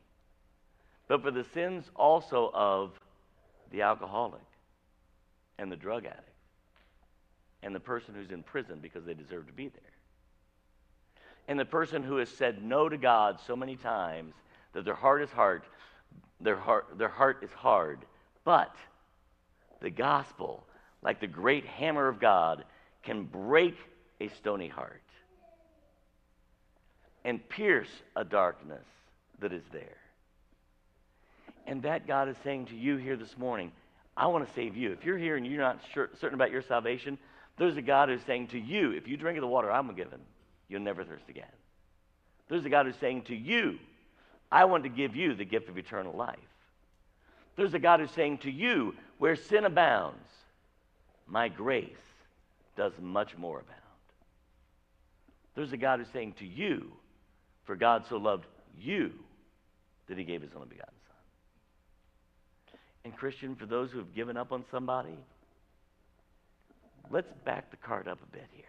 but 1.08 1.22
for 1.22 1.30
the 1.30 1.44
sins 1.54 1.84
also 1.94 2.50
of 2.54 2.92
the 3.70 3.82
alcoholic 3.82 4.40
and 5.58 5.70
the 5.70 5.76
drug 5.76 6.04
addict 6.04 6.28
and 7.62 7.74
the 7.74 7.80
person 7.80 8.14
who's 8.14 8.30
in 8.30 8.42
prison 8.42 8.78
because 8.80 9.04
they 9.04 9.14
deserve 9.14 9.46
to 9.46 9.52
be 9.52 9.68
there. 9.68 9.82
And 11.48 11.58
the 11.58 11.64
person 11.64 12.02
who 12.02 12.16
has 12.16 12.28
said 12.28 12.62
no 12.62 12.88
to 12.88 12.96
God 12.96 13.38
so 13.46 13.54
many 13.54 13.76
times 13.76 14.34
that 14.72 14.84
their 14.84 14.94
heart 14.94 15.22
is 15.22 15.30
hard, 15.30 15.62
their 16.40 16.56
heart, 16.56 16.98
their 16.98 17.08
heart 17.08 17.38
is 17.42 17.50
hard. 17.50 18.04
But 18.44 18.74
the 19.80 19.90
gospel, 19.90 20.66
like 21.02 21.20
the 21.20 21.26
great 21.26 21.64
hammer 21.64 22.08
of 22.08 22.18
God, 22.18 22.64
can 23.02 23.24
break 23.24 23.76
a 24.20 24.28
stony 24.28 24.68
heart 24.68 25.02
and 27.24 27.46
pierce 27.48 27.88
a 28.16 28.24
darkness 28.24 28.84
that 29.40 29.52
is 29.52 29.62
there. 29.72 29.96
And 31.66 31.82
that 31.82 32.06
God 32.06 32.28
is 32.28 32.36
saying 32.44 32.66
to 32.66 32.76
you 32.76 32.96
here 32.96 33.16
this 33.16 33.38
morning, 33.38 33.72
I 34.16 34.26
want 34.26 34.46
to 34.46 34.54
save 34.54 34.76
you. 34.76 34.92
If 34.92 35.04
you're 35.04 35.18
here 35.18 35.36
and 35.36 35.46
you're 35.46 35.60
not 35.60 35.80
sure, 35.92 36.10
certain 36.20 36.34
about 36.34 36.50
your 36.50 36.62
salvation, 36.62 37.18
there's 37.56 37.76
a 37.76 37.82
God 37.82 38.08
who's 38.08 38.22
saying 38.26 38.48
to 38.48 38.58
you, 38.58 38.92
if 38.92 39.08
you 39.08 39.16
drink 39.16 39.38
of 39.38 39.42
the 39.42 39.48
water 39.48 39.70
I'm 39.70 39.92
given, 39.94 40.20
you'll 40.68 40.82
never 40.82 41.04
thirst 41.04 41.28
again. 41.28 41.44
There's 42.48 42.64
a 42.64 42.68
God 42.68 42.86
who's 42.86 42.96
saying 42.96 43.22
to 43.22 43.34
you, 43.34 43.78
I 44.52 44.66
want 44.66 44.84
to 44.84 44.90
give 44.90 45.16
you 45.16 45.34
the 45.34 45.44
gift 45.44 45.68
of 45.68 45.78
eternal 45.78 46.14
life. 46.14 46.38
There's 47.56 47.74
a 47.74 47.78
God 47.78 48.00
who's 48.00 48.10
saying 48.10 48.38
to 48.38 48.50
you, 48.50 48.94
where 49.18 49.36
sin 49.36 49.64
abounds, 49.64 50.18
my 51.26 51.48
grace 51.48 51.90
does 52.76 52.92
much 53.00 53.36
more 53.38 53.60
abound. 53.60 53.80
There's 55.54 55.72
a 55.72 55.76
God 55.76 56.00
who's 56.00 56.08
saying 56.12 56.34
to 56.40 56.46
you, 56.46 56.92
for 57.64 57.76
God 57.76 58.04
so 58.08 58.16
loved 58.16 58.46
you 58.78 59.12
that 60.08 60.18
he 60.18 60.24
gave 60.24 60.42
his 60.42 60.50
only 60.54 60.68
begotten 60.68 60.94
Son. 61.06 61.16
And, 63.04 63.16
Christian, 63.16 63.56
for 63.56 63.66
those 63.66 63.90
who 63.90 63.98
have 63.98 64.14
given 64.14 64.36
up 64.36 64.52
on 64.52 64.64
somebody, 64.70 65.16
let's 67.10 67.32
back 67.44 67.70
the 67.70 67.76
cart 67.76 68.08
up 68.08 68.18
a 68.22 68.32
bit 68.32 68.46
here. 68.52 68.64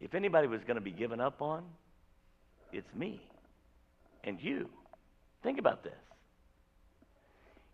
If 0.00 0.14
anybody 0.14 0.48
was 0.48 0.62
going 0.62 0.76
to 0.76 0.82
be 0.82 0.90
given 0.90 1.20
up 1.20 1.40
on, 1.40 1.64
it's 2.72 2.92
me 2.94 3.20
and 4.22 4.40
you. 4.40 4.68
Think 5.42 5.58
about 5.58 5.84
this. 5.84 5.92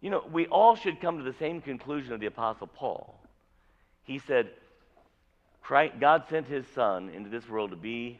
You 0.01 0.11
know, 0.11 0.25
we 0.33 0.47
all 0.47 0.77
should 0.77 1.01
come 1.01 1.18
to 1.18 1.25
the 1.25 1.37
same 1.39 1.61
conclusion 1.61 2.12
of 2.12 2.21
the 2.21 2.27
Apostle 2.27 2.66
Paul. 2.66 3.21
He 4.05 4.18
said, 4.18 4.51
God 6.01 6.25
sent 6.29 6.47
his 6.47 6.66
Son 6.75 7.11
into 7.11 7.31
this 7.31 7.49
world 7.49 7.71
to 7.71 7.77
be 7.77 8.18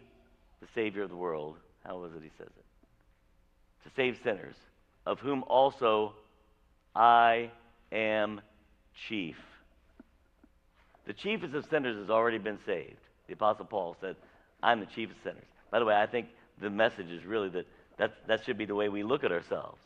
the 0.61 0.69
Savior 0.75 1.03
of 1.03 1.11
the 1.11 1.17
world. 1.17 1.57
How 1.85 1.99
was 1.99 2.13
it 2.13 2.23
he 2.23 2.31
says 2.39 2.49
it? 2.49 3.89
To 3.89 3.95
save 3.97 4.19
sinners, 4.23 4.57
of 5.07 5.21
whom 5.21 5.43
also 5.45 6.13
I 6.95 7.51
am 7.91 8.41
chief. 9.09 9.37
The 11.07 11.13
chiefest 11.15 11.55
of 11.55 11.65
sinners 11.71 11.97
has 11.97 12.11
already 12.11 12.39
been 12.39 12.59
saved. 12.67 13.01
The 13.27 13.33
Apostle 13.33 13.65
Paul 13.65 13.97
said, 14.01 14.17
I'm 14.63 14.81
the 14.81 14.87
chief 14.87 15.11
of 15.11 15.17
sinners. 15.23 15.45
By 15.71 15.79
the 15.79 15.85
way, 15.85 15.95
I 15.95 16.07
think 16.07 16.29
the 16.61 16.71
message 16.71 17.09
is 17.09 17.25
really 17.25 17.49
that 17.51 17.67
that, 18.01 18.27
that 18.29 18.45
should 18.45 18.57
be 18.57 18.65
the 18.65 18.75
way 18.75 18.89
we 18.89 19.03
look 19.03 19.25
at 19.25 19.31
ourselves. 19.31 19.79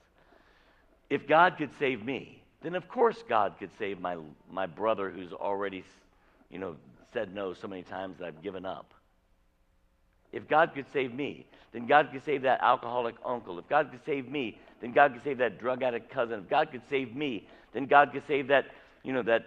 If 1.10 1.26
God 1.26 1.56
could 1.58 1.70
save 1.80 2.04
me, 2.04 2.40
then 2.62 2.76
of 2.76 2.88
course 2.88 3.22
God 3.28 3.54
could 3.58 3.70
save 3.76 4.00
my, 4.00 4.16
my 4.50 4.66
brother 4.66 5.10
who's 5.10 5.32
already, 5.32 5.84
you 6.48 6.60
know, 6.60 6.76
said 7.12 7.34
no 7.34 7.54
so 7.54 7.66
many 7.66 7.82
times 7.82 8.18
that 8.18 8.26
I've 8.26 8.40
given 8.40 8.64
up. 8.64 8.94
If 10.34 10.48
God 10.48 10.72
could 10.74 10.86
save 10.92 11.14
me, 11.14 11.46
then 11.72 11.86
God 11.86 12.08
could 12.12 12.24
save 12.24 12.42
that 12.42 12.60
alcoholic 12.60 13.14
uncle. 13.24 13.56
If 13.58 13.68
God 13.68 13.92
could 13.92 14.00
save 14.04 14.28
me, 14.28 14.58
then 14.80 14.92
God 14.92 15.12
could 15.12 15.22
save 15.22 15.38
that 15.38 15.60
drug 15.60 15.82
addict 15.84 16.10
cousin. 16.10 16.40
If 16.40 16.50
God 16.50 16.72
could 16.72 16.82
save 16.90 17.14
me, 17.14 17.46
then 17.72 17.86
God 17.86 18.12
could 18.12 18.24
save 18.26 18.48
that, 18.48 18.66
you 19.04 19.12
know, 19.12 19.22
that 19.22 19.46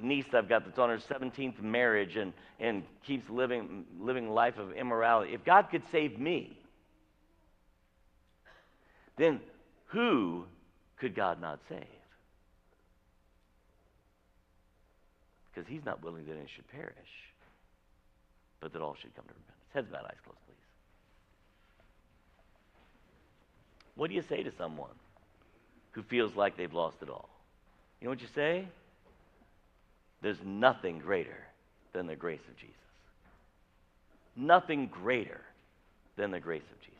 niece 0.00 0.24
I've 0.32 0.48
got 0.48 0.64
that's 0.64 0.78
on 0.78 0.88
her 0.88 0.96
17th 0.96 1.60
marriage 1.60 2.16
and, 2.16 2.32
and 2.58 2.84
keeps 3.06 3.28
living, 3.28 3.84
living 4.00 4.30
life 4.30 4.56
of 4.56 4.72
immorality. 4.72 5.34
If 5.34 5.44
God 5.44 5.68
could 5.70 5.82
save 5.92 6.18
me, 6.18 6.58
then 9.18 9.40
who 9.88 10.46
could 10.98 11.14
God 11.14 11.38
not 11.38 11.60
save? 11.68 11.84
Because 15.52 15.68
he's 15.68 15.84
not 15.84 16.02
willing 16.02 16.24
that 16.24 16.32
any 16.32 16.46
should 16.54 16.68
perish, 16.68 16.94
but 18.60 18.72
that 18.72 18.82
all 18.82 18.94
should 18.94 19.14
come 19.14 19.24
to 19.24 19.34
repentance. 19.34 19.58
Heads 19.74 19.88
bowed, 19.88 20.04
eyes 20.04 20.18
closed, 20.24 20.38
please. 20.46 20.54
What 23.94 24.08
do 24.08 24.14
you 24.14 24.22
say 24.22 24.42
to 24.42 24.52
someone 24.56 24.94
who 25.92 26.02
feels 26.02 26.34
like 26.36 26.56
they've 26.56 26.72
lost 26.72 26.98
it 27.02 27.08
all? 27.08 27.28
You 28.00 28.06
know 28.06 28.10
what 28.10 28.20
you 28.20 28.28
say? 28.34 28.66
There's 30.22 30.38
nothing 30.44 30.98
greater 30.98 31.46
than 31.92 32.06
the 32.06 32.16
grace 32.16 32.40
of 32.48 32.56
Jesus. 32.56 32.74
Nothing 34.36 34.86
greater 34.86 35.40
than 36.16 36.30
the 36.30 36.40
grace 36.40 36.62
of 36.70 36.80
Jesus. 36.80 36.94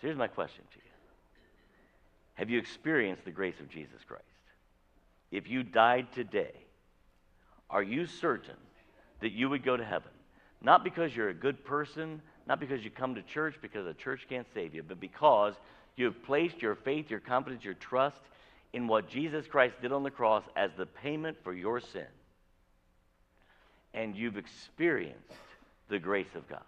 So 0.00 0.06
here's 0.06 0.16
my 0.16 0.28
question 0.28 0.62
to 0.72 0.78
you 0.78 0.90
Have 2.34 2.50
you 2.50 2.58
experienced 2.58 3.24
the 3.24 3.30
grace 3.30 3.58
of 3.60 3.68
Jesus 3.68 4.00
Christ? 4.06 4.24
If 5.30 5.48
you 5.48 5.62
died 5.62 6.12
today, 6.12 6.54
are 7.68 7.82
you 7.82 8.06
certain 8.06 8.56
that 9.20 9.32
you 9.32 9.48
would 9.48 9.64
go 9.64 9.76
to 9.76 9.84
heaven? 9.84 10.10
Not 10.60 10.84
because 10.84 11.14
you're 11.14 11.28
a 11.28 11.34
good 11.34 11.64
person, 11.64 12.20
not 12.46 12.60
because 12.60 12.82
you 12.82 12.90
come 12.90 13.14
to 13.14 13.22
church 13.22 13.56
because 13.60 13.86
a 13.86 13.94
church 13.94 14.26
can't 14.28 14.46
save 14.54 14.74
you, 14.74 14.82
but 14.82 15.00
because 15.00 15.54
you 15.96 16.06
have 16.06 16.22
placed 16.24 16.62
your 16.62 16.74
faith, 16.74 17.10
your 17.10 17.20
confidence, 17.20 17.64
your 17.64 17.74
trust 17.74 18.20
in 18.72 18.86
what 18.86 19.08
Jesus 19.08 19.46
Christ 19.46 19.76
did 19.80 19.92
on 19.92 20.02
the 20.02 20.10
cross 20.10 20.44
as 20.56 20.70
the 20.76 20.86
payment 20.86 21.36
for 21.42 21.52
your 21.52 21.80
sin. 21.80 22.06
And 23.94 24.16
you've 24.16 24.36
experienced 24.36 25.32
the 25.88 25.98
grace 25.98 26.34
of 26.34 26.48
God. 26.48 26.60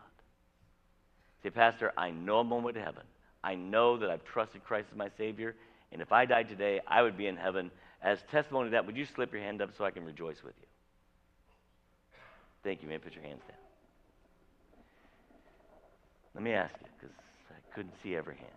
Say, 1.43 1.51
Pastor, 1.51 1.93
I 1.97 2.11
know 2.11 2.41
I'm 2.41 2.49
going 2.49 2.75
to 2.75 2.81
heaven. 2.81 3.05
I 3.43 3.55
know 3.55 3.97
that 3.99 4.11
I've 4.11 4.25
trusted 4.25 4.65
Christ 4.65 4.89
as 4.93 4.99
my 4.99 5.09
Savior, 5.17 5.55
And 5.93 6.01
if 6.01 6.13
I 6.13 6.25
died 6.25 6.49
today, 6.49 6.81
I 6.87 7.03
would 7.03 7.17
be 7.17 7.27
in 7.27 7.37
heaven. 7.37 7.71
As 8.03 8.19
testimony 8.31 8.69
to 8.69 8.71
that, 8.73 8.87
would 8.87 8.97
you 8.97 9.05
slip 9.05 9.33
your 9.33 9.43
hand 9.43 9.61
up 9.61 9.71
so 9.77 9.85
I 9.85 9.91
can 9.91 10.05
rejoice 10.05 10.43
with 10.43 10.55
you? 10.61 10.67
Thank 12.63 12.83
you, 12.83 12.89
man. 12.89 13.01
Put 13.01 13.15
your 13.15 13.25
hands 13.25 13.43
down. 13.49 13.57
Let 16.35 16.45
me 16.45 16.53
ask 16.53 16.75
you, 16.81 16.87
because 16.99 17.17
I 17.51 17.75
couldn't 17.75 17.95
see 18.03 18.15
every 18.15 18.37
hand. 18.37 18.51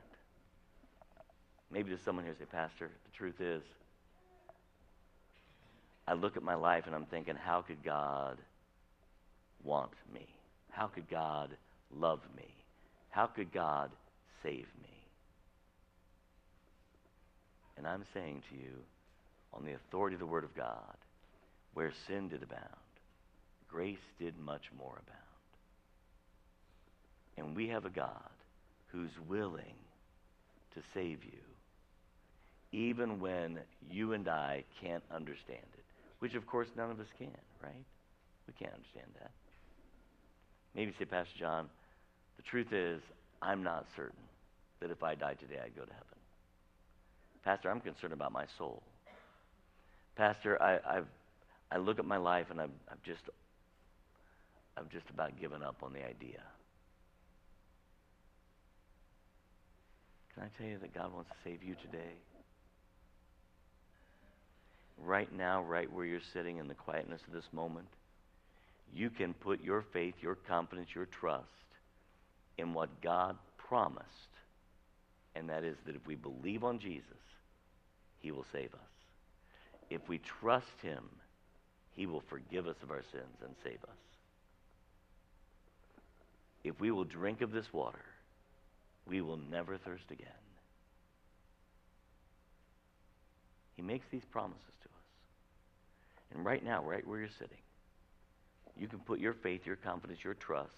Maybe 1.72 1.90
there's 1.90 2.02
someone 2.02 2.26
here 2.26 2.36
say, 2.38 2.46
Pastor, 2.46 2.90
the 3.06 3.18
truth 3.18 3.42
is, 3.42 3.64
I 6.08 6.14
look 6.14 6.38
at 6.38 6.44
my 6.44 6.56
life 6.56 6.84
and 6.86 6.94
I'm 6.94 7.06
thinking, 7.06 7.36
how 7.36 7.62
could 7.62 7.84
God 7.84 8.38
want 9.64 9.92
me? 10.14 10.28
How 10.70 10.88
could 10.88 11.10
God 11.10 11.50
love 11.96 12.20
me? 12.36 12.48
How 13.10 13.26
could 13.26 13.52
God 13.54 13.90
save 14.44 14.68
me? 14.82 14.90
And 17.78 17.88
I'm 17.88 18.04
saying 18.14 18.44
to 18.50 18.56
you, 18.56 18.74
on 19.54 19.64
the 19.66 19.74
authority 19.74 20.16
of 20.16 20.20
the 20.20 20.26
Word 20.26 20.44
of 20.44 20.56
God, 20.56 20.98
where 21.74 21.92
sin 22.08 22.30
did 22.30 22.44
abound, 22.44 22.83
grace 23.74 23.98
did 24.20 24.38
much 24.38 24.66
more 24.78 25.02
abound. 25.02 25.20
And 27.38 27.56
we 27.56 27.70
have 27.70 27.86
a 27.86 27.90
God 27.90 28.30
who's 28.92 29.10
willing 29.28 29.74
to 30.76 30.82
save 30.94 31.24
you, 31.24 31.40
even 32.72 33.20
when 33.20 33.60
you 33.90 34.14
and 34.14 34.28
I 34.28 34.64
can't 34.80 35.04
understand 35.12 35.66
it, 35.74 35.84
which 36.20 36.36
of 36.36 36.46
course 36.46 36.68
none 36.78 36.92
of 36.92 37.00
us 37.00 37.08
can, 37.18 37.30
right? 37.64 37.86
We 38.48 38.54
can't 38.60 38.74
understand 38.74 39.08
that. 39.20 39.32
Maybe 40.76 40.94
say, 41.00 41.06
Pastor 41.06 41.34
John, 41.40 41.68
the 42.38 42.44
truth 42.44 42.72
is, 42.74 43.02
I'm 43.42 43.64
not 43.64 43.88
certain 43.96 44.24
that 44.82 44.92
if 44.92 45.02
I 45.02 45.16
died 45.16 45.40
today, 45.40 45.60
I'd 45.64 45.76
go 45.76 45.84
to 45.84 45.94
heaven. 45.94 46.08
Pastor, 47.44 47.72
I'm 47.72 47.82
concerned 47.82 48.14
about 48.14 48.32
my 48.32 48.46
soul. 48.58 48.84
Pastor, 50.16 50.62
I, 50.62 50.80
I've, 50.98 51.08
I 51.72 51.78
look 51.78 51.98
at 51.98 52.06
my 52.06 52.18
life 52.18 52.48
and 52.52 52.62
I've, 52.62 52.70
I've 52.90 53.02
just, 53.04 53.22
I've 54.78 54.90
just 54.90 55.10
about 55.10 55.40
given 55.40 55.62
up 55.64 55.78
on 55.84 55.94
the 55.94 56.00
idea. 56.00 56.42
Can 60.34 60.44
I 60.44 60.48
tell 60.58 60.68
you 60.68 60.80
that 60.80 60.94
God 60.94 61.14
wants 61.14 61.30
to 61.30 61.36
save 61.44 61.64
you 61.64 61.76
today? 61.76 62.14
Right 64.98 65.32
now, 65.32 65.62
right 65.64 65.92
where 65.92 66.06
you're 66.06 66.20
sitting 66.34 66.58
in 66.58 66.68
the 66.68 66.74
quietness 66.74 67.22
of 67.28 67.34
this 67.34 67.48
moment, 67.52 67.88
you 68.94 69.10
can 69.10 69.34
put 69.34 69.64
your 69.64 69.82
faith, 69.82 70.16
your 70.22 70.36
confidence, 70.36 70.90
your 70.96 71.06
trust 71.06 71.48
in 72.58 72.74
what 72.74 73.02
God 73.02 73.38
promised. 73.58 74.08
And 75.36 75.50
that 75.50 75.64
is 75.64 75.78
that 75.86 75.96
if 75.96 76.06
we 76.08 76.16
believe 76.16 76.64
on 76.64 76.80
Jesus, 76.80 77.06
he 78.20 78.32
will 78.32 78.46
save 78.52 78.74
us. 78.74 78.80
If 79.90 80.08
we 80.08 80.20
trust 80.20 80.82
him, 80.82 81.04
he 81.96 82.06
will 82.06 82.22
forgive 82.22 82.68
us 82.68 82.78
of 82.82 82.92
our 82.92 83.04
sins 83.12 83.38
and 83.44 83.56
save 83.64 83.84
us. 83.84 84.13
If 86.64 86.80
we 86.80 86.92
will 86.92 87.04
drink 87.04 87.42
of 87.42 87.52
this 87.52 87.72
water, 87.74 88.00
we 89.06 89.22
will 89.22 89.40
never 89.52 89.78
thirst 89.78 90.12
again. 90.12 90.28
He 93.76 93.82
makes 93.82 94.06
these 94.12 94.26
promises 94.26 94.62
to 94.84 94.90
us. 94.90 95.06
And 96.34 96.46
right 96.46 96.64
now, 96.64 96.84
right 96.84 97.06
where 97.06 97.20
you're 97.20 97.30
sitting, 97.30 97.58
you 98.80 98.88
can 98.88 99.00
put 99.00 99.20
your 99.20 99.34
faith, 99.34 99.66
your 99.66 99.76
confidence, 99.76 100.24
your 100.24 100.34
trust 100.36 100.72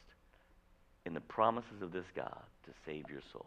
in 1.06 1.14
the 1.14 1.22
promises 1.22 1.82
of 1.82 1.92
this 1.92 2.06
God 2.16 2.42
to 2.66 2.72
save 2.86 3.06
your 3.10 3.22
soul. 3.32 3.46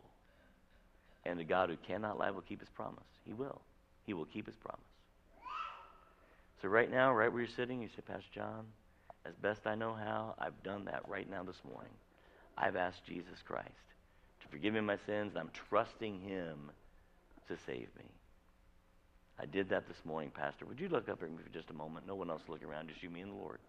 And 1.27 1.39
the 1.39 1.45
God 1.45 1.71
who 1.71 1.77
cannot 1.77 2.19
lie 2.19 2.31
will 2.31 2.41
keep 2.43 2.61
his 2.61 2.69
promise. 2.71 3.05
He 3.25 3.33
will. 3.33 3.61
He 4.07 4.15
will 4.15 4.25
keep 4.25 4.47
his 4.47 4.57
promise. 4.57 4.81
So, 6.63 6.69
right 6.69 6.91
now, 6.91 7.13
right 7.13 7.31
where 7.33 7.43
you're 7.43 7.51
sitting, 7.55 7.83
you 7.83 7.89
say, 7.89 8.03
Pastor 8.07 8.25
John, 8.33 8.65
as 9.25 9.35
best 9.35 9.67
I 9.67 9.75
know 9.75 9.93
how, 9.93 10.35
I've 10.39 10.63
done 10.63 10.87
that 10.87 11.03
right 11.09 11.29
now 11.29 11.43
this 11.43 11.61
morning. 11.71 11.93
I've 12.59 12.77
asked 12.77 13.05
Jesus 13.07 13.39
Christ 13.47 13.69
to 14.41 14.49
forgive 14.49 14.75
me 14.75 14.81
my 14.81 14.99
sins, 15.07 15.33
and 15.35 15.39
I'm 15.39 15.51
trusting 15.69 16.21
him 16.21 16.71
to 17.47 17.57
save 17.67 17.89
me. 17.97 18.05
I 19.41 19.47
did 19.47 19.69
that 19.69 19.87
this 19.87 20.05
morning, 20.05 20.33
Pastor. 20.35 20.67
Would 20.67 20.81
you 20.81 20.89
look 20.89 21.09
up 21.09 21.23
at 21.23 21.31
me 21.31 21.39
for 21.43 21.51
just 21.51 21.71
a 21.71 21.73
moment? 21.73 22.07
No 22.07 22.17
one 22.17 22.29
else 22.29 22.43
looking 22.49 22.67
around, 22.67 22.89
just 22.89 23.03
you, 23.03 23.11
me, 23.11 23.21
and 23.21 23.31
the 23.31 23.37
Lord. 23.37 23.61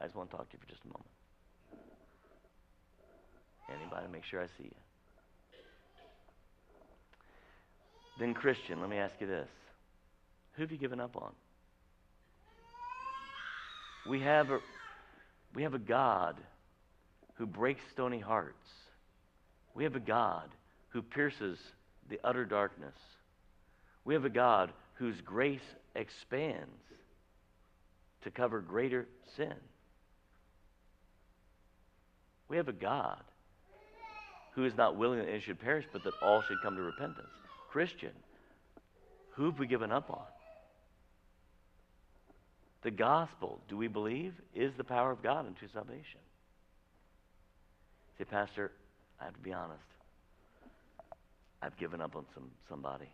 I 0.00 0.04
just 0.04 0.14
want 0.14 0.30
to 0.30 0.36
talk 0.36 0.50
to 0.50 0.56
you 0.56 0.60
for 0.60 0.68
just 0.68 0.84
a 0.84 0.88
moment. 0.88 1.10
Anybody, 3.70 4.06
make 4.12 4.24
sure 4.24 4.42
I 4.42 4.46
see 4.58 4.64
you. 4.64 4.74
Then, 8.18 8.34
Christian, 8.34 8.80
let 8.80 8.90
me 8.90 8.98
ask 8.98 9.14
you 9.20 9.26
this 9.26 9.48
Who 10.52 10.62
have 10.62 10.72
you 10.72 10.78
given 10.78 11.00
up 11.00 11.16
on? 11.16 11.32
We 14.06 14.20
have 14.20 14.50
a, 14.50 14.60
we 15.54 15.62
have 15.62 15.74
a 15.74 15.78
God 15.78 16.36
who 17.38 17.46
breaks 17.46 17.80
stony 17.92 18.18
hearts. 18.18 18.68
We 19.74 19.84
have 19.84 19.94
a 19.94 20.00
God 20.00 20.50
who 20.88 21.02
pierces 21.02 21.58
the 22.10 22.18
utter 22.24 22.44
darkness. 22.44 22.96
We 24.04 24.14
have 24.14 24.24
a 24.24 24.30
God 24.30 24.72
whose 24.94 25.20
grace 25.20 25.60
expands 25.94 26.82
to 28.24 28.30
cover 28.30 28.60
greater 28.60 29.06
sin. 29.36 29.54
We 32.48 32.56
have 32.56 32.68
a 32.68 32.72
God 32.72 33.22
who 34.54 34.64
is 34.64 34.76
not 34.76 34.96
willing 34.96 35.20
that 35.20 35.28
any 35.28 35.40
should 35.40 35.60
perish, 35.60 35.84
but 35.92 36.02
that 36.02 36.14
all 36.20 36.42
should 36.42 36.60
come 36.62 36.74
to 36.74 36.82
repentance. 36.82 37.28
Christian, 37.70 38.12
who 39.32 39.44
have 39.46 39.58
we 39.60 39.68
given 39.68 39.92
up 39.92 40.10
on? 40.10 40.24
The 42.82 42.90
gospel, 42.90 43.60
do 43.68 43.76
we 43.76 43.86
believe, 43.86 44.34
is 44.54 44.72
the 44.76 44.84
power 44.84 45.12
of 45.12 45.22
God 45.22 45.46
unto 45.46 45.68
salvation. 45.72 46.20
Say, 48.18 48.24
Pastor, 48.24 48.72
I 49.20 49.24
have 49.24 49.34
to 49.34 49.40
be 49.40 49.52
honest. 49.52 49.80
I've 51.62 51.76
given 51.78 52.00
up 52.00 52.16
on 52.16 52.24
some 52.34 52.50
somebody. 52.68 53.08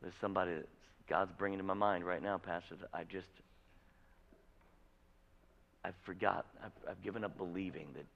There's 0.00 0.14
somebody 0.20 0.54
that 0.54 0.68
God's 1.08 1.30
bringing 1.38 1.58
to 1.58 1.64
my 1.64 1.74
mind 1.74 2.04
right 2.04 2.22
now, 2.22 2.38
Pastor. 2.38 2.76
I 2.92 3.04
just, 3.04 3.26
I've 5.84 5.94
forgot. 6.04 6.46
I've, 6.64 6.90
I've 6.90 7.02
given 7.02 7.24
up 7.24 7.36
believing 7.36 7.88
that 7.94 8.06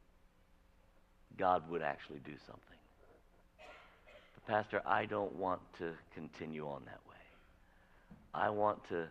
God 1.39 1.68
would 1.70 1.82
actually 1.82 2.18
do 2.18 2.32
something. 2.47 2.78
But 4.34 4.47
Pastor, 4.47 4.82
I 4.87 5.07
don't 5.07 5.34
want 5.37 5.61
to 5.78 5.93
continue 6.14 6.66
on 6.66 6.82
that 6.87 7.01
way. 7.09 7.16
I 8.34 8.51
want 8.51 8.78
to 8.89 9.07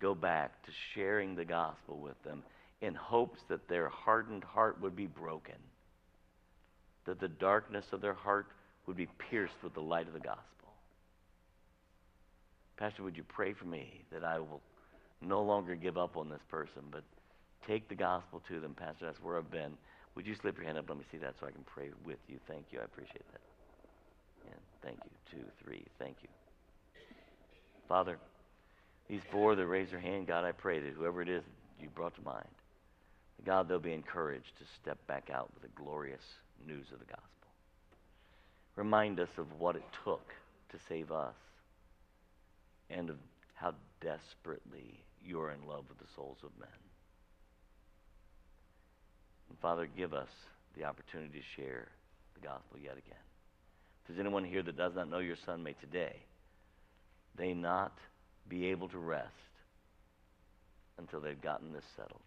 go 0.00 0.14
back 0.14 0.62
to 0.64 0.70
sharing 0.94 1.34
the 1.34 1.44
gospel 1.44 1.98
with 1.98 2.22
them 2.24 2.42
in 2.80 2.94
hopes 2.94 3.40
that 3.48 3.68
their 3.68 3.88
hardened 3.88 4.44
heart 4.44 4.80
would 4.80 4.94
be 4.94 5.06
broken, 5.06 5.56
that 7.06 7.20
the 7.20 7.28
darkness 7.28 7.86
of 7.92 8.00
their 8.00 8.14
heart 8.14 8.46
would 8.86 8.96
be 8.96 9.08
pierced 9.30 9.62
with 9.62 9.74
the 9.74 9.80
light 9.80 10.06
of 10.06 10.12
the 10.12 10.20
gospel. 10.20 10.44
Pastor, 12.76 13.02
would 13.02 13.16
you 13.16 13.24
pray 13.24 13.52
for 13.52 13.64
me 13.64 14.02
that 14.12 14.24
I 14.24 14.38
will 14.38 14.62
no 15.20 15.42
longer 15.42 15.74
give 15.74 15.98
up 15.98 16.16
on 16.16 16.28
this 16.28 16.42
person, 16.48 16.82
but 16.90 17.02
take 17.66 17.88
the 17.88 17.94
gospel 17.94 18.40
to 18.48 18.60
them, 18.60 18.74
Pastor? 18.74 19.06
That's 19.06 19.20
where 19.20 19.36
I've 19.36 19.50
been. 19.50 19.72
Would 20.14 20.26
you 20.26 20.34
slip 20.40 20.56
your 20.56 20.66
hand 20.66 20.78
up? 20.78 20.88
Let 20.88 20.98
me 20.98 21.04
see 21.10 21.18
that 21.18 21.34
so 21.40 21.46
I 21.46 21.50
can 21.50 21.64
pray 21.64 21.90
with 22.04 22.18
you. 22.28 22.38
Thank 22.46 22.66
you. 22.70 22.78
I 22.80 22.84
appreciate 22.84 23.24
that. 23.32 23.40
And 24.52 24.60
thank 24.82 24.98
you. 25.04 25.10
Two, 25.38 25.44
three. 25.62 25.84
Thank 25.98 26.16
you. 26.22 26.28
Father, 27.88 28.18
these 29.08 29.20
four 29.32 29.56
that 29.56 29.66
raise 29.66 29.90
their 29.90 30.00
hand, 30.00 30.26
God, 30.26 30.44
I 30.44 30.52
pray 30.52 30.78
that 30.80 30.92
whoever 30.92 31.22
it 31.22 31.28
is 31.28 31.42
you 31.80 31.88
brought 31.88 32.14
to 32.16 32.22
mind, 32.22 32.48
God, 33.44 33.68
they'll 33.68 33.78
be 33.78 33.92
encouraged 33.92 34.58
to 34.58 34.64
step 34.82 34.98
back 35.06 35.30
out 35.32 35.50
with 35.54 35.62
the 35.62 35.82
glorious 35.82 36.22
news 36.66 36.86
of 36.92 36.98
the 36.98 37.04
gospel. 37.04 37.24
Remind 38.76 39.20
us 39.20 39.28
of 39.38 39.46
what 39.58 39.76
it 39.76 39.84
took 40.04 40.26
to 40.70 40.78
save 40.88 41.10
us 41.10 41.34
and 42.90 43.10
of 43.10 43.16
how 43.54 43.74
desperately 44.00 45.00
you're 45.24 45.50
in 45.50 45.66
love 45.66 45.84
with 45.88 45.98
the 45.98 46.12
souls 46.14 46.38
of 46.44 46.50
men. 46.58 46.68
And 49.48 49.58
Father, 49.58 49.88
give 49.96 50.14
us 50.14 50.28
the 50.76 50.84
opportunity 50.84 51.40
to 51.40 51.62
share 51.62 51.88
the 52.34 52.46
gospel 52.46 52.78
yet 52.78 52.92
again. 52.92 53.24
If 54.02 54.08
there's 54.08 54.20
anyone 54.20 54.44
here 54.44 54.62
that 54.62 54.76
does 54.76 54.94
not 54.94 55.10
know 55.10 55.18
your 55.18 55.36
son, 55.44 55.62
may 55.62 55.74
today 55.74 56.16
they 57.36 57.54
not 57.54 57.96
be 58.48 58.66
able 58.66 58.88
to 58.88 58.98
rest 58.98 59.32
until 60.98 61.20
they've 61.20 61.40
gotten 61.40 61.72
this 61.72 61.84
settled. 61.96 62.20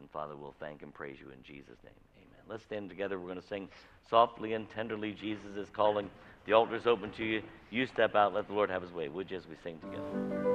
And 0.00 0.10
Father, 0.10 0.36
we'll 0.36 0.54
thank 0.60 0.82
and 0.82 0.92
praise 0.92 1.16
you 1.20 1.30
in 1.30 1.42
Jesus' 1.42 1.78
name. 1.84 1.94
Amen. 2.18 2.40
Let's 2.48 2.64
stand 2.64 2.88
together. 2.88 3.18
We're 3.18 3.28
going 3.28 3.40
to 3.40 3.46
sing 3.46 3.68
softly 4.08 4.52
and 4.52 4.68
tenderly. 4.70 5.12
Jesus 5.12 5.56
is 5.56 5.68
calling. 5.70 6.10
The 6.46 6.52
altar 6.52 6.76
is 6.76 6.86
open 6.86 7.10
to 7.12 7.24
you. 7.24 7.42
You 7.70 7.86
step 7.86 8.14
out. 8.14 8.34
Let 8.34 8.48
the 8.48 8.54
Lord 8.54 8.70
have 8.70 8.82
his 8.82 8.92
way. 8.92 9.08
Would 9.08 9.30
you 9.30 9.38
as 9.38 9.46
we 9.46 9.56
sing 9.62 9.78
together? 9.80 10.54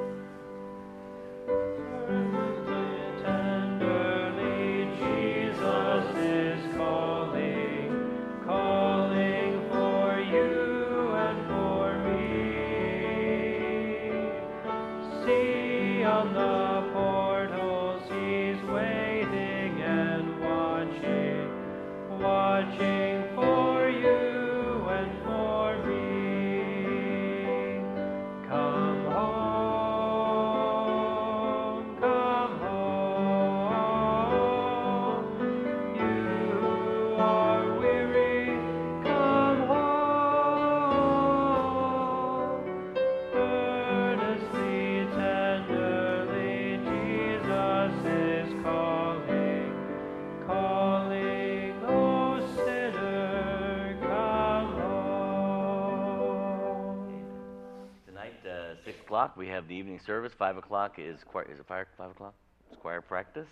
O'clock, 59.19 59.35
we 59.35 59.49
have 59.49 59.67
the 59.67 59.75
evening 59.75 59.99
service. 60.05 60.31
5 60.39 60.55
o'clock 60.55 60.93
is, 60.97 61.19
choir, 61.25 61.43
is 61.51 61.59
it 61.59 61.67
fire, 61.67 61.85
5 61.97 62.11
o'clock? 62.11 62.33
It's 62.71 62.79
choir 62.79 63.01
practice. 63.01 63.49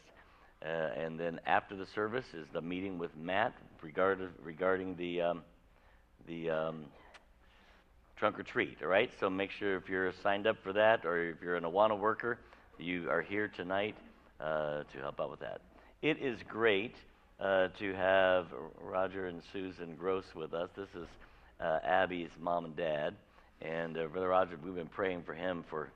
Uh, 0.63 0.67
and 0.95 1.19
then 1.19 1.41
after 1.45 1.75
the 1.75 1.85
service 1.93 2.27
is 2.33 2.47
the 2.53 2.61
meeting 2.61 2.97
with 2.97 3.11
Matt 3.17 3.53
regarding, 3.81 4.29
regarding 4.41 4.95
the, 4.95 5.21
um, 5.21 5.41
the 6.25 6.49
um, 6.49 6.85
trunk 8.15 8.39
or 8.39 8.43
treat, 8.43 8.77
all 8.81 8.87
right? 8.87 9.11
So 9.19 9.29
make 9.29 9.51
sure 9.51 9.75
if 9.75 9.89
you're 9.89 10.13
signed 10.23 10.47
up 10.47 10.55
for 10.63 10.71
that 10.71 11.05
or 11.05 11.31
if 11.31 11.41
you're 11.43 11.57
an 11.57 11.65
Awana 11.65 11.99
worker, 11.99 12.39
you 12.77 13.09
are 13.09 13.21
here 13.21 13.49
tonight 13.49 13.97
uh, 14.39 14.83
to 14.93 14.99
help 15.01 15.19
out 15.19 15.29
with 15.29 15.41
that. 15.41 15.59
It 16.01 16.17
is 16.21 16.39
great 16.47 16.95
uh, 17.41 17.67
to 17.77 17.93
have 17.93 18.45
Roger 18.81 19.27
and 19.27 19.41
Susan 19.51 19.95
Gross 19.99 20.33
with 20.33 20.53
us. 20.53 20.69
This 20.77 20.89
is 20.95 21.07
uh, 21.59 21.79
Abby's 21.83 22.29
mom 22.39 22.63
and 22.63 22.75
dad. 22.77 23.15
And 23.61 23.97
uh, 23.97 24.07
Brother 24.07 24.29
Roger, 24.29 24.57
we've 24.63 24.75
been 24.75 24.87
praying 24.87 25.23
for 25.23 25.33
him 25.33 25.63
for 25.69 25.89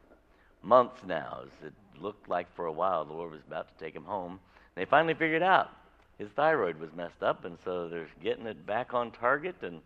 months 0.63 1.01
now. 1.05 1.43
It 1.65 1.73
looked 1.99 2.29
like 2.29 2.53
for 2.55 2.65
a 2.65 2.71
while 2.71 3.05
the 3.05 3.13
Lord 3.13 3.31
was 3.31 3.41
about 3.47 3.67
to 3.67 3.83
take 3.83 3.95
him 3.95 4.03
home. 4.03 4.39
They 4.75 4.85
finally 4.85 5.13
figured 5.13 5.43
out 5.43 5.69
his 6.17 6.29
thyroid 6.29 6.79
was 6.79 6.93
messed 6.95 7.23
up, 7.23 7.45
and 7.45 7.57
so 7.65 7.89
they're 7.89 8.07
getting 8.21 8.45
it 8.45 8.65
back 8.65 8.93
on 8.93 9.11
target. 9.11 9.55
And 9.63 9.81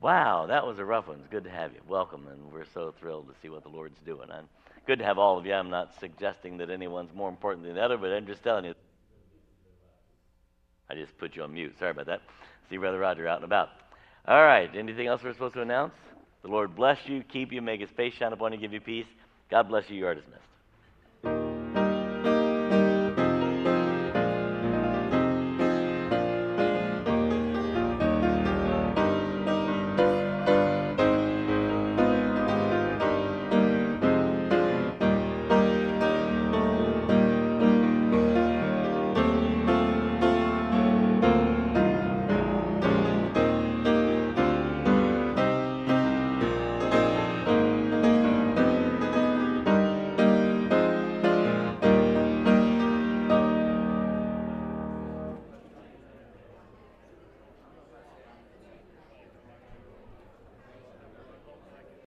wow, 0.00 0.46
that 0.46 0.66
was 0.66 0.78
a 0.78 0.84
rough 0.84 1.08
one. 1.08 1.18
It's 1.20 1.28
good 1.28 1.44
to 1.44 1.50
have 1.50 1.72
you. 1.72 1.80
Welcome, 1.88 2.26
and 2.28 2.52
we're 2.52 2.66
so 2.74 2.94
thrilled 3.00 3.28
to 3.28 3.34
see 3.40 3.48
what 3.48 3.62
the 3.62 3.70
Lord's 3.70 3.98
doing. 4.04 4.28
And 4.30 4.46
good 4.86 4.98
to 4.98 5.06
have 5.06 5.18
all 5.18 5.38
of 5.38 5.46
you. 5.46 5.54
I'm 5.54 5.70
not 5.70 5.98
suggesting 6.00 6.58
that 6.58 6.68
anyone's 6.70 7.14
more 7.14 7.30
important 7.30 7.64
than 7.64 7.74
the 7.74 7.82
other, 7.82 7.96
but 7.96 8.12
I'm 8.12 8.26
just 8.26 8.42
telling 8.42 8.66
you. 8.66 8.74
I 10.90 10.94
just 10.94 11.16
put 11.18 11.34
you 11.34 11.42
on 11.42 11.52
mute. 11.52 11.78
Sorry 11.78 11.90
about 11.90 12.06
that. 12.06 12.22
See 12.68 12.76
Brother 12.76 12.98
Roger 12.98 13.26
out 13.26 13.36
and 13.36 13.44
about. 13.44 13.70
All 14.26 14.42
right. 14.42 14.70
Anything 14.74 15.06
else 15.06 15.22
we're 15.22 15.32
supposed 15.32 15.54
to 15.54 15.62
announce? 15.62 15.94
The 16.42 16.48
Lord 16.48 16.76
bless 16.76 16.98
you, 17.06 17.22
keep 17.22 17.52
you, 17.52 17.60
make 17.60 17.80
his 17.80 17.90
face 17.90 18.14
shine 18.14 18.32
upon 18.32 18.52
you, 18.52 18.58
give 18.58 18.72
you 18.72 18.80
peace. 18.80 19.06
God 19.50 19.68
bless 19.68 19.88
you. 19.88 19.96
You 19.96 20.06
are 20.06 20.14
dismissed. 20.14 20.42